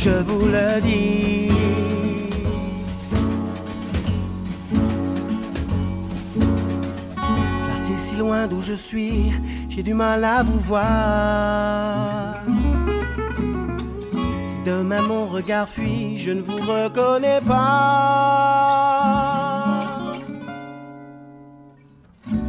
je 0.08 0.18
vous 0.28 0.46
le 0.46 0.82
dis. 0.82 1.50
Placé 7.66 7.94
si 7.98 8.16
loin 8.16 8.48
d'où 8.48 8.62
je 8.62 8.74
suis, 8.74 9.34
j'ai 9.70 9.84
du 9.84 9.94
mal 9.94 10.24
à 10.24 10.44
vous 10.44 10.60
voir. 10.60 12.36
Si 14.48 14.58
demain 14.66 15.02
mon 15.02 15.26
regard 15.28 15.68
fuit, 15.68 16.18
je 16.18 16.32
ne 16.32 16.42
vous 16.42 16.62
reconnais 16.74 17.42
pas. 17.46 18.34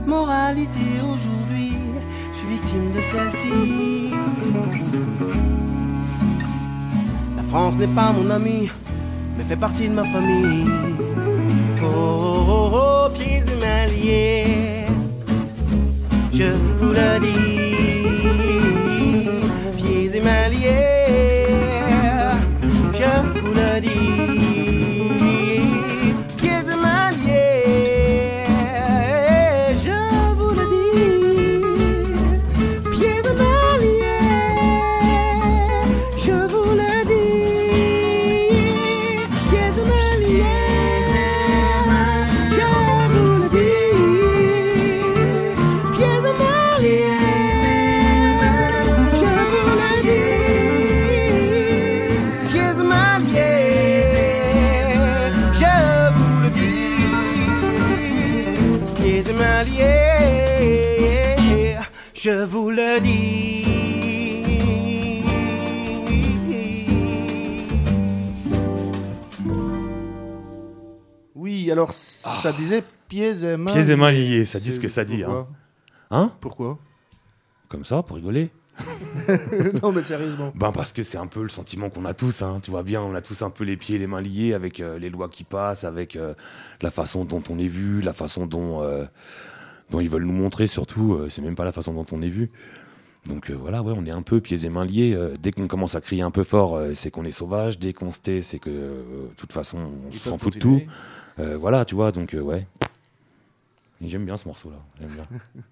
Moralité 0.07 0.87
aujourd'hui, 1.13 1.73
je 2.33 2.37
suis 2.39 2.49
victime 2.55 2.93
de 2.97 3.01
celle-ci. 3.11 4.38
France 7.49 7.77
n'est 7.77 7.87
pas 7.87 8.13
mon 8.13 8.29
ami, 8.31 8.69
mais 9.37 9.45
fait 9.45 9.57
partie 9.57 9.89
de 9.89 9.95
ma 9.95 10.05
famille. 10.05 10.67
Oh, 11.83 11.87
oh, 11.87 12.45
oh, 12.49 12.71
oh, 12.75 13.11
pieds 13.15 13.43
et 13.43 13.61
mains 13.61 13.87
liés, 13.87 14.87
je 16.33 16.53
vous 16.79 16.93
le 16.93 17.21
dis. 17.21 17.48
Ça 72.43 72.53
disait 72.53 72.85
pieds 73.09 73.45
et 73.45 73.57
mains. 73.57 73.73
Ah. 73.73 73.75
Pieds 73.75 73.91
et 73.91 73.97
mains 73.97 74.11
liés, 74.11 74.45
ça 74.45 74.61
dit 74.61 74.73
ce 74.73 74.81
que 74.81 74.89
ça 74.89 75.05
dit. 75.05 75.25
Hein, 75.25 75.27
Pourquoi 75.29 75.49
Hein 76.11 76.33
Pourquoi 76.41 76.79
Comme 77.69 77.85
ça, 77.85 78.03
pour 78.03 78.17
rigoler. 78.17 78.51
Non, 79.83 79.93
mais 79.93 80.03
sérieusement. 80.03 80.53
Ben 80.55 80.73
parce 80.73 80.93
que 80.93 81.03
c'est 81.03 81.19
un 81.19 81.27
peu 81.27 81.43
le 81.43 81.49
sentiment 81.49 81.91
qu'on 81.91 82.05
a 82.05 82.15
tous, 82.15 82.43
hein. 82.43 82.57
tu 82.63 82.71
vois 82.71 82.83
bien, 82.83 83.03
on 83.03 83.15
a 83.15 83.21
tous 83.21 83.43
un 83.43 83.51
peu 83.51 83.65
les 83.65 83.77
pieds 83.77 83.97
et 83.97 83.99
les 83.99 84.07
mains 84.07 84.21
liés 84.21 84.55
avec 84.55 84.81
euh, 84.81 84.99
les 84.99 85.11
lois 85.11 85.29
qui 85.29 85.45
passent, 85.45 85.85
avec 85.85 86.17
euh, 86.17 86.35
la 86.81 86.91
façon 86.91 87.25
dont 87.25 87.43
on 87.51 87.59
est 87.59 87.69
vu, 87.69 88.01
la 88.01 88.13
façon 88.13 88.47
dont, 88.47 88.83
euh, 88.83 89.05
dont 89.91 90.01
ils 90.01 90.09
veulent 90.09 90.25
nous 90.25 90.33
montrer 90.33 90.67
surtout, 90.67 91.21
c'est 91.29 91.43
même 91.43 91.55
pas 91.55 91.65
la 91.65 91.73
façon 91.73 91.93
dont 91.93 92.07
on 92.13 92.23
est 92.23 92.29
vu. 92.29 92.51
Donc 93.27 93.51
voilà, 93.51 93.83
ouais, 93.83 93.93
on 93.97 94.07
est 94.07 94.11
un 94.11 94.23
peu 94.23 94.41
pieds 94.41 94.65
et 94.65 94.69
mains 94.71 94.85
liés. 94.85 95.19
dès 95.41 95.51
qu'on 95.51 95.67
commence 95.67 95.95
à 95.95 96.01
crier 96.01 96.23
un 96.23 96.31
peu 96.31 96.45
fort, 96.45 96.81
c'est 96.95 97.11
qu'on 97.11 97.25
est 97.25 97.31
sauvage. 97.31 97.79
Dès 97.79 97.93
qu'on 97.93 98.11
se 98.11 98.21
tait, 98.21 98.43
c'est 98.43 98.59
que 98.59 98.71
de 98.71 99.35
toute 99.37 99.53
façon, 99.53 99.79
on 100.07 100.13
s'en 100.13 100.39
fout 100.39 100.55
de 100.55 100.59
tout. 100.59 100.81
Euh, 101.39 101.57
voilà, 101.57 101.85
tu 101.85 101.95
vois, 101.95 102.11
donc 102.13 102.35
euh, 102.35 102.41
ouais. 102.41 102.67
J'aime 104.01 104.25
bien 104.25 104.37
ce 104.37 104.47
morceau-là. 104.47 104.77
J'aime 105.01 105.11
bien. 105.11 105.27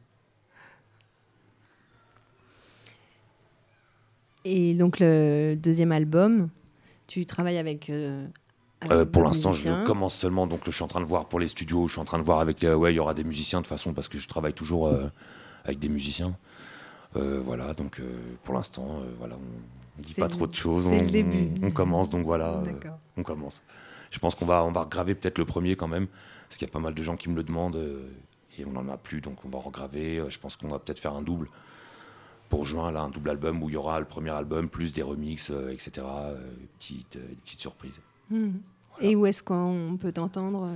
Et 4.44 4.74
donc 4.74 5.00
le 5.00 5.54
deuxième 5.56 5.90
album, 5.92 6.48
tu 7.08 7.26
travailles 7.26 7.58
avec. 7.58 7.90
euh, 7.90 8.26
avec 8.80 9.10
pour 9.10 9.24
l'instant, 9.24 9.52
je 9.52 9.84
commence 9.84 10.14
seulement, 10.14 10.46
donc 10.46 10.60
je 10.66 10.70
suis 10.70 10.84
en 10.84 10.88
train 10.88 11.00
de 11.00 11.06
voir 11.06 11.26
pour 11.26 11.40
les 11.40 11.48
studios, 11.48 11.88
je 11.88 11.92
suis 11.92 12.00
en 12.00 12.04
train 12.04 12.18
de 12.18 12.24
voir 12.24 12.38
avec 12.40 12.60
les. 12.60 12.72
Ouais, 12.72 12.92
il 12.92 12.96
y 12.96 13.00
aura 13.00 13.14
des 13.14 13.24
musiciens 13.24 13.58
de 13.60 13.64
toute 13.64 13.70
façon, 13.70 13.92
parce 13.92 14.08
que 14.08 14.18
je 14.18 14.28
travaille 14.28 14.52
toujours 14.54 14.92
avec 15.64 15.78
des 15.80 15.88
musiciens. 15.88 16.36
Voilà, 17.14 17.74
donc 17.74 18.00
pour 18.44 18.54
l'instant, 18.54 19.00
voilà, 19.18 19.36
On 19.98 20.02
dit 20.02 20.12
C'est 20.14 20.20
pas 20.20 20.26
le- 20.26 20.32
trop 20.32 20.46
de 20.46 20.54
choses. 20.54 20.86
On, 20.86 21.00
le 21.02 21.06
début. 21.10 21.48
on 21.62 21.70
commence, 21.72 22.10
donc 22.10 22.24
voilà. 22.24 22.62
on 23.16 23.22
commence. 23.24 23.62
Je 24.16 24.20
pense 24.20 24.34
qu'on 24.34 24.46
va, 24.46 24.64
on 24.64 24.72
va 24.72 24.80
regraver 24.84 25.14
peut-être 25.14 25.36
le 25.36 25.44
premier 25.44 25.76
quand 25.76 25.88
même, 25.88 26.06
parce 26.48 26.56
qu'il 26.56 26.66
y 26.66 26.70
a 26.70 26.72
pas 26.72 26.78
mal 26.80 26.94
de 26.94 27.02
gens 27.02 27.16
qui 27.16 27.28
me 27.28 27.36
le 27.36 27.42
demandent 27.42 27.76
euh, 27.76 28.08
et 28.58 28.64
on 28.64 28.70
n'en 28.70 28.88
a 28.88 28.96
plus, 28.96 29.20
donc 29.20 29.44
on 29.44 29.50
va 29.50 29.58
regraver. 29.58 30.16
Euh, 30.16 30.30
Je 30.30 30.38
pense 30.38 30.56
qu'on 30.56 30.68
va 30.68 30.78
peut-être 30.78 31.00
faire 31.00 31.12
un 31.12 31.20
double 31.20 31.48
pour 32.48 32.64
juin, 32.64 32.90
là, 32.90 33.02
un 33.02 33.10
double 33.10 33.28
album 33.28 33.62
où 33.62 33.68
il 33.68 33.74
y 33.74 33.76
aura 33.76 34.00
le 34.00 34.06
premier 34.06 34.30
album 34.30 34.70
plus 34.70 34.94
des 34.94 35.02
remixes, 35.02 35.50
euh, 35.50 35.68
etc. 35.70 36.06
petites, 36.78 37.16
euh, 37.16 37.34
petites 37.44 37.60
surprises. 37.60 38.00
Mhm. 38.30 38.54
Et 39.02 39.14
où 39.14 39.26
est-ce 39.26 39.42
qu'on 39.42 39.98
peut 40.00 40.12
t'entendre 40.12 40.66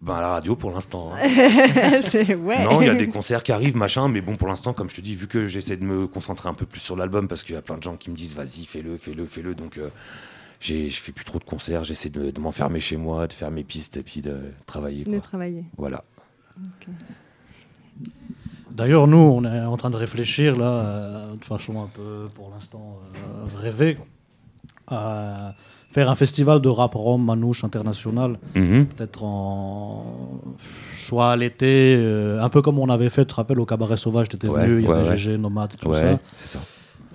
Ben 0.00 0.14
à 0.14 0.20
la 0.22 0.28
radio 0.30 0.56
pour 0.56 0.70
l'instant. 0.70 1.10
hein. 1.12 1.18
Ouais. 2.38 2.64
Non, 2.64 2.80
il 2.80 2.86
y 2.86 2.88
a 2.90 2.94
des 2.94 3.08
concerts 3.10 3.42
qui 3.42 3.52
arrivent, 3.52 3.76
machin, 3.76 4.08
mais 4.08 4.22
bon, 4.22 4.36
pour 4.36 4.48
l'instant, 4.48 4.72
comme 4.72 4.88
je 4.88 4.94
te 4.96 5.02
dis, 5.02 5.14
vu 5.14 5.26
que 5.26 5.44
j'essaie 5.44 5.76
de 5.76 5.84
me 5.84 6.06
concentrer 6.06 6.48
un 6.48 6.54
peu 6.54 6.64
plus 6.64 6.80
sur 6.80 6.96
l'album, 6.96 7.28
parce 7.28 7.42
qu'il 7.42 7.54
y 7.54 7.58
a 7.58 7.62
plein 7.62 7.76
de 7.76 7.82
gens 7.82 7.96
qui 7.98 8.10
me 8.10 8.16
disent, 8.16 8.34
vas-y, 8.34 8.64
fais-le, 8.64 8.96
fais-le, 8.96 9.26
fais-le, 9.26 9.54
donc 9.54 9.76
euh, 9.76 9.90
je 10.64 10.88
fais 11.00 11.12
plus 11.12 11.24
trop 11.24 11.38
de 11.38 11.44
concerts, 11.44 11.84
j'essaie 11.84 12.08
de, 12.08 12.30
de 12.30 12.40
m'enfermer 12.40 12.80
chez 12.80 12.96
moi, 12.96 13.26
de 13.26 13.32
faire 13.32 13.50
mes 13.50 13.64
pistes 13.64 13.96
et 13.98 14.02
puis 14.02 14.22
de 14.22 14.36
travailler. 14.66 15.04
De 15.04 15.10
quoi. 15.10 15.20
travailler. 15.20 15.64
Voilà. 15.76 16.04
D'ailleurs, 18.70 19.06
nous, 19.06 19.18
on 19.18 19.44
est 19.44 19.60
en 19.64 19.76
train 19.76 19.90
de 19.90 19.96
réfléchir, 19.96 20.56
là, 20.56 20.64
euh, 20.66 21.36
de 21.36 21.44
façon 21.44 21.80
un 21.82 21.88
peu, 21.94 22.28
pour 22.34 22.50
l'instant, 22.50 22.98
euh, 23.14 23.44
rêvée, 23.60 23.98
à 24.88 25.54
faire 25.92 26.10
un 26.10 26.16
festival 26.16 26.60
de 26.60 26.68
rap 26.68 26.94
rome 26.94 27.24
manouche 27.24 27.62
international. 27.62 28.38
Mhm. 28.56 28.86
Peut-être 28.86 29.22
en. 29.22 30.40
soit 30.98 31.30
à 31.30 31.36
l'été, 31.36 31.94
euh, 31.96 32.42
un 32.42 32.48
peu 32.48 32.62
comme 32.62 32.78
on 32.80 32.88
avait 32.88 33.10
fait, 33.10 33.24
tu 33.24 33.30
te 33.30 33.34
rappelles, 33.34 33.60
au 33.60 33.66
Cabaret 33.66 33.96
Sauvage, 33.96 34.28
tu 34.28 34.36
étais 34.36 34.48
Ouais, 34.48 34.66
venu, 34.66 34.80
il 34.80 34.84
y 34.86 34.88
ouais, 34.88 34.94
avait 34.98 35.10
ouais. 35.10 35.16
GG, 35.16 35.38
Nomade, 35.38 35.74
tout 35.78 35.88
Ouais, 35.88 36.02
ça. 36.14 36.18
c'est 36.36 36.48
ça. 36.58 36.60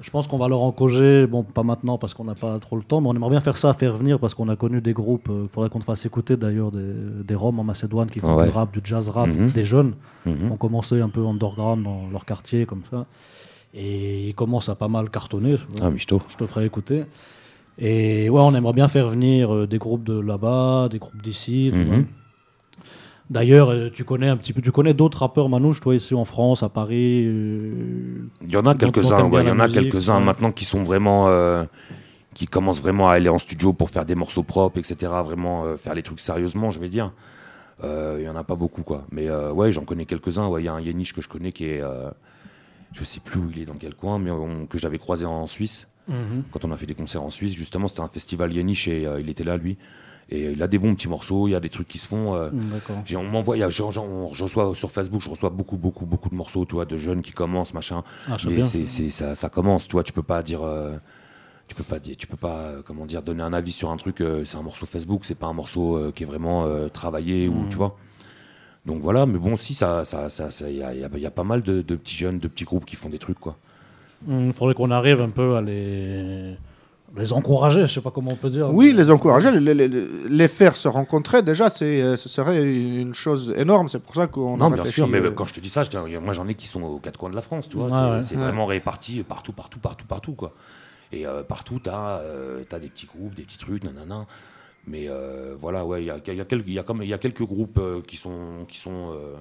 Je 0.01 0.09
pense 0.11 0.27
qu'on 0.27 0.37
va 0.37 0.47
leur 0.47 0.61
encoger, 0.61 1.27
bon, 1.27 1.43
pas 1.43 1.63
maintenant 1.63 1.97
parce 1.97 2.13
qu'on 2.13 2.23
n'a 2.23 2.35
pas 2.35 2.57
trop 2.59 2.77
le 2.77 2.83
temps, 2.83 3.01
mais 3.01 3.09
on 3.09 3.15
aimerait 3.15 3.31
bien 3.31 3.41
faire 3.41 3.57
ça, 3.57 3.73
faire 3.73 3.97
venir 3.97 4.17
parce 4.19 4.33
qu'on 4.33 4.47
a 4.49 4.55
connu 4.55 4.79
des 4.81 4.93
groupes. 4.93 5.29
Il 5.29 5.47
faudrait 5.49 5.69
qu'on 5.69 5.79
te 5.79 5.83
fasse 5.83 6.05
écouter 6.05 6.37
d'ailleurs 6.37 6.71
des, 6.71 6.93
des 7.25 7.35
Roms 7.35 7.59
en 7.59 7.63
Macédoine 7.63 8.09
qui 8.09 8.19
font 8.19 8.35
Ouais. 8.35 8.45
du 8.45 8.49
rap, 8.51 8.71
du 8.71 8.79
jazz 8.83 9.09
rap, 9.09 9.27
Mhm. 9.27 9.51
des 9.51 9.65
jeunes 9.65 9.93
Mhm. 10.25 10.35
qui 10.37 10.51
ont 10.51 10.57
commencé 10.57 11.01
un 11.01 11.09
peu 11.09 11.25
underground 11.25 11.83
dans 11.83 12.07
leur 12.11 12.25
quartier 12.25 12.65
comme 12.65 12.83
ça. 12.89 13.05
Et 13.73 14.29
ils 14.29 14.35
commencent 14.35 14.69
à 14.69 14.75
pas 14.75 14.87
mal 14.87 15.09
cartonner. 15.09 15.57
Ah, 15.81 15.89
michto. 15.89 16.21
Je 16.29 16.37
te 16.37 16.45
ferai 16.45 16.65
écouter. 16.65 17.03
Et 17.77 18.29
ouais, 18.29 18.41
on 18.41 18.53
aimerait 18.55 18.73
bien 18.73 18.87
faire 18.87 19.09
venir 19.09 19.53
euh, 19.53 19.67
des 19.67 19.77
groupes 19.77 20.03
de 20.03 20.19
là-bas, 20.19 20.87
des 20.89 20.99
groupes 20.99 21.21
d'ici. 21.21 21.71
D'ailleurs, 23.29 23.69
euh, 23.71 23.89
tu 23.93 24.03
connais 24.03 24.27
un 24.27 24.37
petit 24.37 24.53
peu, 24.53 24.61
tu 24.61 24.71
connais 24.71 24.93
d'autres 24.95 25.19
rappeurs 25.19 25.49
manouches, 25.49 25.81
toi 25.81 25.93
ici 25.95 26.15
en 26.15 26.25
France, 26.25 26.63
à 26.63 26.69
Paris. 26.69 27.25
euh, 27.27 28.27
Il 28.41 28.51
y 28.51 28.57
en 28.57 28.65
a 28.65 28.73
quelques-uns, 28.73 29.29
ouais, 29.29 29.43
il 29.43 29.47
y 29.47 29.51
en 29.51 29.59
a 29.59 29.69
quelques-uns 29.69 30.17
ouais. 30.19 30.23
maintenant 30.25 30.51
qui 30.51 30.65
sont 30.65 30.83
vraiment. 30.83 31.27
euh, 31.27 31.63
qui 32.35 32.45
commencent 32.47 32.81
vraiment 32.81 33.09
à 33.09 33.13
aller 33.13 33.27
en 33.29 33.39
studio 33.39 33.73
pour 33.73 33.89
faire 33.89 34.05
des 34.05 34.15
morceaux 34.15 34.43
propres, 34.43 34.77
etc. 34.79 35.11
Vraiment 35.23 35.65
euh, 35.65 35.77
faire 35.77 35.93
les 35.95 36.03
trucs 36.03 36.19
sérieusement, 36.21 36.69
je 36.71 36.79
vais 36.79 36.89
dire. 36.89 37.11
Il 37.83 38.21
y 38.23 38.27
en 38.29 38.35
a 38.35 38.43
pas 38.43 38.55
beaucoup, 38.55 38.83
quoi. 38.83 39.05
Mais 39.11 39.29
ouais, 39.29 39.71
j'en 39.71 39.83
connais 39.85 40.05
quelques-uns. 40.05 40.47
Ouais, 40.47 40.61
Il 40.61 40.65
y 40.65 40.67
a 40.67 40.73
un 40.73 40.81
Yeniche 40.81 41.13
que 41.13 41.21
je 41.21 41.29
connais 41.29 41.51
qui 41.53 41.65
est. 41.65 41.81
je 42.93 43.03
sais 43.03 43.19
plus 43.19 43.39
où 43.39 43.49
il 43.53 43.61
est, 43.61 43.65
dans 43.65 43.75
quel 43.75 43.93
coin, 43.95 44.19
mais 44.19 44.31
on- 44.31 44.65
que 44.65 44.77
j'avais 44.77 44.97
croisé 44.97 45.25
en 45.25 45.47
Suisse. 45.47 45.87
Mhm. 46.09 46.43
Quand 46.51 46.65
on 46.65 46.71
a 46.71 46.77
fait 46.77 46.85
des 46.87 46.95
concerts 46.95 47.23
en 47.23 47.29
Suisse, 47.29 47.53
justement, 47.53 47.87
c'était 47.87 48.01
un 48.01 48.07
festival 48.09 48.51
Yeniche 48.53 48.87
et 48.87 49.05
euh, 49.05 49.21
il 49.21 49.29
était 49.29 49.43
là, 49.43 49.55
lui. 49.57 49.77
Et 50.31 50.51
il 50.51 50.61
a 50.61 50.67
des 50.67 50.77
bons 50.77 50.93
petits 50.93 51.07
morceaux, 51.07 51.47
il 51.47 51.51
y 51.51 51.55
a 51.55 51.59
des 51.59 51.69
trucs 51.69 51.87
qui 51.87 51.97
se 51.97 52.07
font. 52.07 52.35
euh, 52.35 52.49
Mm, 52.51 53.15
on 53.17 53.23
m'envoie, 53.23 53.55
je 53.69 54.43
reçois 54.43 54.75
sur 54.75 54.91
Facebook, 54.91 55.21
je 55.23 55.29
reçois 55.29 55.49
beaucoup, 55.49 55.77
beaucoup, 55.77 56.05
beaucoup 56.05 56.29
de 56.29 56.35
morceaux, 56.35 56.65
tu 56.65 56.75
vois, 56.75 56.85
de 56.85 56.97
jeunes 56.97 57.21
qui 57.23 57.31
commencent, 57.31 57.73
machin. 57.73 58.03
Ah, 58.27 58.37
Mais 58.45 58.61
c'est, 58.61 58.85
c'est- 58.85 59.09
ça, 59.09 59.33
ça 59.33 59.49
commence, 59.49 59.87
tu 59.87 59.93
vois, 59.93 60.03
tu 60.03 60.13
peux 60.13 60.21
pas 60.21 60.43
dire, 60.43 60.61
euh, 60.63 60.97
tu 61.67 61.73
peux 61.73 61.83
pas 61.83 61.97
dire, 61.99 62.15
tu 62.17 62.27
peux 62.27 62.37
pas, 62.37 62.57
euh, 62.57 62.81
comment 62.85 63.05
dire, 63.07 63.23
donner 63.23 63.41
un 63.41 63.53
avis 63.53 63.71
sur 63.71 63.89
un 63.89 63.97
truc. 63.97 64.23
c'est 64.45 64.57
un 64.57 64.61
morceau 64.61 64.85
Facebook, 64.85 65.25
c'est 65.25 65.33
pas 65.33 65.47
un 65.47 65.53
morceau 65.53 66.11
qui 66.13 66.23
est 66.23 66.27
vraiment 66.27 66.67
travaillé 66.89 67.47
ou 67.47 67.61
Mm. 67.65 67.69
tu 67.69 67.77
vois. 67.77 67.97
Donc 68.85 69.01
voilà, 69.01 69.25
mais 69.25 69.37
bon, 69.39 69.57
si 69.57 69.73
ça, 69.73 70.05
ça, 70.05 70.29
ça, 70.29 70.49
y 70.69 70.75
y 70.75 70.83
il 71.15 71.19
y 71.19 71.25
a 71.25 71.31
pas 71.31 71.43
mal 71.43 71.61
de, 71.63 71.81
de 71.81 71.95
petits 71.95 72.15
jeunes, 72.15 72.37
de 72.39 72.47
petits 72.47 72.63
groupes 72.65 72.85
qui 72.85 72.95
font 72.95 73.09
des 73.09 73.17
trucs, 73.19 73.39
quoi. 73.39 73.57
Il 74.27 74.53
faudrait 74.53 74.73
qu'on 74.73 74.91
arrive 74.91 75.21
un 75.21 75.29
peu 75.29 75.55
à 75.55 75.61
les, 75.61 76.55
les 77.17 77.33
encourager, 77.33 77.81
je 77.87 77.93
sais 77.93 78.01
pas 78.01 78.11
comment 78.11 78.31
on 78.31 78.35
peut 78.35 78.49
dire. 78.49 78.69
Oui, 78.73 78.93
les 78.95 79.09
encourager, 79.11 79.49
les, 79.51 79.73
les- 79.73 79.87
les 79.87 80.47
faire 80.47 80.75
se 80.75 80.87
rencontrer, 80.87 81.41
déjà, 81.41 81.69
c'est, 81.69 82.01
euh, 82.01 82.15
ce 82.15 82.27
serait 82.29 82.63
une 82.63 83.13
chose 83.13 83.53
énorme. 83.57 83.87
C'est 83.87 83.99
pour 83.99 84.13
ça 84.15 84.27
qu'on 84.27 84.55
a 84.55 84.57
Non, 84.57 84.67
bien 84.67 84.75
réfléchi, 84.77 84.95
sûr, 84.95 85.07
mais 85.07 85.19
euh, 85.21 85.31
quand 85.31 85.45
je 85.45 85.53
te 85.53 85.59
dis 85.59 85.69
ça, 85.69 85.83
je 85.83 85.89
dis, 85.89 85.97
moi 86.21 86.33
j'en 86.33 86.47
ai 86.47 86.55
qui 86.55 86.67
sont 86.67 86.83
aux 86.83 86.99
quatre 86.99 87.17
coins 87.17 87.29
de 87.29 87.35
la 87.35 87.41
France, 87.41 87.69
tu 87.69 87.77
vois. 87.77 87.89
C'est 87.89 87.95
ouais. 88.15 88.21
c'est 88.21 88.35
Ouais. 88.35 88.43
vraiment 88.43 88.65
réparti 88.65 89.23
partout, 89.23 89.53
partout, 89.53 89.79
partout, 89.79 90.05
partout, 90.05 90.33
quoi. 90.33 90.53
Et 91.11 91.25
euh, 91.25 91.41
partout, 91.41 91.79
tu 91.83 91.89
as, 91.89 92.21
des 92.79 92.87
petits 92.89 93.07
groupes, 93.07 93.33
des 93.35 93.43
petits 93.43 93.57
trucs, 93.57 93.83
nanana. 93.83 94.27
Mais 94.85 95.05
euh, 95.07 95.55
voilà, 95.57 95.85
ouais, 95.85 96.03
il 96.03 96.05
y 96.07 96.11
a, 96.11 96.17
y, 96.17 96.29
a 96.29 96.33
y, 96.33 96.79
a 96.79 96.83
comme- 96.83 97.01
il 97.03 97.09
y 97.09 97.13
a 97.13 97.17
quelques 97.17 97.43
groupes 97.43 97.77
euh, 97.79 98.01
qui 98.05 98.17
sont. 98.17 98.65
Qui 98.67 98.77
sont 98.79 99.13
euh, 99.13 99.35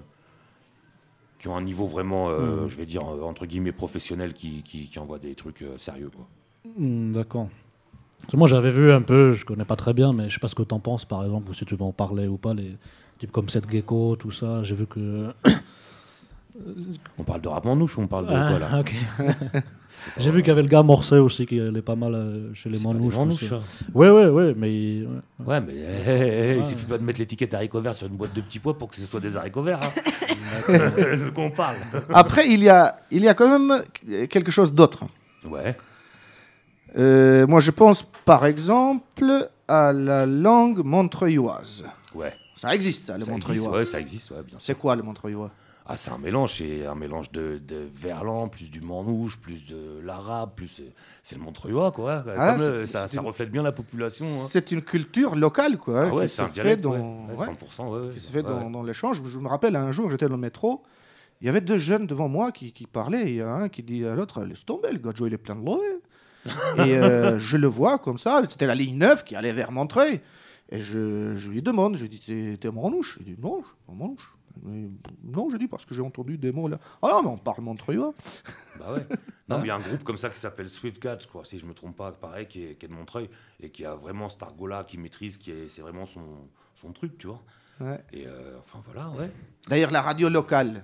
qui 1.39 1.49
ont 1.49 1.57
un 1.57 1.63
niveau 1.63 1.87
vraiment, 1.87 2.31
euh, 2.31 2.63
Mhm. 2.63 2.69
je 2.69 2.77
vais 2.77 2.87
dire, 2.87 3.03
euh, 3.03 3.23
entre 3.23 3.47
guillemets, 3.47 3.73
professionnel, 3.73 4.33
qui, 4.35 4.63
qui, 4.63 4.85
qui 4.87 4.99
envoient 4.99 5.19
des 5.21 5.35
trucs 5.35 5.63
euh, 5.63 5.79
sérieux, 5.79 6.11
quoi. 6.15 6.27
Hmm, 6.77 7.13
D'accord. 7.13 7.49
Moi, 8.35 8.49
j'avais 8.49 8.71
vu 8.73 8.91
un 8.93 9.01
peu, 9.03 9.35
je 9.35 9.45
connais 9.45 9.65
pas 9.65 9.77
très 9.77 9.95
bien, 9.95 10.13
mais 10.13 10.29
je 10.29 10.35
sais 10.35 10.41
pas 10.41 10.49
ce 10.49 10.55
que 10.57 10.63
t'en 10.65 10.81
penses, 10.81 11.05
par 11.05 11.25
exemple, 11.25 11.49
ou 11.51 11.55
si 11.55 11.65
tu 11.65 11.75
veux 11.77 11.83
en 11.85 11.93
parler 11.93 12.27
ou 12.27 12.37
pas, 12.37 12.53
les 12.55 12.77
types 13.19 13.31
comme 13.31 13.49
Seth 13.49 13.71
Gecko, 13.71 14.17
tout 14.17 14.33
ça. 14.33 14.65
J'ai 14.65 14.75
vu 14.75 14.87
que. 14.87 15.33
On 17.19 17.23
parle 17.25 17.41
de 17.41 17.49
rap 17.49 17.65
en 17.67 17.77
nouche 17.77 17.97
ou 17.99 18.03
on 18.03 18.07
parle 18.07 18.27
de 18.27 18.33
Ah, 18.35 18.49
quoi, 18.51 18.59
là 18.59 18.81
ok. 18.81 18.95
C'est 20.05 20.11
ça, 20.13 20.21
J'ai 20.21 20.31
vu 20.31 20.41
qu'il 20.43 20.49
y 20.49 20.51
avait 20.53 20.63
le 20.63 20.69
gars 20.69 20.83
Morcé 20.83 21.17
aussi 21.17 21.47
qui 21.47 21.61
allait 21.61 21.83
pas 21.83 21.97
mal 21.97 22.15
euh, 22.15 22.55
chez 22.55 22.69
les 22.69 22.79
manouches. 22.81 23.17
manouches, 23.17 23.49
ça. 23.49 23.61
Ouais, 23.95 24.11
ouais, 24.11 24.27
ouais, 24.27 24.55
mais. 24.57 25.03
ouais. 25.03 25.47
Ouais, 25.47 25.61
mais 25.61 25.73
eh, 25.75 26.53
eh, 26.55 26.59
il 26.59 26.65
suffit 26.65 26.85
pas 26.85 26.99
de 26.99 27.03
mettre 27.05 27.19
l'étiquette 27.19 27.55
haricots 27.55 27.81
verts 27.81 27.95
sur 27.95 28.07
une 28.07 28.17
boîte 28.17 28.35
de 28.35 28.41
petits 28.41 28.59
pois 28.59 28.77
pour 28.79 28.89
que 28.91 28.97
ce 28.97 29.07
soit 29.07 29.21
des 29.21 29.37
haricots 29.37 29.63
verts. 29.63 29.81
Hein. 29.83 29.93
de 30.69 31.31
quoi 31.31 31.45
on 31.45 31.51
parle 31.51 31.77
Après, 32.13 32.49
il 32.49 32.63
y, 32.63 32.69
a, 32.69 32.97
il 33.11 33.23
y 33.23 33.29
a 33.29 33.35
quand 33.35 33.59
même 33.59 33.83
quelque 34.29 34.51
chose 34.51 34.73
d'autre. 34.73 35.05
Ouais. 35.49 35.77
Euh, 36.97 37.47
moi, 37.47 37.61
je 37.61 37.71
pense 37.71 38.03
par 38.25 38.47
exemple 38.47 39.49
à 39.67 39.93
la 39.93 40.27
langue 40.27 40.85
montreuilloise. 40.85 41.83
Ouais. 42.15 42.33
Ça 42.57 42.75
existe, 42.75 43.07
ça, 43.07 43.17
le 43.19 43.25
Ça 43.25 43.31
existe, 43.33 43.49
montreuillois. 43.49 43.79
ouais, 43.79 43.85
ça 43.85 44.01
existe, 44.01 44.31
ouais, 44.31 44.39
bien 44.43 44.59
sûr. 44.59 44.61
C'est 44.61 44.77
quoi 44.77 44.97
le 44.97 45.03
montreuillois? 45.03 45.51
Ah, 45.91 45.97
c'est 45.97 46.11
un 46.11 46.19
mélange, 46.19 46.57
c'est 46.59 46.85
un 46.85 46.95
mélange 46.95 47.33
de, 47.33 47.59
de 47.67 47.89
verlan, 47.95 48.49
plus 48.49 48.71
du 48.71 48.83
manouche, 48.83 49.39
plus 49.39 49.65
de 49.67 50.01
l'arabe, 50.05 50.51
plus. 50.55 50.81
euh, 50.81 50.91
C'est 51.23 51.35
le 51.37 51.41
montreuillois, 51.41 51.93
quoi. 51.93 52.23
Ah, 52.37 52.51
Comme, 52.51 52.59
c'est- 52.59 52.65
euh, 52.67 52.87
ça, 52.87 53.09
c'est 53.09 53.17
ça 53.17 53.23
une- 53.23 53.27
reflète 53.27 53.51
bien 53.51 53.63
la 53.63 53.73
population. 53.73 54.27
hein. 54.27 54.47
C'est 54.51 54.71
une 54.71 54.83
culture 54.83 55.35
locale, 55.35 55.79
quoi, 55.79 56.03
Ah 56.11 56.15
ouais, 56.15 56.27
qui 56.27 56.33
c'est 56.35 56.47
se 56.47 56.61
fait 56.61 56.77
dans, 56.77 56.93
ouais. 56.93 56.99
Ouais, 56.99 57.37
ouais, 57.39 57.47
100%, 57.47 57.89
ouais, 57.89 58.11
qui 58.13 58.21
se 58.21 58.31
fait 58.31 58.43
dans, 58.43 58.83
l'échange. 58.83 59.23
Je 59.25 59.39
me 59.39 59.49
rappelle 59.49 59.77
un 59.77 59.91
jour, 59.91 60.11
j'étais 60.11 60.27
dans 60.29 60.35
le 60.35 60.41
métro, 60.41 60.83
il 61.41 61.47
y 61.47 61.49
avait 61.51 61.63
deux 61.63 61.79
jeunes 61.79 62.07
devant 62.07 62.29
moi 62.29 62.53
qui, 62.53 62.73
qui 62.73 62.87
parlaient. 62.87 63.29
Il 63.31 63.35
y 63.37 63.41
a 63.41 63.51
un 63.51 63.69
qui 63.71 63.83
dit 63.83 64.05
à 64.05 64.15
l'autre 64.15 64.43
Laisse 64.45 64.67
tomber, 64.67 64.93
le 64.93 64.99
gadjo, 64.99 65.27
il 65.27 65.33
est 65.33 65.39
plein 65.39 65.57
de 65.57 65.65
l'eau. 65.65 65.81
Et 66.77 66.97
euh, 66.97 67.39
je 67.39 67.57
le 67.57 67.67
vois 67.67 67.99
comme 67.99 68.19
ça, 68.19 68.43
c'était 68.49 68.67
la 68.67 68.75
ligne 68.75 68.97
9 68.99 69.25
qui 69.25 69.35
allait 69.37 69.53
vers 69.53 69.73
Montreuil. 69.73 70.21
Et 70.71 70.81
je, 70.81 71.35
je 71.35 71.49
lui 71.51 71.63
demande, 71.63 71.97
je 71.97 72.03
lui 72.03 72.09
dis 72.11 72.21
T'es 72.21 72.59
t'es 72.61 72.71
Manouche? 72.71 73.19
Il 73.21 73.35
dit 73.35 73.41
Non, 73.43 73.61
je 73.63 73.67
suis 73.69 73.77
pas 73.87 73.93
Manouche. 73.95 74.38
Mais 74.63 74.89
Non, 75.25 75.49
je 75.51 75.57
dis 75.57 75.69
parce 75.69 75.85
que 75.85 75.95
j'ai 75.95 76.03
entendu 76.03 76.39
des 76.39 76.53
mots 76.53 76.69
là. 76.69 76.79
Ah 77.03 77.09
non, 77.13 77.23
mais 77.23 77.29
on 77.29 77.39
parle 77.39 77.63
Montreuillois. 77.63 78.15
Bah 78.79 78.93
ouais. 78.95 79.07
Non, 79.49 79.59
mais 79.59 79.65
il 79.65 79.69
y 79.69 79.71
a 79.71 79.77
un 79.77 79.81
groupe 79.81 80.05
comme 80.05 80.17
ça 80.19 80.29
qui 80.31 80.39
s'appelle 80.39 80.69
Swift 80.69 80.99
Cat, 81.01 81.19
je 81.21 81.27
crois, 81.27 81.45
si 81.45 81.59
je 81.59 81.67
me 81.67 81.73
trompe 81.75 81.97
pas, 81.97 82.13
pareil, 82.13 82.47
qui 82.47 82.65
est, 82.65 82.75
qui 82.77 82.87
est 82.87 82.89
de 82.89 82.95
Montreuil, 82.95 83.29
et 83.61 83.71
qui 83.71 83.85
a 83.85 83.95
vraiment 83.95 84.29
cet 84.29 84.43
argot-là, 84.43 84.85
qui 84.85 84.99
maîtrise, 84.99 85.39
qui 85.39 85.51
est, 85.51 85.69
c'est 85.69 85.81
vraiment 85.83 86.05
son, 86.07 86.21
son 86.75 86.93
truc, 86.93 87.17
tu 87.19 87.27
vois. 87.29 87.41
Ouais. 87.81 88.03
Et 88.13 88.27
euh, 88.27 88.59
enfin 88.59 88.81
voilà, 88.85 89.09
ouais. 89.11 89.31
D'ailleurs, 89.69 89.91
la 89.91 90.03
radio 90.03 90.29
locale, 90.29 90.83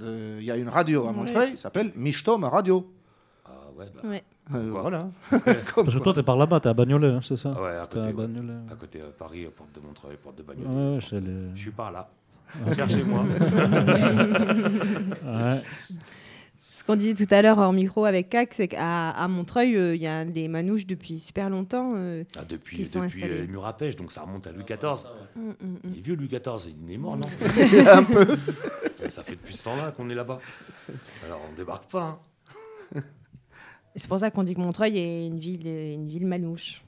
il 0.00 0.42
y 0.42 0.50
a 0.50 0.56
une 0.56 0.68
radio 0.68 1.04
à 1.04 1.06
Ouais. 1.06 1.12
Montreuil, 1.12 1.50
qui 1.52 1.58
s'appelle 1.58 1.92
Michtom 1.96 2.44
Radio. 2.44 2.92
Ah 3.46 3.70
ouais, 3.76 3.86
bah, 3.94 4.00
Ouais. 4.08 4.24
Euh, 4.52 4.70
Quoi 4.72 4.80
voilà. 4.82 5.08
Parce 5.30 5.94
que 5.94 5.98
toi, 6.02 6.12
t'es 6.12 6.22
par 6.22 6.36
là-bas, 6.36 6.60
t'es 6.60 6.68
à 6.68 6.74
Bagnolet, 6.74 7.08
hein, 7.08 7.20
c'est 7.26 7.36
ça 7.38 7.54
Ah 7.56 7.62
ouais, 7.62 7.76
à 7.76 7.86
T'es 7.86 7.98
à 8.00 8.12
côté, 8.12 8.28
ouais. 8.40 8.54
À 8.70 8.74
côté 8.74 9.00
euh, 9.00 9.10
Paris, 9.18 9.44
euh, 9.46 9.50
porte 9.50 9.72
de 9.74 9.80
Montreuil, 9.80 10.16
porte 10.22 10.36
de 10.36 10.42
Ouais, 10.42 10.48
Bagnolet. 10.54 10.96
ouais, 10.96 11.00
c'est 11.08 11.20
les- 11.20 11.54
Je 11.54 11.60
suis 11.60 11.70
par 11.70 11.90
là. 11.90 12.10
Cherchez-moi. 12.76 13.24
Ouais. 15.24 15.62
Ce 16.72 16.82
qu'on 16.82 16.96
disait 16.96 17.14
tout 17.14 17.32
à 17.32 17.40
l'heure 17.40 17.58
en 17.60 17.72
micro 17.72 18.04
avec 18.04 18.28
CAC, 18.28 18.52
c'est 18.52 18.68
qu'à 18.68 19.10
à 19.10 19.26
Montreuil, 19.28 19.74
euh, 19.76 19.94
il 19.94 20.02
y 20.02 20.06
a 20.06 20.24
des 20.24 20.48
manouches 20.48 20.86
depuis 20.86 21.18
super 21.18 21.48
longtemps. 21.48 21.94
euh, 21.96 22.24
Ah, 22.36 22.42
depuis 22.46 22.76
qui 22.78 22.84
sont 22.86 23.00
depuis 23.00 23.22
installés. 23.22 23.38
euh, 23.38 23.40
les 23.42 23.46
murs 23.46 23.64
à 23.64 23.74
pêche, 23.76 23.96
donc 23.96 24.12
ça 24.12 24.20
remonte 24.22 24.46
à 24.46 24.52
Louis 24.52 24.64
XIV. 24.64 25.06
Mm, 25.36 25.40
mm, 25.40 25.52
mm. 25.66 25.78
Il 25.92 25.98
est 25.98 26.00
vieux 26.02 26.14
Louis 26.16 26.28
XIV, 26.28 26.74
il 26.86 26.92
est 26.92 26.98
mort, 26.98 27.16
non 27.16 27.28
Un 27.90 28.02
peu. 28.02 28.26
Ça 29.08 29.22
fait 29.22 29.32
depuis 29.36 29.54
ce 29.56 29.64
temps-là 29.64 29.92
qu'on 29.92 30.10
est 30.10 30.14
là-bas. 30.14 30.40
Alors 31.24 31.40
on 31.50 31.54
débarque 31.56 31.90
pas. 31.90 32.20
hein. 32.94 33.00
C'est 33.96 34.08
pour 34.08 34.18
ça 34.18 34.30
qu'on 34.30 34.42
dit 34.42 34.54
que 34.54 34.60
Montreuil 34.60 34.98
est 34.98 35.26
une 35.28 35.38
ville, 35.38 35.66
une 35.66 36.08
ville 36.08 36.26
manouche. 36.26 36.82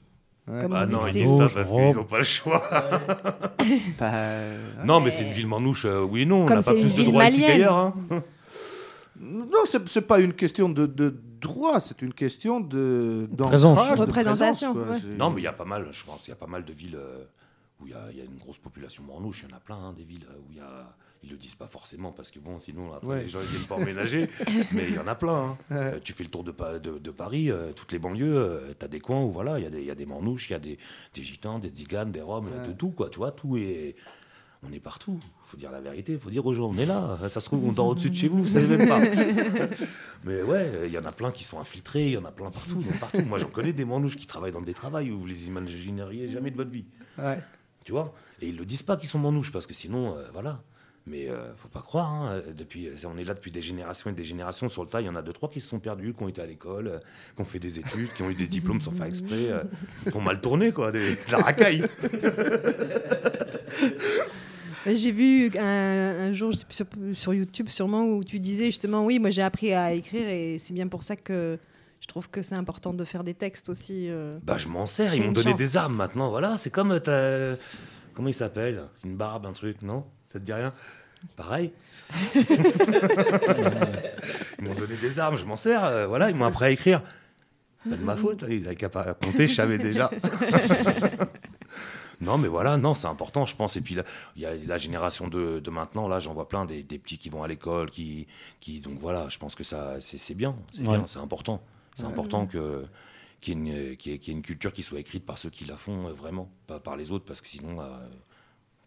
Comme 0.47 0.73
Ah 0.73 0.85
on 0.87 0.91
non, 0.91 0.99
ils 1.07 1.11
disent 1.13 1.29
ça 1.29 1.37
Manouche, 1.39 1.53
parce 1.55 1.69
qu'ils 1.71 1.95
n'ont 1.95 2.03
pas 2.05 2.17
le 2.19 2.23
choix. 2.23 2.63
Bah, 3.99 4.11
non, 4.85 5.01
mais 5.01 5.11
c'est 5.11 5.23
une 5.23 5.29
ville 5.33 5.47
manouche, 5.47 5.85
euh, 5.85 6.01
oui 6.01 6.21
et 6.21 6.25
non. 6.25 6.43
On 6.43 6.45
Comme 6.45 6.55
n'a 6.57 6.63
pas 6.63 6.71
plus 6.73 6.95
de 6.95 7.03
droits 7.03 7.25
ici 7.25 7.41
qu'ailleurs. 7.41 7.75
hein. 7.75 7.93
Non, 9.19 9.63
c'est 9.65 9.87
c'est 9.89 10.01
pas 10.03 10.19
une 10.19 10.33
question 10.33 10.69
de, 10.69 10.85
de 10.85 11.13
droit, 11.41 11.79
c'est 11.79 12.01
une 12.03 12.13
question 12.13 12.59
de 12.59 13.27
Présence. 13.35 13.75
d'ancrage, 13.75 13.97
de 13.97 14.01
Représentation, 14.03 14.73
présence, 14.75 15.03
ouais. 15.03 15.09
Non, 15.17 15.31
mais 15.31 15.41
il 15.41 15.43
y 15.43 15.47
a 15.47 15.53
pas 15.53 15.65
mal, 15.65 15.87
je 15.91 16.05
pense, 16.05 16.27
il 16.27 16.29
y 16.29 16.33
a 16.33 16.35
pas 16.35 16.45
mal 16.47 16.63
de 16.63 16.71
villes 16.71 16.95
euh, 16.95 17.23
où 17.81 17.87
il 17.87 17.91
y, 17.91 17.95
a- 17.95 18.11
il 18.11 18.17
y 18.17 18.21
a 18.21 18.23
une 18.25 18.37
grosse 18.37 18.59
population 18.59 19.01
mornouche. 19.03 19.43
Il 19.43 19.49
y 19.49 19.53
en 19.53 19.57
a 19.57 19.59
plein, 19.59 19.75
hein, 19.75 19.93
des 19.97 20.03
villes 20.03 20.25
euh, 20.29 20.37
où 20.47 20.51
il 20.51 20.57
y 20.57 20.61
a. 20.61 20.95
Ils 21.23 21.29
le 21.31 21.37
disent 21.37 21.55
pas 21.55 21.67
forcément 21.67 22.11
parce 22.11 22.29
que 22.31 22.39
bon, 22.39 22.59
sinon 22.59 22.91
après 22.93 23.07
Ouais. 23.07 23.21
les 23.23 23.27
gens 23.27 23.39
ils 23.41 23.47
viennent 23.47 23.67
pas 23.67 23.75
emménager. 23.75 24.29
mais 24.71 24.85
il 24.87 24.93
y 24.95 24.99
en 24.99 25.07
a 25.07 25.15
plein. 25.15 25.33
hein. 25.35 25.57
Ouais. 25.71 25.77
Euh, 25.95 25.99
tu 26.03 26.13
fais 26.13 26.23
le 26.23 26.29
tour 26.29 26.43
de, 26.43 26.51
de, 26.79 26.99
de 26.99 27.11
Paris, 27.11 27.49
euh, 27.51 27.71
toutes 27.73 27.91
les 27.91 27.99
banlieues, 27.99 28.75
tu 28.79 28.85
as 28.85 28.87
des 28.87 28.99
coins 28.99 29.21
où 29.23 29.31
voilà, 29.31 29.57
il 29.59 29.63
y, 29.63 29.67
a 29.67 29.69
des- 29.69 29.79
il 29.79 29.85
y 29.85 29.91
a 29.91 29.95
des 29.95 30.05
mornouches, 30.05 30.49
il 30.49 30.53
y 30.53 30.55
a 30.55 30.59
des, 30.59 30.77
des 31.15 31.23
gitans, 31.23 31.59
des 31.59 31.69
tziganes, 31.69 32.11
des 32.11 32.21
roms, 32.21 32.45
Ouais. 32.47 32.67
de 32.67 32.73
tout 32.73 32.89
quoi. 32.91 33.09
Tu 33.09 33.17
vois, 33.17 33.31
tout 33.31 33.57
est. 33.57 33.95
On 34.67 34.71
est 34.73 34.79
partout. 34.79 35.19
faut 35.45 35.55
dire 35.55 35.71
la 35.71 35.79
vérité. 35.81 36.17
faut 36.17 36.31
dire 36.31 36.43
aux 36.45 36.51
gens, 36.53 36.69
on 36.69 36.77
est 36.77 36.85
là. 36.87 37.17
Ça 37.29 37.39
se 37.39 37.45
trouve, 37.45 37.63
on 37.63 37.71
dort 37.71 37.87
au-dessus 37.87 38.09
de 38.09 38.15
chez 38.15 38.27
vous, 38.27 38.41
vous 38.41 38.47
savez 38.49 38.75
même 38.77 38.87
pas. 38.87 38.99
Mais 40.23 40.41
ouais, 40.41 40.83
il 40.87 40.91
y 40.91 40.97
en 40.97 41.05
a 41.05 41.11
plein 41.11 41.31
qui 41.31 41.43
sont 41.43 41.59
infiltrés, 41.59 42.07
il 42.07 42.11
y 42.13 42.17
en 42.17 42.25
a 42.25 42.31
plein 42.31 42.49
partout. 42.49 42.79
partout. 42.99 43.21
Moi, 43.21 43.37
j'en 43.37 43.47
connais 43.49 43.71
des 43.73 43.85
mornouches 43.85 44.15
qui 44.17 44.25
travaillent 44.27 44.51
dans 44.51 44.61
des 44.61 44.73
travails 44.73 45.11
où 45.11 45.19
vous 45.19 45.25
les 45.25 45.47
imagineriez 45.47 46.27
jamais 46.29 46.51
de 46.51 46.55
votre 46.57 46.71
vie. 46.71 46.85
Ouais. 47.17 47.39
Tu 47.85 47.91
vois? 47.91 48.13
Et 48.41 48.49
ils 48.49 48.57
le 48.57 48.65
disent 48.65 48.83
pas 48.83 48.97
qu'ils 48.97 49.09
sont 49.09 49.19
mornouches 49.19 49.51
parce 49.51 49.67
que 49.67 49.73
sinon, 49.73 50.15
euh, 50.17 50.23
voilà. 50.33 50.61
Mais 51.09 51.29
euh, 51.29 51.53
faut 51.55 51.69
pas 51.69 51.79
croire. 51.81 52.11
hein, 52.11 52.29
euh, 52.33 52.51
Depuis, 52.53 52.89
on 53.05 53.17
est 53.17 53.23
là 53.23 53.33
depuis 53.33 53.49
des 53.51 53.61
générations 53.61 54.09
et 54.09 54.13
des 54.13 54.25
générations 54.25 54.67
sur 54.67 54.83
le 54.83 54.89
tas. 54.89 54.99
Il 54.99 55.05
y 55.05 55.09
en 55.09 55.15
a 55.15 55.21
deux 55.21 55.31
trois 55.31 55.49
qui 55.49 55.61
se 55.61 55.67
sont 55.69 55.79
perdus, 55.79 56.13
qui 56.13 56.21
ont 56.23 56.27
été 56.27 56.41
à 56.41 56.45
l'école, 56.45 56.87
euh, 56.87 56.99
qui 57.35 57.41
ont 57.41 57.45
fait 57.45 57.59
des 57.59 57.79
études, 57.79 58.11
qui 58.15 58.23
ont 58.23 58.29
eu 58.29 58.33
des 58.35 58.47
diplômes 58.47 58.81
sans 58.81 58.91
faire 58.91 59.05
exprès, 59.05 59.49
euh, 59.51 59.63
qui 60.09 60.15
ont 60.15 60.21
mal 60.21 60.41
tourné 60.41 60.71
quoi, 60.73 60.91
des, 60.91 61.11
de 61.11 61.17
la 61.31 61.37
racaille. 61.37 61.83
J'ai 64.85 65.11
vu 65.11 65.51
un, 65.57 65.63
un 66.29 66.33
jour 66.33 66.51
je 66.53 66.57
sais 66.69 66.85
plus, 66.85 67.13
sur, 67.15 67.21
sur 67.23 67.33
YouTube 67.33 67.67
sûrement 67.69 68.05
où 68.05 68.23
tu 68.23 68.39
disais 68.39 68.65
justement 68.67 69.03
oui 69.05 69.19
moi 69.19 69.31
j'ai 69.31 69.41
appris 69.41 69.73
à 69.73 69.91
écrire 69.91 70.27
et 70.29 70.59
c'est 70.59 70.73
bien 70.73 70.87
pour 70.87 71.03
ça 71.03 71.17
que 71.17 71.59
je 71.99 72.07
trouve 72.07 72.29
que 72.29 72.41
c'est 72.41 72.55
important 72.55 72.93
de 72.93 73.03
faire 73.03 73.23
des 73.23 73.33
textes 73.33 73.69
aussi. 73.69 74.07
euh. 74.07 74.37
Bah, 74.43 74.57
je 74.59 74.67
m'en 74.67 74.85
sers. 74.85 75.13
Ils 75.15 75.23
m'ont 75.23 75.31
donné 75.31 75.49
chance. 75.51 75.59
des 75.59 75.77
armes 75.77 75.95
maintenant. 75.95 76.29
Voilà, 76.29 76.55
c'est 76.57 76.69
comme 76.69 76.97
euh, 77.07 77.55
comment 78.13 78.27
il 78.27 78.35
s'appelle? 78.35 78.83
Une 79.03 79.17
barbe, 79.17 79.47
un 79.47 79.51
truc, 79.51 79.81
non? 79.81 80.05
Ça 80.27 80.39
te 80.39 80.45
dit 80.45 80.53
rien? 80.53 80.73
Pareil. 81.35 81.71
ils 84.59 84.65
m'ont 84.65 84.73
donné 84.75 84.95
des 84.97 85.19
armes, 85.19 85.37
je 85.37 85.45
m'en 85.45 85.55
sers. 85.55 85.83
euh, 85.83 86.07
voilà, 86.07 86.29
ils 86.29 86.35
m'ont 86.35 86.45
appris 86.45 86.65
à 86.65 86.69
écrire. 86.71 87.01
Pas 87.89 87.95
de 87.95 88.03
ma 88.03 88.17
faute, 88.17 88.43
ils 88.49 88.63
n'avaient 88.63 88.75
qu'à 88.75 88.89
pas 88.89 89.13
compter, 89.13 89.47
je 89.47 89.55
savais 89.55 89.77
déjà. 89.77 90.11
non, 92.21 92.37
mais 92.37 92.47
voilà, 92.47 92.77
non, 92.77 92.93
c'est 92.95 93.07
important, 93.07 93.45
je 93.45 93.55
pense. 93.55 93.77
Et 93.77 93.81
puis, 93.81 93.95
là, 93.95 94.03
il 94.35 94.41
y 94.41 94.45
a 94.45 94.55
la 94.55 94.77
génération 94.77 95.27
de, 95.27 95.59
de 95.59 95.69
maintenant, 95.69 96.07
là, 96.07 96.19
j'en 96.19 96.33
vois 96.33 96.49
plein, 96.49 96.65
des, 96.65 96.83
des 96.83 96.99
petits 96.99 97.17
qui 97.17 97.29
vont 97.29 97.43
à 97.43 97.47
l'école, 97.47 97.89
qui, 97.89 98.27
qui. 98.59 98.79
Donc 98.81 98.97
voilà, 98.99 99.29
je 99.29 99.37
pense 99.37 99.55
que 99.55 99.63
ça, 99.63 100.01
c'est 100.01 100.17
c'est 100.17 100.33
bien, 100.33 100.55
c'est 100.73 100.81
Ouais. 100.81 100.97
bien, 100.97 101.07
c'est 101.07 101.19
important. 101.19 101.63
C'est 101.95 102.03
Ouais. 102.03 102.09
important 102.09 102.45
que 102.45 102.85
qu'il 103.39 103.53
y, 103.53 103.57
ait 103.77 103.89
une- 103.91 103.97
qu'il 103.97 104.11
y 104.11 104.15
ait- 104.15 104.19
qu'il 104.19 104.33
y 104.33 104.35
ait 104.35 104.39
une 104.39 104.43
culture 104.43 104.73
qui 104.73 104.81
soit 104.83 104.99
écrite 104.99 105.23
par 105.25 105.37
ceux 105.37 105.51
qui 105.51 105.63
la 105.65 105.77
font 105.77 106.07
euh, 106.07 106.11
vraiment, 106.11 106.49
pas 106.65 106.79
par 106.79 106.97
les 106.97 107.11
autres, 107.11 107.23
parce 107.25 107.39
que 107.39 107.47
sinon, 107.47 107.79
euh, 107.81 107.99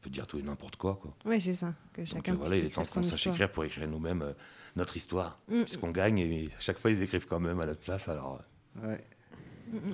peut 0.00 0.10
dire 0.10 0.26
tout 0.26 0.38
et 0.38 0.42
n'importe 0.42 0.76
quoi. 0.76 0.98
quoi. 1.00 1.14
Ouais 1.24 1.40
c'est 1.40 1.54
ça 1.54 1.74
que 1.92 2.00
Donc 2.00 2.08
chacun 2.08 2.32
euh, 2.32 2.36
voilà, 2.36 2.56
il 2.56 2.66
est 2.66 2.70
temps 2.70 2.82
qu'on 2.84 3.02
sache 3.02 3.16
histoire. 3.16 3.34
écrire 3.34 3.50
pour 3.52 3.64
écrire 3.64 3.88
nous-mêmes 3.88 4.22
euh, 4.22 4.32
notre 4.76 4.96
histoire. 4.96 5.38
Mm. 5.48 5.62
Puisqu'on 5.62 5.90
gagne, 5.90 6.18
et 6.18 6.46
à 6.56 6.60
chaque 6.60 6.78
fois, 6.78 6.90
ils 6.90 7.02
écrivent 7.02 7.26
quand 7.26 7.40
même 7.40 7.60
à 7.60 7.66
notre 7.66 7.80
place, 7.80 8.08
alors 8.08 8.40
euh, 8.82 8.92
Ouais. 8.92 9.04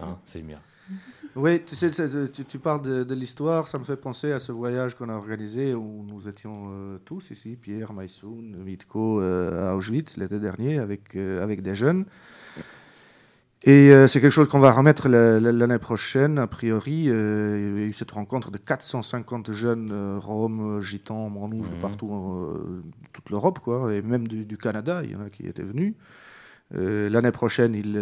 hein, 0.02 0.18
c'est 0.24 0.42
bien. 0.42 0.61
Oui, 1.34 1.62
tu, 1.64 1.74
sais, 1.74 1.90
tu, 1.90 2.44
tu 2.46 2.59
parles 2.59 2.80
de, 2.80 3.04
de 3.04 3.14
l'histoire, 3.14 3.68
ça 3.68 3.76
me 3.78 3.84
fait 3.84 3.96
penser 3.96 4.32
à 4.32 4.40
ce 4.40 4.52
voyage 4.52 4.94
qu'on 4.94 5.11
a 5.11 5.14
organisé 5.14 5.74
où 5.74 6.02
nous 6.09 6.28
étions 6.28 6.68
euh, 6.70 6.98
tous 7.04 7.30
ici, 7.30 7.57
Pierre, 7.61 7.92
Maïsoun, 7.92 8.57
Mitko, 8.64 9.20
euh, 9.20 9.70
à 9.70 9.76
Auschwitz 9.76 10.16
l'été 10.16 10.38
dernier 10.38 10.78
avec, 10.78 11.14
euh, 11.14 11.42
avec 11.42 11.61
des 11.61 11.74
jeunes. 11.74 12.07
Et 13.69 13.91
euh, 13.91 14.07
c'est 14.07 14.21
quelque 14.21 14.31
chose 14.31 14.47
qu'on 14.49 14.61
va 14.61 14.71
remettre 14.71 15.09
la- 15.09 15.41
la- 15.41 15.51
l'année 15.51 15.79
prochaine, 15.81 16.39
a 16.39 16.47
priori. 16.47 17.07
Euh, 17.09 17.73
il 17.77 17.81
y 17.81 17.85
a 17.85 17.87
eu 17.89 17.93
cette 17.93 18.12
rencontre 18.12 18.53
de 18.53 18.59
450 18.59 19.51
jeunes 19.51 19.91
euh, 19.93 20.19
roms, 20.21 20.81
gitans, 20.81 21.29
manouches 21.29 21.71
de 21.71 21.75
Mhm. 21.75 21.81
partout, 21.81 22.12
euh, 22.14 22.83
toute 23.12 23.29
l'Europe, 23.31 23.59
quoi, 23.59 23.93
et 23.93 24.03
même 24.03 24.29
du, 24.29 24.45
du 24.45 24.57
Canada, 24.57 25.01
il 25.03 25.11
y 25.11 25.17
en 25.17 25.21
a 25.23 25.31
qui 25.31 25.47
étaient 25.49 25.64
venus. 25.64 25.95
Euh, 26.77 27.09
L'année 27.11 27.33
prochaine, 27.33 27.75
il, 27.75 27.97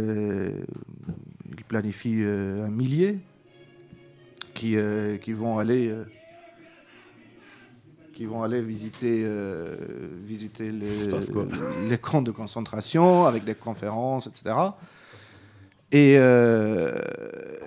il 1.56 1.64
planifie 1.64 2.22
un 2.22 2.68
millier 2.68 3.18
qui, 4.52 4.76
qui 5.22 5.32
vont 5.32 5.58
aller 5.58 5.94
qui 8.14 8.26
vont 8.26 8.44
aller 8.44 8.60
visiter 8.62 9.24
euh, 9.26 9.74
les 11.88 11.98
camps 11.98 12.22
de 12.22 12.30
concentration 12.30 13.26
avec 13.26 13.42
des 13.44 13.56
conférences, 13.56 14.28
etc. 14.28 14.54
Et, 15.92 16.16
euh, 16.18 16.92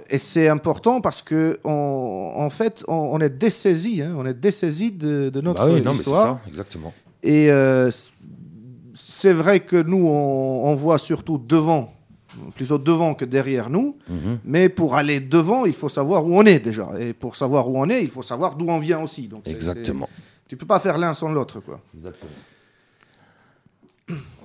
et 0.10 0.18
c'est 0.18 0.48
important 0.50 1.00
parce 1.02 1.22
que 1.22 1.60
on- 1.64 2.34
en 2.36 2.50
fait, 2.50 2.84
on, 2.88 2.94
on 2.94 3.20
est 3.22 3.30
dessaisi, 3.30 4.02
hein, 4.02 4.14
on 4.18 4.26
est 4.26 4.34
dessaisi 4.34 4.92
de, 4.92 5.30
de 5.30 5.42
notre 5.42 5.60
Bah 5.66 5.72
oui, 5.72 5.82
non, 5.82 5.92
mais 5.92 5.98
c'est 5.98 6.02
histoire. 6.02 6.24
ça, 6.44 6.50
exactement. 6.50 6.94
Et 7.24 7.50
euh, 7.52 7.90
c'est 8.94 9.34
vrai 9.34 9.62
que 9.62 9.82
nous, 9.82 10.08
on, 10.08 10.66
on 10.70 10.76
voit 10.76 10.98
surtout 10.98 11.38
devant, 11.38 11.94
plutôt 12.56 12.78
devant 12.78 13.14
que 13.14 13.26
derrière 13.26 13.70
nous. 13.70 13.98
Mhm. 14.10 14.40
Mais 14.44 14.70
pour 14.70 14.96
aller 14.96 15.20
devant, 15.20 15.66
il 15.66 15.74
faut 15.74 15.90
savoir 15.90 16.26
où 16.26 16.38
on 16.38 16.44
est 16.46 16.60
déjà. 16.60 16.90
Et 17.00 17.14
pour 17.14 17.36
savoir 17.36 17.70
où 17.70 17.78
on 17.80 17.90
est, 17.90 18.02
il 18.02 18.10
faut 18.10 18.24
savoir 18.24 18.56
d'où 18.56 18.68
on 18.70 18.80
vient 18.80 19.02
aussi. 19.02 19.28
Donc 19.28 19.44
c'est- 19.46 19.52
Exactement. 19.52 20.10
c'est- 20.16 20.22
Tu 20.50 20.58
peux 20.58 20.66
pas 20.66 20.80
faire 20.80 20.98
l'un 20.98 21.14
sans 21.14 21.30
l'autre, 21.32 21.60
quoi. 21.60 21.80
Exactement. 21.96 22.32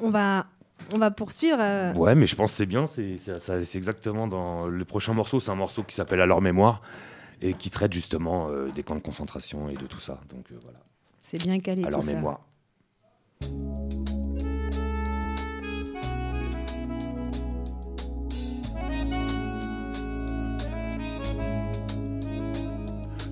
On 0.03 0.11
va 0.11 0.47
on 0.93 0.99
va 0.99 1.11
poursuivre. 1.11 1.59
euh, 1.61 1.93
Ouais, 1.95 2.15
mais 2.15 2.27
je 2.27 2.35
pense 2.37 2.53
que 2.53 2.57
c'est 2.59 2.67
bien. 2.67 2.87
C'est 2.87 3.75
exactement 3.77 4.27
dans 4.27 4.67
le 4.67 4.85
prochain 4.85 5.13
morceau. 5.15 5.41
C'est 5.41 5.51
un 5.51 5.55
morceau 5.57 5.83
qui 5.83 5.95
s'appelle 5.95 6.21
À 6.21 6.27
leur 6.27 6.41
mémoire 6.41 6.83
et 7.41 7.55
qui 7.55 7.71
traite 7.71 7.93
justement 7.93 8.49
euh, 8.51 8.71
des 8.71 8.83
camps 8.83 8.95
de 8.95 9.01
concentration 9.01 9.69
et 9.69 9.75
de 9.75 9.87
tout 9.87 10.01
ça. 10.01 10.21
Donc 10.31 10.47
euh, 10.53 10.57
voilà. 10.63 10.79
C'est 11.23 11.39
bien 11.39 11.59
calé 11.61 11.85
À 11.85 11.91
leur 11.91 12.01
tout 12.01 12.07
ça. 12.07 12.13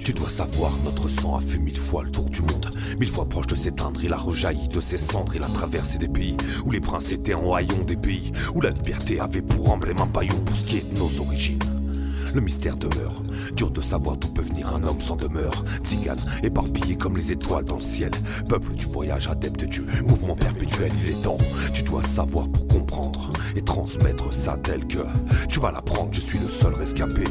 Tu 0.02 0.14
dois 0.14 0.30
savoir, 0.30 0.72
notre 0.82 1.08
sang 1.08 1.36
a 1.36 1.40
fait 1.40 1.58
mille 1.58 1.78
fois 1.78 2.02
le 2.02 2.10
tour 2.10 2.24
du 2.30 2.40
monde. 2.40 2.70
Mille 2.98 3.10
fois 3.10 3.28
proche 3.28 3.48
de 3.48 3.54
s'éteindre, 3.54 4.02
il 4.02 4.12
a 4.12 4.16
rejailli 4.16 4.66
de 4.68 4.80
ses 4.80 4.96
cendres. 4.96 5.34
Il 5.34 5.42
a 5.42 5.48
traversé 5.48 5.98
des 5.98 6.08
pays 6.08 6.36
où 6.64 6.70
les 6.70 6.80
princes 6.80 7.12
étaient 7.12 7.34
en 7.34 7.52
haillons, 7.52 7.84
des 7.84 7.96
pays 7.96 8.32
où 8.54 8.62
la 8.62 8.70
liberté 8.70 9.20
avait 9.20 9.42
pour 9.42 9.70
emblème 9.70 10.00
un 10.00 10.06
paillon 10.06 10.38
pour 10.40 10.56
ce 10.56 10.68
qui 10.68 10.78
est 10.78 10.94
de 10.94 10.98
nos 10.98 11.20
origines. 11.20 11.58
Le 12.34 12.40
mystère 12.40 12.76
demeure, 12.76 13.20
dur 13.56 13.70
de 13.70 13.82
savoir 13.82 14.16
d'où 14.16 14.28
peut 14.28 14.42
venir 14.42 14.74
un 14.74 14.82
homme 14.84 15.00
sans 15.00 15.16
demeure. 15.16 15.64
Tzigane, 15.82 16.20
éparpillé 16.44 16.96
comme 16.96 17.16
les 17.16 17.32
étoiles 17.32 17.64
dans 17.64 17.76
le 17.76 17.80
ciel. 17.80 18.12
Peuple 18.48 18.72
du 18.74 18.86
voyage, 18.86 19.26
adepte 19.26 19.64
du 19.64 19.82
mouvement 20.06 20.36
perpétuel, 20.36 20.92
il 21.02 21.10
est 21.10 21.22
temps. 21.22 21.38
Tu 21.74 21.82
dois 21.82 22.04
savoir 22.04 22.48
pour 22.48 22.66
et 23.56 23.62
transmettre 23.62 24.32
ça 24.32 24.56
tel 24.62 24.86
que 24.86 24.98
tu 25.48 25.60
vas 25.60 25.72
l'apprendre. 25.72 26.10
Je 26.12 26.20
suis 26.20 26.38
le 26.38 26.48
seul 26.48 26.74
rescapé 26.74 27.24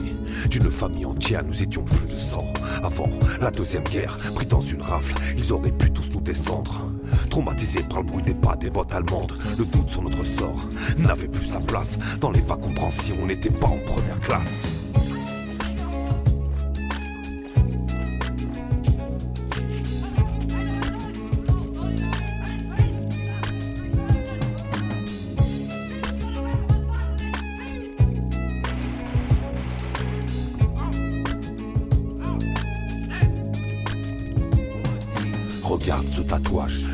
d'une 0.50 0.72
famille 0.72 1.06
entière. 1.06 1.44
Nous 1.44 1.62
étions 1.62 1.84
plus 1.84 2.06
de 2.06 2.12
100 2.12 2.54
avant 2.84 3.10
la 3.42 3.52
deuxième 3.52 3.84
guerre. 3.84 4.18
Pris 4.36 4.46
dans 4.46 4.62
une 4.62 4.82
rafle, 4.82 5.14
ils 5.38 5.54
auraient 5.54 5.72
pu 5.72 5.92
tous 5.92 6.10
nous 6.12 6.22
descendre. 6.22 6.90
Traumatisés 7.30 7.84
par 7.84 8.00
le 8.00 8.06
bruit 8.06 8.24
des 8.24 8.34
pas 8.34 8.56
des 8.56 8.70
bottes 8.70 8.94
allemandes, 8.94 9.34
le 9.58 9.66
doute 9.66 9.90
sur 9.90 10.02
notre 10.02 10.26
sort 10.26 10.68
n'avait 10.98 11.28
plus 11.28 11.46
sa 11.46 11.60
place. 11.60 12.00
Dans 12.20 12.32
les 12.32 12.42
de 12.42 12.74
Drancy, 12.76 13.14
on 13.22 13.28
n'était 13.28 13.52
pas 13.52 13.68
en 13.68 13.80
première 13.86 14.20
classe. 14.20 14.70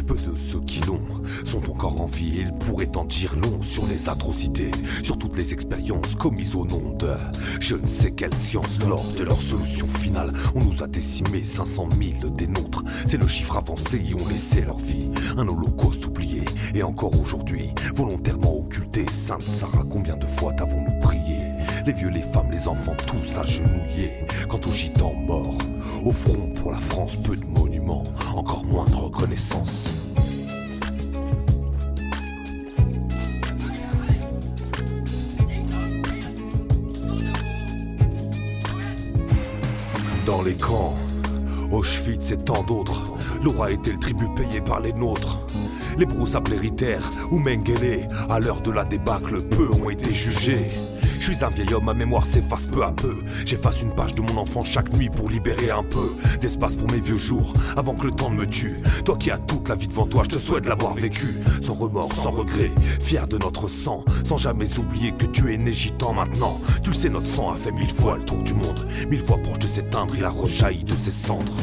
Peu 0.08 0.16
de 0.16 0.38
ceux 0.38 0.62
qui 0.62 0.80
l'ont 0.82 1.02
sont 1.44 1.70
encore 1.70 2.02
en 2.02 2.06
vie 2.06 2.40
ils 2.40 2.54
pourraient 2.54 2.96
en 2.96 3.04
dire 3.04 3.36
long 3.36 3.62
sur 3.62 3.86
les 3.88 4.08
atrocités, 4.08 4.72
sur 5.04 5.18
toutes 5.18 5.36
les 5.36 5.54
expériences 5.54 6.16
commises 6.16 6.56
au 6.56 6.66
nom 6.66 6.96
de 6.98 7.14
je 7.60 7.76
ne 7.76 7.86
sais 7.86 8.12
quelle 8.12 8.36
science. 8.36 8.80
Lors 8.88 9.04
de 9.18 9.24
leur 9.24 9.40
solution 9.40 9.88
finale, 9.88 10.32
on 10.56 10.64
nous 10.64 10.84
a 10.84 10.88
décimé 10.88 11.44
500 11.44 11.90
000 12.22 12.32
des 12.32 12.48
nôtres. 12.48 12.84
C'est 13.06 13.18
le 13.18 13.28
chiffre 13.28 13.58
avancé 13.58 14.02
et 14.10 14.14
ont 14.14 14.28
laissé 14.28 14.62
leur 14.62 14.78
vie. 14.78 15.10
Un 15.38 15.48
holocauste 15.48 16.08
oublié 16.08 16.44
et 16.74 16.84
encore 16.84 17.20
aujourd'hui, 17.20 17.70
volontairement 17.96 18.58
occulté. 18.58 19.06
Sainte 19.12 19.42
Sarah, 19.42 19.84
combien 19.90 20.18
de 20.18 20.28
fois 20.28 20.54
t'avons-nous 20.54 21.00
prié? 21.02 21.52
Les 21.86 21.94
vieux, 21.94 22.10
les 22.10 22.22
femmes, 22.22 22.52
les 22.52 22.68
enfants, 22.68 22.96
tous 23.06 23.38
agenouillés. 23.38 24.26
Quant 24.50 24.60
aux 24.68 24.72
gitans 24.72 25.14
morts, 25.14 25.58
au 26.04 26.12
front 26.12 26.52
pour 26.56 26.72
la 26.72 26.80
France, 26.80 27.16
peu 27.18 27.36
de 27.36 27.46
monuments, 27.46 27.75
encore 27.90 28.66
moins 28.66 28.86
de 28.86 28.96
reconnaissance. 28.96 29.90
Dans 40.26 40.42
les 40.42 40.56
camps, 40.56 40.96
Auschwitz 41.72 42.32
et 42.32 42.38
tant 42.38 42.64
d'autres, 42.64 43.12
l'aura 43.44 43.72
été 43.72 43.92
le 43.92 44.00
tribut 44.00 44.30
payé 44.36 44.62
par 44.62 44.80
les 44.80 44.94
nôtres. 44.94 45.40
Les 45.98 46.06
broussables 46.06 46.54
héritaires 46.54 47.10
ou 47.32 47.38
Mengele, 47.38 48.08
à 48.30 48.40
l'heure 48.40 48.62
de 48.62 48.72
la 48.72 48.84
débâcle, 48.84 49.42
peu 49.42 49.70
ont 49.72 49.90
été 49.90 50.14
jugés. 50.14 50.68
Je 51.28 51.32
suis 51.34 51.44
un 51.44 51.50
vieil 51.50 51.74
homme, 51.74 51.86
ma 51.86 51.96
mémoire 51.96 52.24
s'efface 52.24 52.68
peu 52.68 52.84
à 52.84 52.92
peu. 52.92 53.16
J'efface 53.48 53.82
une 53.82 53.90
page 53.96 54.14
de 54.14 54.22
mon 54.22 54.38
enfant 54.38 54.64
chaque 54.64 54.94
nuit 54.94 55.10
pour 55.10 55.28
libérer 55.28 55.72
un 55.72 55.82
peu 55.82 56.14
d'espace 56.40 56.76
pour 56.76 56.88
mes 56.92 57.00
vieux 57.00 57.16
jours, 57.16 57.52
avant 57.76 57.96
que 57.96 58.06
le 58.06 58.12
temps 58.12 58.30
ne 58.30 58.36
me 58.36 58.46
tue. 58.46 58.80
Toi 59.06 59.18
qui 59.18 59.32
as 59.32 59.40
toute 59.40 59.68
la 59.68 59.74
vie 59.74 59.88
devant 59.88 60.06
toi, 60.06 60.22
je 60.26 60.36
te 60.36 60.38
souhaite 60.38 60.68
l'avoir 60.68 60.94
vécu, 60.94 61.34
sans 61.62 61.74
remords, 61.74 62.14
sans 62.14 62.30
regret, 62.30 62.72
fier 63.00 63.28
de 63.28 63.40
notre 63.40 63.68
sang, 63.68 64.06
sans 64.24 64.38
jamais 64.38 64.78
oublier 64.78 65.14
que 65.14 65.26
tu 65.26 65.52
es 65.52 65.58
né 65.58 65.74
gitan 65.74 66.14
maintenant. 66.14 66.62
Tu 66.84 66.92
le 66.92 66.96
sais, 66.96 67.10
notre 67.10 67.26
sang 67.26 67.50
a 67.50 67.56
fait 67.56 67.72
mille 67.72 67.92
fois 67.92 68.18
le 68.18 68.24
tour 68.24 68.44
du 68.44 68.54
monde, 68.54 68.88
mille 69.10 69.26
fois 69.26 69.40
proche 69.42 69.58
de 69.58 69.68
s'éteindre, 69.68 70.14
il 70.16 70.26
a 70.26 70.30
rejailli 70.30 70.84
de 70.84 70.96
ses 70.96 71.10
cendres. 71.10 71.56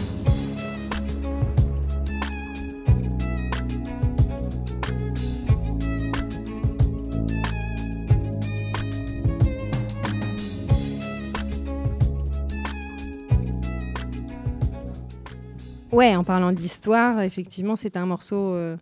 Ouais, 15.92 16.16
en 16.16 16.24
parlant 16.24 16.52
d'histoire, 16.52 17.20
effectivement, 17.20 17.76
c'est 17.76 17.96
un 17.96 18.06
morceau 18.06 18.54
euh, 18.54 18.76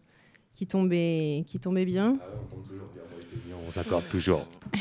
qui, 0.54 0.66
tombait, 0.66 1.44
qui 1.48 1.58
tombait 1.58 1.84
bien. 1.84 2.18
On 3.66 3.70
s'accorde 3.72 4.08
toujours. 4.08 4.46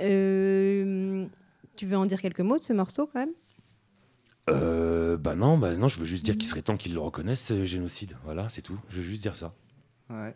Euh, 0.00 1.26
tu 1.74 1.86
veux 1.86 1.96
en 1.96 2.04
dire 2.04 2.20
quelques 2.20 2.40
mots 2.40 2.58
de 2.58 2.62
ce 2.62 2.74
morceau 2.74 3.08
quand 3.10 3.20
même? 3.20 3.30
Euh, 4.50 5.16
bah 5.16 5.34
non, 5.34 5.56
bah 5.56 5.74
non, 5.74 5.88
je 5.88 5.98
veux 5.98 6.04
juste 6.04 6.22
dire 6.24 6.36
qu'il 6.36 6.46
serait 6.46 6.60
temps 6.62 6.76
qu'ils 6.76 6.92
le 6.92 7.00
reconnaissent, 7.00 7.46
ce 7.46 7.64
génocide. 7.64 8.14
Voilà, 8.24 8.48
c'est 8.50 8.60
tout. 8.60 8.78
Je 8.90 8.98
veux 8.98 9.02
juste 9.02 9.22
dire 9.22 9.36
ça. 9.36 9.52
Ouais. 10.10 10.34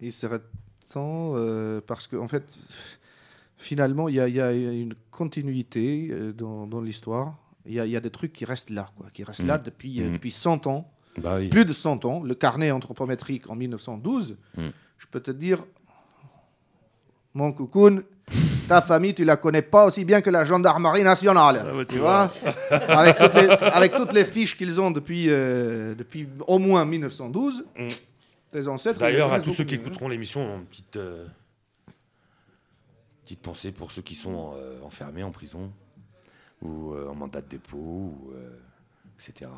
Il 0.00 0.12
serait 0.12 0.40
temps, 0.92 1.34
euh, 1.36 1.80
parce 1.80 2.08
qu'en 2.08 2.24
en 2.24 2.28
fait, 2.28 2.58
finalement, 3.56 4.08
il 4.08 4.16
y, 4.16 4.20
a- 4.20 4.26
il 4.28 4.34
y 4.34 4.40
a 4.40 4.52
une 4.52 4.94
continuité 5.12 6.08
euh, 6.10 6.32
dans, 6.32 6.66
dans 6.66 6.80
l'histoire. 6.80 7.38
Il 7.70 7.76
y, 7.76 7.80
a- 7.80 7.86
il 7.86 7.92
y 7.92 7.96
a 7.96 8.00
des 8.00 8.10
trucs 8.10 8.32
qui 8.32 8.44
restent 8.44 8.70
là, 8.70 8.86
quoi, 8.96 9.06
qui 9.12 9.22
restent 9.22 9.44
Mm. 9.44 9.46
là 9.46 9.58
depuis, 9.58 10.02
euh, 10.02 10.08
Mm. 10.08 10.12
depuis 10.14 10.30
100 10.32 10.66
ans. 10.66 10.90
Bah 11.18 11.36
oui. 11.36 11.48
Plus 11.48 11.64
de 11.64 11.72
100 11.72 12.04
ans. 12.04 12.22
Le 12.22 12.34
carnet 12.34 12.70
anthropométrique 12.72 13.48
en 13.48 13.54
1912, 13.54 14.36
Mm. 14.56 14.68
je 14.98 15.06
peux 15.06 15.20
te 15.20 15.30
dire, 15.30 15.64
mon 17.34 17.52
coucoune, 17.52 18.02
ta 18.68 18.80
famille, 18.82 19.14
tu 19.14 19.24
la 19.24 19.36
connais 19.36 19.62
pas 19.62 19.86
aussi 19.86 20.04
bien 20.04 20.20
que 20.20 20.30
la 20.30 20.44
gendarmerie 20.44 21.02
nationale. 21.04 21.62
bah, 21.64 21.84
tu 21.84 21.94
tu 21.94 21.98
vois 22.00 22.32
avec, 22.70 23.18
toutes 23.18 23.34
les, 23.34 23.48
avec 23.48 23.92
toutes 23.94 24.12
les 24.12 24.24
fiches 24.24 24.56
qu'ils 24.56 24.80
ont 24.80 24.90
depuis, 24.90 25.26
euh, 25.28 25.94
depuis 25.94 26.28
au 26.48 26.58
moins 26.58 26.84
1912. 26.84 27.64
Mm. 27.78 27.86
Tes 28.52 28.66
ancêtres. 28.66 28.98
D'ailleurs, 28.98 29.32
à 29.32 29.40
tous 29.40 29.54
ceux 29.54 29.62
qui 29.62 29.76
mieux. 29.78 29.80
écouteront 29.86 30.08
l'émission, 30.08 30.56
une 30.58 30.64
petite, 30.64 30.96
euh, 30.96 31.24
petite 33.24 33.40
pensée 33.42 33.70
pour 33.70 33.92
ceux 33.92 34.02
qui 34.02 34.16
sont 34.16 34.54
euh, 34.56 34.80
enfermés 34.82 35.22
en 35.22 35.30
prison 35.30 35.70
ou 36.62 36.92
euh, 36.92 37.08
en 37.08 37.14
mandat 37.14 37.40
de 37.40 37.48
dépôt, 37.48 37.76
ou, 37.76 38.30
euh, 38.34 38.58
etc. 39.16 39.50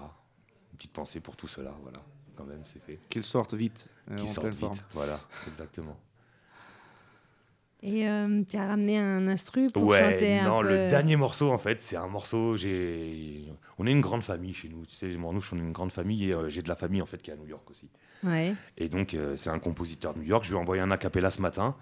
Une 0.72 0.76
petite 0.78 0.92
pensée 0.92 1.20
pour 1.20 1.36
tout 1.36 1.48
cela, 1.48 1.74
voilà. 1.82 2.00
Quand 2.34 2.44
même, 2.44 2.62
c'est 2.64 2.82
fait. 2.82 2.98
Qu'ils 3.08 3.24
sortent 3.24 3.54
vite, 3.54 3.86
euh, 4.10 4.16
Qu'ils 4.16 4.28
en 4.28 4.32
sortent 4.32 4.46
vite, 4.48 4.60
forme. 4.60 4.78
voilà, 4.92 5.20
exactement. 5.46 5.98
Et 7.84 8.08
euh, 8.08 8.42
tu 8.48 8.56
as 8.56 8.66
ramené 8.68 8.96
un 8.98 9.26
instru 9.26 9.68
pour 9.68 9.84
ouais, 9.84 10.12
chanter 10.12 10.38
un 10.38 10.44
non, 10.48 10.60
peu. 10.62 10.68
le 10.68 10.88
dernier 10.88 11.16
morceau, 11.16 11.50
en 11.50 11.58
fait, 11.58 11.82
c'est 11.82 11.96
un 11.96 12.06
morceau. 12.06 12.56
J'ai, 12.56 13.44
on 13.76 13.86
est 13.88 13.90
une 13.90 14.00
grande 14.00 14.22
famille 14.22 14.54
chez 14.54 14.68
nous. 14.68 14.86
Tu 14.86 14.94
sais, 14.94 15.08
les 15.08 15.16
Mornouches, 15.16 15.52
on 15.52 15.56
est 15.56 15.62
une 15.62 15.72
grande 15.72 15.90
famille 15.90 16.30
et 16.30 16.32
euh, 16.32 16.48
j'ai 16.48 16.62
de 16.62 16.68
la 16.68 16.76
famille 16.76 17.02
en 17.02 17.06
fait 17.06 17.20
qui 17.20 17.30
est 17.30 17.34
à 17.34 17.36
New 17.36 17.48
York 17.48 17.68
aussi. 17.70 17.88
Ouais. 18.22 18.54
Et 18.78 18.88
donc, 18.88 19.14
euh, 19.14 19.34
c'est 19.34 19.50
un 19.50 19.58
compositeur 19.58 20.14
de 20.14 20.20
New 20.20 20.26
York. 20.26 20.44
Je 20.44 20.50
lui 20.50 20.56
ai 20.56 20.60
envoyé 20.60 20.80
un 20.80 20.92
acapella 20.92 21.30
ce 21.30 21.42
matin 21.42 21.74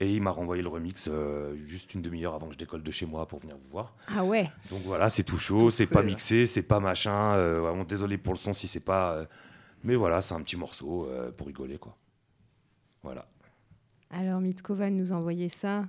et 0.00 0.14
il 0.14 0.20
m'a 0.22 0.30
renvoyé 0.30 0.62
le 0.62 0.68
remix 0.68 1.08
euh, 1.10 1.54
juste 1.66 1.94
une 1.94 2.02
demi-heure 2.02 2.34
avant 2.34 2.48
que 2.48 2.52
je 2.52 2.58
décolle 2.58 2.82
de 2.82 2.90
chez 2.90 3.06
moi 3.06 3.26
pour 3.26 3.38
venir 3.40 3.56
vous 3.56 3.70
voir. 3.70 3.94
Ah 4.14 4.24
ouais. 4.24 4.50
Donc 4.70 4.82
voilà, 4.84 5.08
c'est 5.08 5.22
tout 5.22 5.38
chaud, 5.38 5.70
c'est 5.70 5.86
pas 5.86 6.02
mixé, 6.02 6.46
c'est 6.46 6.62
pas 6.62 6.80
machin. 6.80 7.34
euh, 7.34 7.60
vraiment 7.60 7.84
désolé 7.84 8.18
pour 8.18 8.34
le 8.34 8.38
son 8.38 8.52
si 8.52 8.68
c'est 8.68 8.80
pas. 8.80 9.12
euh, 9.12 9.24
mais 9.84 9.94
voilà, 9.94 10.20
c'est 10.20 10.34
un 10.34 10.40
petit 10.42 10.56
morceau 10.56 11.06
euh, 11.06 11.30
pour 11.32 11.46
rigoler 11.46 11.78
quoi. 11.78 11.96
Voilà. 13.02 13.26
Alors 14.10 14.40
Mitko 14.40 14.74
va 14.74 14.90
nous 14.90 15.12
envoyer 15.12 15.48
ça 15.48 15.84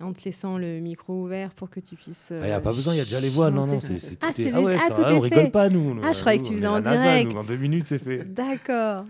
en 0.00 0.12
te 0.12 0.22
laissant 0.24 0.58
le 0.58 0.78
micro 0.80 1.24
ouvert 1.24 1.50
pour 1.54 1.68
que 1.70 1.80
tu 1.80 1.96
puisses. 1.96 2.28
Il 2.30 2.42
n'y 2.42 2.50
a 2.52 2.60
pas 2.60 2.72
besoin, 2.72 2.94
il 2.94 2.98
y 2.98 3.00
a 3.00 3.04
déjà 3.04 3.20
les 3.20 3.30
voix. 3.30 3.50
Non, 3.50 3.66
non, 3.66 3.80
c'est 3.80 3.98
chanter. 3.98 3.98
c'est 4.00 4.18
Ah, 4.24 4.26
tout. 4.28 4.32
c'est 4.36 4.42
est- 4.44 4.52
Ah 4.54 4.60
ouais, 4.60 4.76
ah, 4.78 4.88
ça, 4.88 4.94
tout 4.94 5.00
est 5.00 5.12
on 5.14 5.20
rigole 5.20 5.44
fait. 5.44 5.50
pas, 5.50 5.68
nous. 5.68 5.98
Ah, 6.04 6.12
je 6.12 6.20
croyais 6.20 6.38
que 6.38 6.44
tu 6.44 6.54
faisais 6.54 6.66
en 6.66 6.80
direct. 6.80 7.30
nous, 7.32 7.36
en 7.38 7.42
deux 7.44 7.56
minutes, 7.56 7.86
c'est 7.86 7.98
fait. 7.98 8.18
D'accord. 8.24 9.04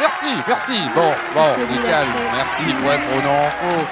Merci, 0.00 0.26
merci. 0.48 0.78
Bon, 0.94 1.12
bon, 1.34 1.72
nickel. 1.72 2.06
Merci 2.34 2.62
pour 2.80 2.90
être 2.92 3.10
au 3.10 3.22
non 3.22 3.48
faux. 3.50 3.86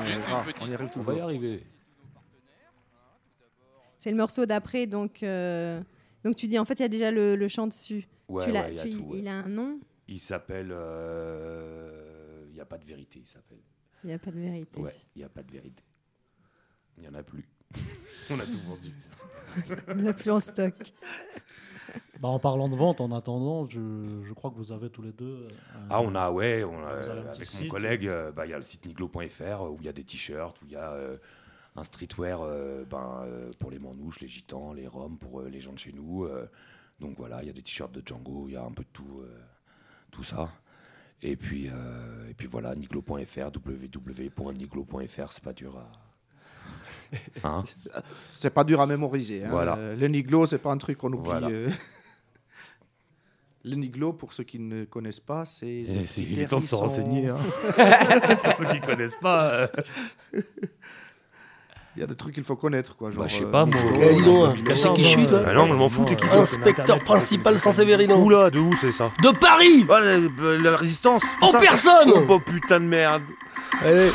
On 0.00 0.04
y 0.04 0.06
Juste 0.08 0.22
arrivera, 0.22 0.38
une 0.38 0.44
petite- 0.44 0.62
on 0.62 0.66
y 0.70 0.74
arrive 0.74 0.90
On 0.96 1.00
va 1.00 1.14
y 1.14 1.20
arriver. 1.20 1.66
C'est 3.98 4.10
le 4.10 4.16
morceau 4.16 4.46
d'après, 4.46 4.86
donc. 4.86 5.22
euh, 5.22 5.80
Donc 6.24 6.36
tu 6.36 6.46
dis 6.48 6.58
en 6.58 6.64
fait 6.64 6.74
il 6.74 6.82
y 6.82 6.84
a 6.84 6.88
déjà 6.88 7.10
le, 7.10 7.36
le 7.36 7.48
chant 7.48 7.66
dessus. 7.66 8.06
Ouais, 8.28 8.44
tu 8.44 8.50
l'as- 8.52 8.62
ouais, 8.62 8.70
il 8.72 8.76
y 8.76 8.80
a 8.80 8.82
tu- 8.84 8.90
tout, 8.90 9.02
ouais. 9.04 9.18
il 9.18 9.28
a 9.28 9.32
un 9.34 9.48
nom? 9.48 9.78
Il 10.08 10.20
s'appelle. 10.20 10.70
euh, 10.72 12.44
Il 12.48 12.54
n'y 12.54 12.60
a 12.60 12.64
pas 12.64 12.78
de 12.78 12.84
vérité, 12.84 13.18
il 13.20 13.26
s'appelle. 13.26 13.58
Il 14.04 14.08
n'y 14.08 14.12
a 14.14 14.18
pas 14.18 14.30
de 14.30 14.38
vérité. 14.40 14.80
Ouais, 14.80 14.94
il 15.16 15.20
n'y 15.20 15.24
a 15.24 15.28
pas 15.28 15.42
de 15.42 15.50
vérité. 15.52 15.82
Il 16.96 17.02
n'y 17.02 17.08
en 17.08 17.14
a 17.14 17.22
plus. 17.22 17.48
on 18.30 18.38
a 18.38 18.44
tout 18.44 18.58
vendu. 18.68 18.90
Il 19.88 19.96
n'y 19.96 20.08
a 20.08 20.12
plus 20.12 20.30
en 20.30 20.40
stock. 20.40 20.74
Bah, 22.20 22.28
en 22.28 22.38
parlant 22.38 22.68
de 22.68 22.76
vente, 22.76 23.00
en 23.00 23.10
attendant, 23.10 23.66
je, 23.68 23.80
je 24.24 24.32
crois 24.32 24.50
que 24.50 24.56
vous 24.56 24.70
avez 24.72 24.90
tous 24.90 25.02
les 25.02 25.12
deux. 25.12 25.48
euh, 25.48 25.86
Ah, 25.90 26.00
on 26.02 26.14
a, 26.14 26.30
ouais, 26.30 26.62
on 26.62 26.84
a, 26.86 26.96
petit 26.98 27.10
avec 27.10 27.38
mon 27.54 27.60
site. 27.60 27.68
collègue, 27.68 28.06
euh, 28.06 28.30
bah, 28.32 28.46
il 28.46 28.50
y 28.50 28.54
a 28.54 28.56
le 28.56 28.62
site 28.62 28.86
niglo.fr 28.86 29.42
euh, 29.42 29.68
où 29.70 29.76
il 29.80 29.86
y 29.86 29.88
a 29.88 29.92
des 29.92 30.04
t-shirts, 30.04 30.60
où 30.62 30.66
il 30.66 30.72
y 30.72 30.76
a 30.76 30.92
euh, 30.92 31.16
un 31.74 31.82
streetwear 31.84 32.42
euh, 32.42 32.84
ben, 32.84 33.22
euh, 33.26 33.50
pour 33.58 33.70
les 33.72 33.78
manouches, 33.80 34.20
les 34.20 34.28
gitans, 34.28 34.72
les 34.72 34.86
roms, 34.86 35.18
pour 35.18 35.40
euh, 35.40 35.48
les 35.48 35.60
gens 35.60 35.72
de 35.72 35.78
chez 35.78 35.92
nous. 35.92 36.24
euh. 36.24 36.48
donc 37.00 37.16
voilà, 37.16 37.42
il 37.42 37.46
y 37.46 37.50
a 37.50 37.52
des 37.52 37.62
t-shirts 37.62 37.92
de 37.92 38.02
Django, 38.06 38.46
il 38.48 38.52
y 38.52 38.56
a 38.56 38.62
un 38.62 38.70
peu 38.72 38.84
de 38.84 38.88
tout, 38.92 39.20
euh, 39.22 39.40
tout 40.12 40.22
ça. 40.24 40.50
Et 41.22 41.36
puis, 41.36 41.68
euh, 41.72 42.28
et 42.28 42.34
puis 42.34 42.46
voilà, 42.46 42.74
niglo.fr, 42.74 43.50
www.niglo.fr, 43.66 45.32
c'est 45.32 45.42
pas 45.44 45.52
dur 45.52 45.76
à. 45.78 45.90
Hein 47.44 47.64
C'est 48.38 48.50
pas 48.50 48.64
dur 48.64 48.80
à 48.80 48.86
mémoriser. 48.86 49.44
hein. 49.44 49.48
Voilà. 49.50 49.76
Euh, 49.76 49.96
Le 49.96 50.06
niglo, 50.08 50.46
c'est 50.46 50.58
pas 50.58 50.70
un 50.70 50.78
truc 50.78 50.98
qu'on 50.98 51.12
oublie. 51.12 51.28
Voilà. 51.30 51.48
euh. 51.48 51.68
Le 53.64 53.76
niglo, 53.76 54.12
pour 54.12 54.32
ceux 54.32 54.42
qui 54.42 54.58
ne 54.58 54.84
connaissent 54.84 55.20
pas, 55.20 55.44
c'est. 55.44 55.84
Il 56.18 56.40
est 56.40 56.46
temps 56.48 56.58
de 56.60 56.64
se 56.66 56.74
renseigner. 56.74 57.28
hein. 57.28 57.36
pour 58.42 58.56
ceux 58.58 58.64
qui 58.72 58.80
connaissent 58.80 59.18
pas. 59.20 59.44
euh. 59.52 59.66
Il 61.94 62.00
y 62.00 62.02
a 62.02 62.06
des 62.06 62.14
trucs 62.16 62.34
qu'il 62.34 62.42
faut 62.42 62.56
connaître, 62.56 62.96
quoi. 62.96 63.10
Genre, 63.10 63.22
Bah, 63.24 63.28
je 63.28 63.36
sais 63.36 63.44
euh, 63.44 63.50
pas, 63.50 63.66
moi. 63.66 63.78
donc, 63.82 63.92
niglo, 63.92 64.48
tu 64.54 64.76
sais 64.78 64.92
qui 64.94 65.02
je 65.04 65.08
suis, 65.08 65.26
toi 65.26 65.42
Ah 65.46 65.52
non, 65.52 65.66
mais 65.66 65.72
je 65.72 65.76
m'en 65.76 65.90
fous, 65.90 66.06
t'es 66.06 66.16
qui 66.16 66.26
toi 66.26 66.38
Inspecteur 66.38 66.98
principal 67.04 67.58
sans 67.58 67.70
Sévérino. 67.70 68.16
Oula, 68.16 68.48
de 68.50 68.58
où 68.58 68.72
c'est 68.80 68.92
ça 68.92 69.12
De 69.22 69.28
Paris 69.38 69.84
Ah, 69.90 70.00
la, 70.00 70.58
la 70.70 70.76
résistance 70.76 71.22
tout 71.38 71.44
En 71.44 71.52
personne 71.52 72.10
Oh, 72.14 72.22
bah, 72.26 72.38
putain 72.44 72.80
de 72.80 72.86
merde 72.86 73.22
Allez, 73.84 74.10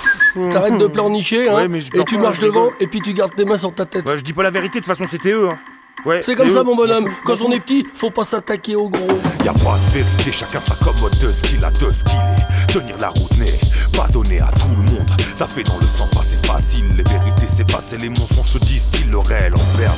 t'arrêtes 0.52 0.78
de 0.78 0.88
pleurnicher, 0.88 1.50
hein, 1.50 1.56
Ouais, 1.56 1.68
mais 1.68 1.82
je 1.82 1.88
et 1.88 1.90
pleure 1.92 2.06
tu 2.06 2.16
pas, 2.16 2.22
marches 2.22 2.38
je 2.38 2.46
rigole. 2.46 2.64
devant, 2.70 2.76
et 2.80 2.88
puis 2.88 3.02
tu 3.02 3.14
gardes 3.14 3.36
tes 3.36 3.46
mains 3.46 3.58
sur 3.58 3.74
ta 3.74 3.86
tête. 3.86 4.06
Ouais, 4.06 4.18
je 4.18 4.24
dis 4.24 4.34
pas 4.34 4.44
la 4.44 4.52
vérité, 4.52 4.80
de 4.80 4.86
toute 4.86 4.94
façon, 4.96 5.10
c'était 5.10 5.32
eux. 5.32 5.50
Hein. 5.52 5.58
Ouais, 6.06 6.22
C'est 6.24 6.36
comme 6.36 6.52
ça, 6.52 6.64
mon 6.64 6.76
bonhomme. 6.76 7.06
Quand 7.26 7.42
on 7.42 7.52
est 7.52 7.60
petit, 7.60 7.86
faut 7.96 8.12
pas 8.12 8.24
s'attaquer 8.24 8.76
au 8.76 8.88
gros. 8.90 9.08
Y 9.44 9.48
a 9.50 9.54
pas 9.54 9.78
de 9.78 9.94
vérité, 9.98 10.32
chacun 10.32 10.62
s'accommode 10.62 11.12
de 11.20 11.32
ce 11.32 11.42
qu'il 11.42 11.64
a, 11.66 11.72
de 11.72 11.92
ce 11.92 12.04
qu'il 12.04 12.20
est. 12.20 12.72
Tenir 12.72 12.98
la 13.00 13.10
route 13.10 13.38
n'est 13.38 13.60
pas 13.98 14.08
donné 14.08 14.40
à 14.40 14.50
tout 14.60 14.70
le 14.70 14.84
monde. 14.92 15.10
Ça 15.36 15.48
fait 15.48 15.64
dans 15.64 15.78
le 15.80 15.88
sang, 15.88 16.08
pas 16.14 16.22
c'est 16.24 16.46
facile. 16.46 16.86
Les 16.96 17.04
vérités 17.04 17.48
s'effacent 17.48 17.94
et 17.94 17.98
les 17.98 18.10
mensonges 18.10 18.46
se 18.48 18.60
distillent. 18.60 19.10
Le 19.10 19.18
réel 19.18 19.54
en 19.56 19.78
perd. 19.78 19.96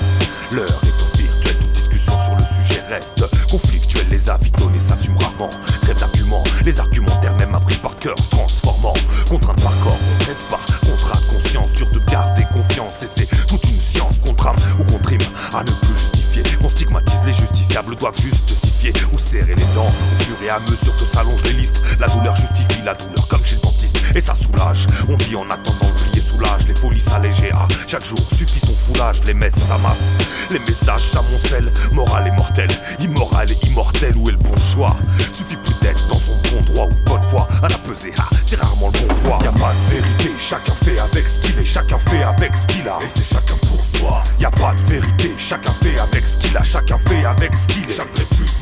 L'heure 0.53 0.65
est 0.83 1.03
au 1.03 1.17
virtuel, 1.17 1.57
toute 1.59 1.71
discussion 1.73 2.13
sur 2.17 2.33
le 2.35 2.45
sujet 2.45 2.81
reste 2.89 3.25
conflictuelle. 3.49 4.07
Les 4.09 4.29
avis 4.29 4.51
donnés 4.51 4.79
s'assument 4.79 5.17
rarement. 5.17 5.49
Trêve 5.81 5.99
d'arguments, 5.99 6.43
les 6.65 6.79
argumentaires 6.79 7.35
même 7.37 7.53
appris 7.55 7.75
par 7.77 7.95
cœur 7.97 8.15
transformant. 8.29 8.93
Contrainte 9.29 9.61
par 9.61 9.77
corps, 9.79 9.99
contrainte 10.19 10.49
par 10.49 10.79
contrat 10.81 11.19
conscience. 11.29 11.73
Dur 11.73 11.89
de 11.91 11.99
garder 12.11 12.45
confiance 12.51 13.03
et 13.03 13.07
c'est 13.07 13.27
toute 13.47 13.63
une 13.65 13.79
science 13.79 14.19
contre 14.19 14.47
âme 14.47 14.55
ou 14.79 14.83
contre 14.83 15.09
rime 15.09 15.21
à 15.53 15.63
ne 15.63 15.71
plus 15.71 15.99
justifier. 15.99 16.43
On 16.63 16.69
stigmatise 16.69 17.21
les 17.25 17.33
justiciables, 17.33 17.95
doivent 17.95 18.19
justifier 18.19 18.93
ou 19.13 19.19
serrer 19.19 19.55
les 19.55 19.73
dents. 19.75 19.87
Au 19.87 20.23
fur 20.23 20.35
et 20.43 20.49
à 20.49 20.59
mesure 20.59 20.95
que 20.97 21.05
s'allongent 21.05 21.43
les 21.43 21.53
listes, 21.53 21.81
la 21.99 22.07
douleur 22.07 22.35
justifie 22.35 22.81
la 22.83 22.95
douleur 22.95 23.27
comme 23.27 23.43
chez 23.43 23.55
le 23.55 23.61
et 24.15 24.21
ça 24.21 24.33
soulage. 24.35 24.87
On 25.09 25.15
vit 25.17 25.35
en 25.35 25.49
attendant 25.49 25.87
le 25.87 25.93
prier 25.93 26.21
soulage, 26.21 26.67
les 26.67 26.75
folies 26.75 26.99
s'alléger. 26.99 27.51
Ah, 27.53 27.67
chaque 27.87 28.05
jour 28.05 28.19
suffit 28.19 28.59
son 28.59 28.73
foulage, 28.73 29.21
les 29.25 29.33
messes 29.33 29.59
s'amassent. 29.59 30.13
Les 30.51 30.59
messages 30.59 31.11
s'amoncellent, 31.11 31.71
morale 31.91 32.27
et 32.27 32.31
mortelle, 32.31 32.71
immoral 32.99 33.51
et 33.51 33.67
immortel, 33.67 34.15
où 34.17 34.29
est 34.29 34.33
le 34.33 34.37
bon 34.37 34.57
choix? 34.57 34.95
Suffit 35.31 35.55
plus 35.57 35.79
d'être 35.81 36.07
dans 36.07 36.19
son 36.19 36.35
bon 36.51 36.61
droit 36.61 36.87
ou 36.87 37.09
bonne 37.09 37.23
foi 37.23 37.47
à 37.61 37.69
la 37.69 37.77
pesée. 37.77 38.13
Ah, 38.17 38.29
c'est 38.45 38.59
rarement 38.59 38.91
le 38.93 39.07
bon 39.07 39.13
poids. 39.23 39.39
Y 39.43 39.47
a 39.47 39.51
pas 39.51 39.73
de 39.73 39.95
vérité, 39.95 40.31
chacun 40.39 40.73
fait 40.83 40.99
avec 40.99 41.27
ce 41.27 41.41
qu'il 41.41 41.59
est, 41.59 41.65
chacun 41.65 41.99
fait 41.99 42.23
avec 42.23 42.55
ce 42.55 42.67
qu'il 42.67 42.87
a. 42.87 42.97
Et 43.01 43.09
c'est 43.13 43.35
chacun 43.35 43.55
pour 43.67 43.83
soi. 43.83 44.23
Y 44.39 44.45
a 44.45 44.51
pas 44.51 44.73
de 44.73 44.91
vérité, 44.91 45.33
chacun 45.37 45.71
fait 45.71 45.99
avec 45.99 46.23
ce 46.23 46.37
qu'il 46.37 46.57
a, 46.57 46.63
chacun 46.63 46.97
fait 47.07 47.25
avec 47.25 47.51
ce 47.55 47.67
qu'il 47.67 47.89
est. 47.89 47.93
Chaque 47.93 48.07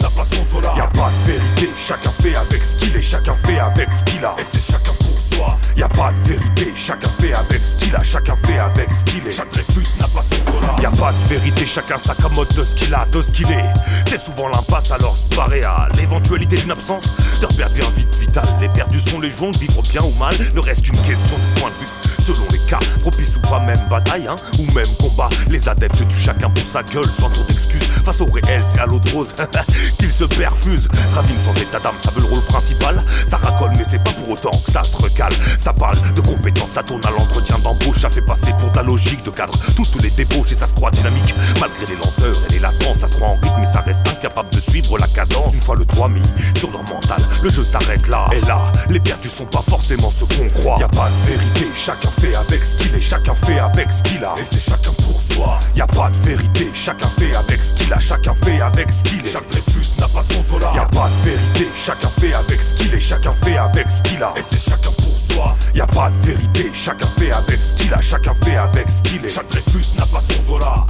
n'a 0.02 0.10
pas 0.10 0.26
son 0.26 0.44
solar. 0.46 0.78
Y 0.78 0.82
a 0.82 0.88
pas 0.88 1.10
de 1.10 1.32
vérité, 1.32 1.70
chacun 1.78 2.12
fait 2.22 2.36
avec 2.36 2.64
ce 2.64 2.78
qu'il 2.78 2.96
est, 2.96 3.02
chacun 3.02 3.36
fait 3.46 3.60
avec 3.60 3.90
ce 3.92 4.04
qu'il 4.12 4.24
a. 4.26 4.36
Et 4.38 4.44
c'est 4.52 4.72
chacun 4.72 4.92
soi. 5.38 5.58
Y 5.76 5.84
a 5.84 5.90
pas 5.90 6.12
de 6.12 6.30
vérité, 6.30 6.74
chacun 6.76 7.10
fait 7.22 7.34
avec 7.34 7.62
ce 7.62 7.78
qu'il 7.78 7.96
a, 7.96 8.04
chacun 8.04 8.36
fait 8.46 8.60
avec 8.60 8.90
ce 8.92 9.04
qu'il 9.12 9.28
est. 9.28 9.32
Chaque 9.32 9.52
Dreyfus 9.52 10.00
n'a 10.00 10.08
pas 10.08 10.24
son 10.24 10.52
solar. 10.52 10.80
Y 10.82 10.86
a 10.86 10.92
pas 10.92 11.12
de 11.12 11.34
vérité, 11.34 11.66
chacun 11.66 11.98
s'accommode 11.98 12.54
de 12.56 12.64
ce 12.64 12.76
qu'il 12.76 12.94
a, 12.94 13.06
de 13.12 13.22
ce 13.22 13.32
qu'il 13.32 13.50
est. 13.52 13.74
C'est 14.08 14.20
souvent 14.20 14.48
l'impasse, 14.50 14.92
alors 14.92 15.16
se 15.18 15.28
parer 15.36 15.64
à 15.64 15.88
l'éventualité 15.98 16.56
d'une 16.56 16.72
absence. 16.72 17.04
De 17.42 17.46
repère 17.46 17.70
devient 17.70 17.92
vite 17.96 18.16
vital. 18.16 18.46
Les 18.62 18.70
perdus 18.70 19.00
sont 19.00 19.20
les 19.20 19.30
jouants, 19.30 19.52
vivre 19.52 19.82
bien 19.92 20.02
ou 20.02 20.14
mal. 20.20 20.36
Ne 20.54 20.60
reste 20.60 20.82
qu'une 20.82 21.00
question 21.02 21.38
de 21.38 21.60
point 21.60 21.70
de 21.70 21.76
vue. 21.76 22.17
Selon 22.28 22.46
les 22.52 22.60
cas, 22.70 22.80
propice 23.00 23.38
ou 23.38 23.40
pas, 23.40 23.62
même 23.62 23.80
bataille, 23.90 24.28
hein, 24.28 24.36
ou 24.60 24.70
même 24.74 24.94
combat. 25.00 25.30
Les 25.50 25.70
adeptes 25.70 26.04
du 26.04 26.14
chacun 26.14 26.50
pour 26.50 26.66
sa 26.66 26.84
gueule, 26.84 27.06
sans 27.06 27.30
trop 27.30 27.46
d'excuses. 27.46 27.88
Face 28.04 28.20
au 28.20 28.26
réel, 28.26 28.62
c'est 28.68 28.80
à 28.80 28.86
l'eau 28.86 29.00
de 29.00 29.10
rose 29.12 29.34
qu'ils 29.98 30.12
se 30.12 30.26
perfusent. 30.26 30.90
Travelling 31.12 31.40
sans 31.40 31.54
état 31.62 31.80
d'âme, 31.80 31.96
ça 32.04 32.12
veut 32.12 32.20
le 32.20 32.28
rôle 32.28 32.44
principal. 32.48 33.02
Ça 33.26 33.38
racole, 33.38 33.72
mais 33.78 33.86
c'est 33.86 34.04
pas 34.04 34.12
pour 34.12 34.32
autant 34.32 34.52
que 34.52 34.74
ça 34.74 34.84
se 34.84 34.98
recale. 34.98 35.32
Ça 35.58 35.72
parle 35.72 35.96
de 36.16 36.20
compétences, 36.20 36.72
ça 36.72 36.84
tourne 36.84 37.00
à 37.06 37.12
l'entretien 37.12 37.60
d'embauche. 37.60 38.02
Ça 38.02 38.10
fait 38.10 38.22
passer 38.22 38.52
pour 38.60 38.74
ta 38.74 38.84
logique 38.84 39.24
de 39.24 39.30
cadre 39.30 39.54
toutes 39.78 40.04
les 40.04 40.10
débauches 40.10 40.52
et 40.52 40.56
ça 40.56 40.68
se 40.68 40.74
croit 40.74 40.92
dynamique. 40.92 41.34
Malgré 41.62 41.86
les 41.86 41.96
lenteurs 41.96 42.36
et 42.50 42.52
les 42.52 42.60
latences, 42.60 43.00
ça 43.00 43.08
se 43.08 43.14
croit 43.14 43.30
en 43.30 43.36
rythme, 43.36 43.56
mais 43.62 43.66
ça 43.66 43.80
reste 43.80 44.02
incapable 44.06 44.50
de 44.50 44.60
suivre 44.60 44.98
la 44.98 45.08
cadence. 45.08 45.54
Une 45.54 45.62
fois 45.62 45.78
le 45.78 45.86
toit 45.86 46.10
mis 46.10 46.22
sur 46.58 46.72
leur 46.72 46.84
mental, 46.84 47.22
le 47.42 47.50
jeu 47.50 47.64
s'arrête 47.64 48.06
là. 48.10 48.28
Et 48.34 48.42
là, 48.42 48.60
les 48.90 49.00
perdus 49.00 49.30
sont 49.30 49.46
pas 49.46 49.64
forcément 49.70 50.10
ce 50.10 50.26
qu'on 50.26 50.50
croit. 50.50 50.76
Y 50.78 50.84
a 50.84 50.90
pas 50.90 51.10
de 51.10 51.32
vérité, 51.32 51.68
chacun 51.74 52.10
fait 52.20 52.36
avec 52.36 52.64
ce 52.64 52.78
qu'il 52.78 52.96
est, 52.96 53.02
chacun 53.02 53.36
fait 53.36 53.60
avec 53.60 53.92
ce 53.92 54.04
qu'il 54.04 54.24
a. 54.24 54.36
Et 54.38 54.46
c'est 54.46 54.60
chacun 54.60 54.92
pour 54.94 55.22
soi. 55.22 55.60
Y 55.76 55.82
a 55.82 55.88
pas 55.88 56.10
de 56.10 56.18
vérité, 56.18 56.68
chacun 56.74 57.08
fait 57.08 57.36
avec 57.36 57.60
ce 57.60 57.76
qu'il 57.76 57.94
a, 57.94 58.00
chacun 58.00 58.34
fait 58.34 58.62
avec 58.62 58.92
ce 58.92 59.04
qu'il 59.04 59.26
est. 59.26 59.30
Chaque 59.30 59.48
Dreyfus 59.50 60.00
n'a 60.00 60.08
pas 60.08 60.24
son 60.24 60.44
solar. 60.44 60.76
Y 60.76 60.80
a 60.80 60.86
pas 60.86 61.10
de 61.10 61.30
vérité, 61.30 61.68
chacun 61.76 62.08
fait 62.08 62.34
avec 62.34 62.62
ce 62.62 62.76
qu'il 62.76 62.94
est, 62.94 63.00
chacun 63.00 63.34
fait 63.34 63.58
avec 63.58 63.90
ce 63.90 64.02
qu'il 64.04 64.24
a. 64.24 64.34
Et 64.38 64.42
c'est 64.42 64.70
chacun 64.70 64.92
pour 64.92 65.18
soi. 65.18 65.56
Y 65.76 65.82
a 65.82 65.88
pas 65.88 66.10
de 66.10 66.28
vérité, 66.28 66.72
chacun 66.74 67.08
fait 67.08 67.32
avec 67.32 67.58
ce 67.58 67.76
qu'il 67.76 67.94
a, 67.94 68.02
chacun 68.02 68.34
fait 68.44 68.58
avec 68.58 68.90
ce 68.90 69.02
qu'il 69.04 69.26
est. 69.26 69.30
Chaque 69.30 69.50
Dreyfus 69.50 69.98
n'a 69.98 70.06
pas 70.06 70.22
son 70.22 70.42
solar. 70.42 70.88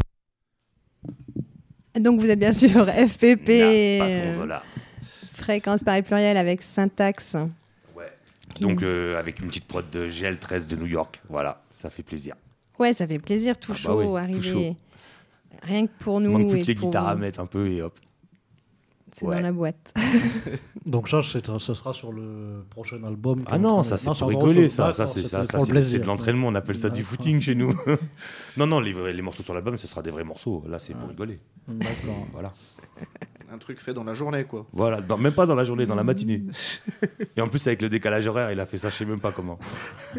Donc 2.00 2.20
vous 2.20 2.30
êtes 2.30 2.40
bien 2.40 2.54
sûr 2.54 2.86
FPP. 2.88 3.50
N'a 4.00 4.06
pas 4.06 4.20
son 4.20 4.32
Zola. 4.32 4.64
Fréquence 5.34 5.84
Paris 5.84 6.02
pluriel 6.02 6.38
avec 6.38 6.62
syntaxe. 6.64 7.36
Donc 8.62 8.84
euh, 8.84 9.18
avec 9.20 9.40
une 9.40 9.48
petite 9.48 9.66
prod 9.68 9.86
de 9.92 10.10
GL13 10.10 10.68
de 10.68 10.76
New 10.76 10.86
York. 10.88 11.22
Voilà, 11.30 11.62
ça 11.70 11.90
fait 11.90 12.04
plaisir. 12.04 12.36
Ouais, 12.80 12.94
ça 12.94 13.08
fait 13.08 13.20
plaisir, 13.20 13.58
tout 13.58 13.72
Ah 13.72 13.76
bah 13.76 13.80
chaud, 13.80 14.04
tout 14.04 14.18
arriver. 14.18 14.42
chaud. 14.70 14.76
Rien 15.64 15.88
que 15.88 15.92
pour 16.00 16.20
Il 16.22 16.26
nous. 16.28 16.38
manque 16.38 16.50
plus 16.50 16.60
et 16.60 16.62
que 16.64 16.68
les 16.68 16.76
pour 16.76 16.90
guitares 16.90 17.08
à 17.08 17.16
mettre 17.16 17.40
un 17.40 17.46
peu 17.48 17.68
et 17.70 17.82
hop. 17.82 17.98
C'est 19.14 19.26
Ouais. 19.26 19.36
dans 19.38 19.42
la 19.42 19.52
boîte. 19.52 19.94
Donc 20.86 21.10
ça, 21.10 21.22
c'est- 21.24 21.44
ce 21.58 21.74
sera 21.74 21.92
sur 21.92 22.12
le 22.14 22.64
prochain 22.70 23.04
album. 23.04 23.44
Ah 23.48 23.58
non, 23.58 23.82
ça 23.82 23.98
c'est 23.98 24.10
pour 24.14 24.28
rigoler, 24.30 24.70
ça. 24.70 24.94
Ça 24.94 25.08
c'est 25.08 25.24
ça, 25.24 25.44
ça, 25.44 25.58
de 25.58 26.06
l'entraînement. 26.06 26.48
On 26.50 26.56
appelle 26.56 26.76
ça 26.78 26.90
du 26.92 27.04
footing 27.04 27.42
chez 27.42 27.56
nous. 27.56 27.74
non, 28.58 28.68
non, 28.68 28.80
les, 28.80 28.94
vrais- 28.94 29.14
les 29.14 29.22
morceaux 29.24 29.42
sur 29.44 29.54
l'album, 29.56 29.78
ce 29.78 29.88
sera 29.88 30.02
des 30.04 30.12
vrais 30.12 30.24
morceaux. 30.24 30.64
Là, 30.70 30.78
c'est 30.78 30.94
pour 30.94 31.10
rigoler. 31.10 31.40
D'accord. 31.68 32.28
Voilà. 32.32 32.54
Un 33.52 33.58
truc 33.58 33.80
fait 33.82 33.94
dans 33.94 34.04
la 34.04 34.14
journée, 34.14 34.44
quoi. 34.44 34.66
Voilà, 34.74 35.00
dans- 35.02 35.18
même 35.18 35.32
pas 35.34 35.46
dans 35.46 35.56
la 35.56 35.64
journée, 35.64 35.86
dans 35.86 35.96
la 35.96 36.04
matinée. 36.04 36.44
Et 37.38 37.42
en 37.42 37.48
plus, 37.48 37.66
avec 37.68 37.82
le 37.82 37.88
décalage 37.90 38.28
horaire, 38.28 38.52
il 38.52 38.60
a 38.60 38.66
fait 38.66 38.78
ça, 38.78 38.90
je 38.90 38.96
sais 38.96 39.06
même 39.06 39.22
pas 39.22 39.32
comment. 39.32 39.58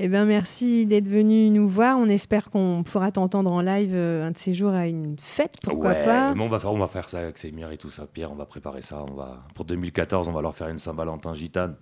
Eh 0.00 0.06
bien, 0.06 0.24
merci 0.26 0.86
d'être 0.86 1.08
venu 1.08 1.50
nous 1.50 1.66
voir. 1.68 1.98
On 1.98 2.06
espère 2.08 2.50
qu'on 2.50 2.84
pourra 2.84 3.10
t'entendre 3.10 3.50
en 3.50 3.60
live 3.60 3.90
euh, 3.92 4.28
un 4.28 4.30
de 4.30 4.38
ces 4.38 4.52
jours 4.52 4.70
à 4.70 4.86
une 4.86 5.16
fête, 5.18 5.54
pourquoi 5.60 5.90
ouais, 5.90 6.04
pas. 6.04 6.34
mais 6.36 6.40
on 6.40 6.48
va 6.48 6.60
faire, 6.60 6.72
on 6.72 6.78
va 6.78 6.86
faire 6.86 7.08
ça 7.08 7.18
avec 7.18 7.36
Semir 7.36 7.72
et 7.72 7.78
tout 7.78 7.90
ça. 7.90 8.06
Pierre, 8.06 8.30
on 8.30 8.36
va 8.36 8.44
préparer 8.46 8.80
ça. 8.80 9.04
On 9.10 9.14
va 9.14 9.40
pour 9.56 9.64
2014, 9.64 10.28
on 10.28 10.32
va 10.32 10.40
leur 10.40 10.54
faire 10.54 10.68
une 10.68 10.78
Saint-Valentin 10.78 11.34
gitane. 11.34 11.74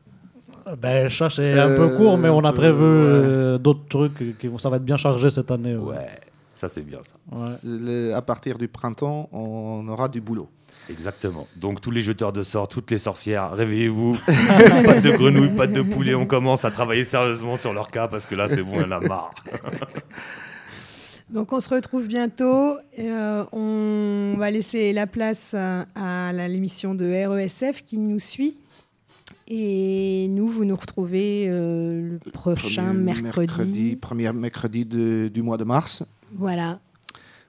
Ben, 0.78 1.10
ça, 1.10 1.28
c'est 1.28 1.58
un 1.60 1.76
peu 1.76 1.92
Euh, 1.92 1.96
court, 1.98 2.16
mais 2.16 2.30
on 2.30 2.42
a 2.42 2.52
peu, 2.52 2.56
prévu 2.56 2.78
ouais. 2.78 2.84
euh, 2.86 3.58
d'autres 3.58 3.86
trucs. 3.90 4.38
Qui 4.38 4.46
vont, 4.48 4.56
ça 4.56 4.70
va 4.70 4.76
être 4.78 4.84
bien 4.84 4.96
chargé 4.96 5.28
cette 5.28 5.50
année. 5.50 5.76
Ouais, 5.76 6.08
ça 6.56 6.68
c'est 6.68 6.82
bien 6.82 7.00
ça. 7.04 8.16
À 8.16 8.22
partir 8.22 8.58
du 8.58 8.66
printemps, 8.68 9.28
on 9.32 9.86
aura 9.88 10.08
du 10.08 10.20
boulot. 10.20 10.48
Exactement. 10.90 11.46
Donc 11.56 11.80
tous 11.80 11.90
les 11.90 12.02
jeteurs 12.02 12.32
de 12.32 12.42
sorts, 12.42 12.68
toutes 12.68 12.90
les 12.90 12.98
sorcières, 12.98 13.52
réveillez-vous. 13.52 14.18
pas 14.26 15.00
de 15.00 15.16
grenouilles, 15.16 15.56
pas 15.56 15.66
de 15.66 15.82
poulet. 15.82 16.14
On 16.14 16.26
commence 16.26 16.64
à 16.64 16.70
travailler 16.70 17.04
sérieusement 17.04 17.56
sur 17.56 17.72
leur 17.72 17.90
cas 17.90 18.08
parce 18.08 18.26
que 18.26 18.34
là 18.34 18.48
c'est 18.48 18.62
bon, 18.62 18.80
elle 18.80 18.92
a 18.92 19.00
marre. 19.00 19.34
Donc, 21.28 21.52
on 21.52 21.60
se 21.60 21.68
retrouve 21.68 22.06
bientôt. 22.06 22.76
Euh, 22.98 23.44
on 23.50 24.36
va 24.38 24.50
laisser 24.50 24.92
la 24.92 25.08
place 25.08 25.54
à, 25.54 26.32
l'émission 26.32 26.94
de 26.94 27.26
RESF 27.26 27.84
qui 27.84 27.98
nous 27.98 28.20
suit. 28.20 28.56
Et 29.48 30.28
nous, 30.30 30.48
vous 30.48 30.64
nous 30.64 30.76
retrouvez 30.76 31.46
euh, 31.48 32.18
le 32.24 32.30
prochain 32.30 32.86
Premier 32.86 33.22
mercredi. 33.22 33.96
Premier 33.96 34.32
mercredi 34.32 34.84
de- 34.84 35.28
du 35.28 35.42
mois 35.42 35.56
de 35.56 35.64
mars, 35.64 36.04
Voilà. 36.38 36.80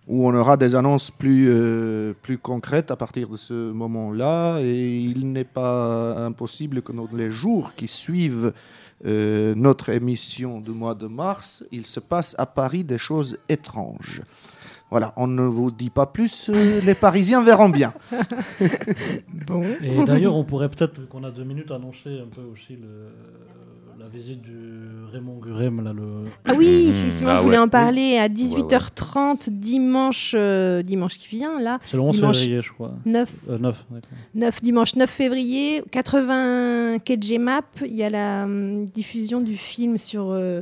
où 0.07 0.25
on 0.27 0.33
aura 0.33 0.55
des 0.55 0.73
annonces 0.75 1.11
plus, 1.11 1.47
euh, 1.49 2.13
plus 2.21 2.38
concrètes 2.38 2.91
à 2.91 2.95
partir 2.95 3.27
de 3.29 3.35
ce 3.38 3.71
moment-là. 3.71 4.59
Et 4.61 4.99
il 4.99 5.31
n'est 5.33 5.43
pas 5.43 6.15
impossible 6.25 6.81
que 6.81 6.93
dans 6.93 7.09
les 7.13 7.29
jours 7.31 7.73
qui 7.75 7.88
suivent 7.89 8.53
euh, 9.05 9.53
notre 9.55 9.89
émission 9.89 10.61
du 10.61 10.71
mois 10.71 10.95
de 10.95 11.07
mars, 11.07 11.63
il 11.71 11.85
se 11.85 11.99
passe 11.99 12.35
à 12.38 12.45
Paris 12.45 12.83
des 12.85 12.97
choses 12.97 13.38
étranges. 13.49 14.21
Voilà, 14.89 15.11
on 15.17 15.27
ne 15.27 15.41
vous 15.43 15.69
dit 15.69 15.89
pas 15.89 16.05
plus, 16.05 16.49
euh, 16.49 16.79
les 16.81 16.95
Parisiens 16.95 17.43
verront 17.43 17.67
bien. 17.67 17.93
bon. 19.47 19.63
Et 19.83 20.05
d'ailleurs, 20.05 20.35
on 20.35 20.45
pourrait 20.45 20.69
peut-être, 20.69 20.99
vu 21.01 21.07
qu'on 21.07 21.25
a 21.25 21.31
deux 21.31 21.43
minutes, 21.43 21.71
annoncer 21.71 22.19
un 22.21 22.27
peu 22.33 22.41
aussi 22.53 22.77
le- 22.77 23.11
la 24.07 24.13
visite 24.17 24.41
du 24.41 24.53
Raymond 25.11 25.39
Gurem. 25.39 25.83
Là, 25.83 25.91
le... 25.93 26.25
Ah 26.45 26.53
oui, 26.57 26.87
effectivement, 26.89 27.31
Ah 27.31 27.37
je 27.37 27.41
voulais 27.43 27.57
ouais. 27.57 27.63
en 27.63 27.67
parler 27.67 28.17
à 28.17 28.23
Ouais, 28.23 28.29
ouais. 28.29 28.29
18h30 28.29 29.49
dimanche, 29.49 30.33
euh, 30.37 30.81
dimanche 30.81 31.17
qui 31.17 31.27
vient, 31.35 31.59
là. 31.59 31.79
C'est 31.89 31.97
le 31.97 32.03
11 32.03 32.15
Dimanche 32.15 32.37
février, 32.37 32.61
je 32.61 32.71
crois. 32.71 32.93
9, 33.05 33.29
Euh, 33.49 33.57
9, 33.57 33.85
d'accord. 33.91 34.09
9, 34.35 34.61
dimanche 34.61 34.95
9 34.95 35.09
février, 35.09 35.83
80 35.91 36.99
quai 36.99 37.37
Map. 37.37 37.63
Il 37.85 37.93
y 37.95 38.03
a 38.03 38.09
la 38.09 38.43
hum, 38.45 38.85
diffusion 38.85 39.41
du 39.41 39.57
film 39.57 39.97
sur 39.97 40.29
euh, 40.31 40.61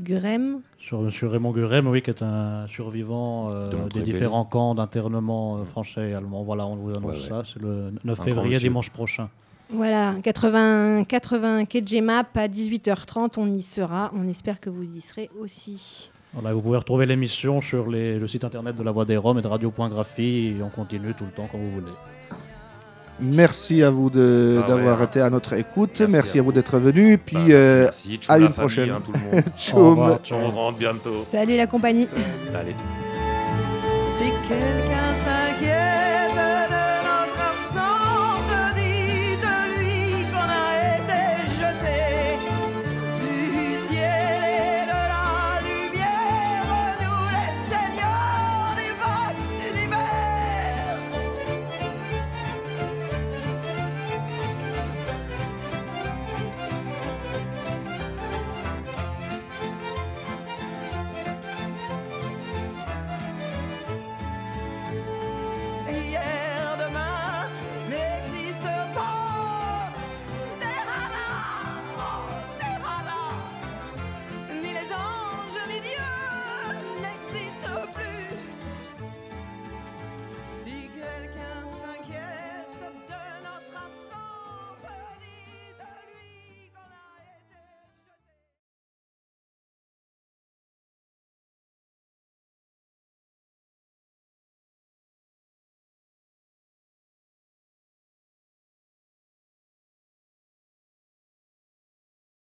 Gurem. 0.00 0.60
Sur, 0.80 1.10
sur 1.12 1.30
Raymond 1.30 1.52
Gurem, 1.52 1.86
oui, 1.86 2.02
qui 2.02 2.10
est 2.10 2.22
un 2.22 2.66
survivant 2.66 3.50
euh, 3.50 3.70
De 3.70 3.88
des 3.94 4.00
différents 4.00 4.44
camps 4.44 4.74
d'internement 4.74 5.58
euh, 5.58 5.64
français 5.64 6.10
et 6.10 6.14
allemand. 6.14 6.42
Voilà, 6.42 6.66
on 6.66 6.76
vous 6.76 6.90
annonce 6.90 7.04
Ouais, 7.04 7.22
ouais. 7.22 7.28
ça. 7.28 7.42
C'est 7.50 7.62
le 7.62 7.92
9 7.92 7.94
Un 8.04 8.12
grand 8.14 8.24
février, 8.24 8.54
monsieur. 8.54 8.68
dimanche 8.68 8.90
prochain. 8.90 9.28
Voilà, 9.74 10.14
80, 10.22 11.04
80 11.04 11.64
quai 11.66 12.00
Map 12.00 12.24
à 12.34 12.48
18h30. 12.48 13.32
On 13.38 13.46
y 13.52 13.62
sera. 13.62 14.12
On 14.16 14.28
espère 14.28 14.60
que 14.60 14.70
vous 14.70 14.82
y 14.84 15.00
serez 15.00 15.30
aussi. 15.40 16.10
Voilà, 16.32 16.52
vous 16.52 16.60
pouvez 16.62 16.78
retrouver 16.78 17.06
l'émission 17.06 17.60
sur 17.60 17.88
les- 17.88 18.18
le 18.18 18.26
site 18.28 18.44
internet 18.44 18.76
de 18.76 18.82
La 18.82 18.90
Voix 18.90 19.04
des 19.04 19.16
Roms 19.16 19.38
et 19.38 19.42
de 19.42 19.46
Radio.graphie. 19.48 20.56
Et 20.58 20.62
on 20.62 20.68
continue 20.68 21.14
tout 21.14 21.24
le 21.24 21.30
temps 21.30 21.48
quand 21.50 21.58
vous 21.58 21.70
voulez. 21.70 21.92
Merci 23.20 23.84
à 23.84 23.90
vous 23.90 24.10
Ah 24.12 24.66
d'avoir 24.66 24.98
ouais. 24.98 25.04
été 25.04 25.20
à 25.20 25.30
notre 25.30 25.52
écoute. 25.52 26.00
Merci 26.00 26.12
Merci, 26.12 26.38
à 26.38 26.40
à 26.40 26.44
vous 26.44 26.50
d'être 26.52 26.78
venus. 26.78 27.18
Puis 27.24 27.36
Bah, 27.36 27.42
merci, 27.46 27.52
euh, 27.54 27.84
merci. 27.84 28.18
À 28.28 28.38
une 28.38 28.42
famille, 28.44 28.52
prochaine. 28.58 28.90
hein, 28.90 29.00
tout 29.04 29.12
le 29.12 29.18
monde. 29.36 29.44
Tchoum. 29.56 30.16
On 30.32 30.50
rentre 30.50 30.78
bientôt. 30.78 31.14
Salut 31.24 31.56
la 31.56 31.68
compagnie. 31.68 32.08
Allez. 32.52 32.74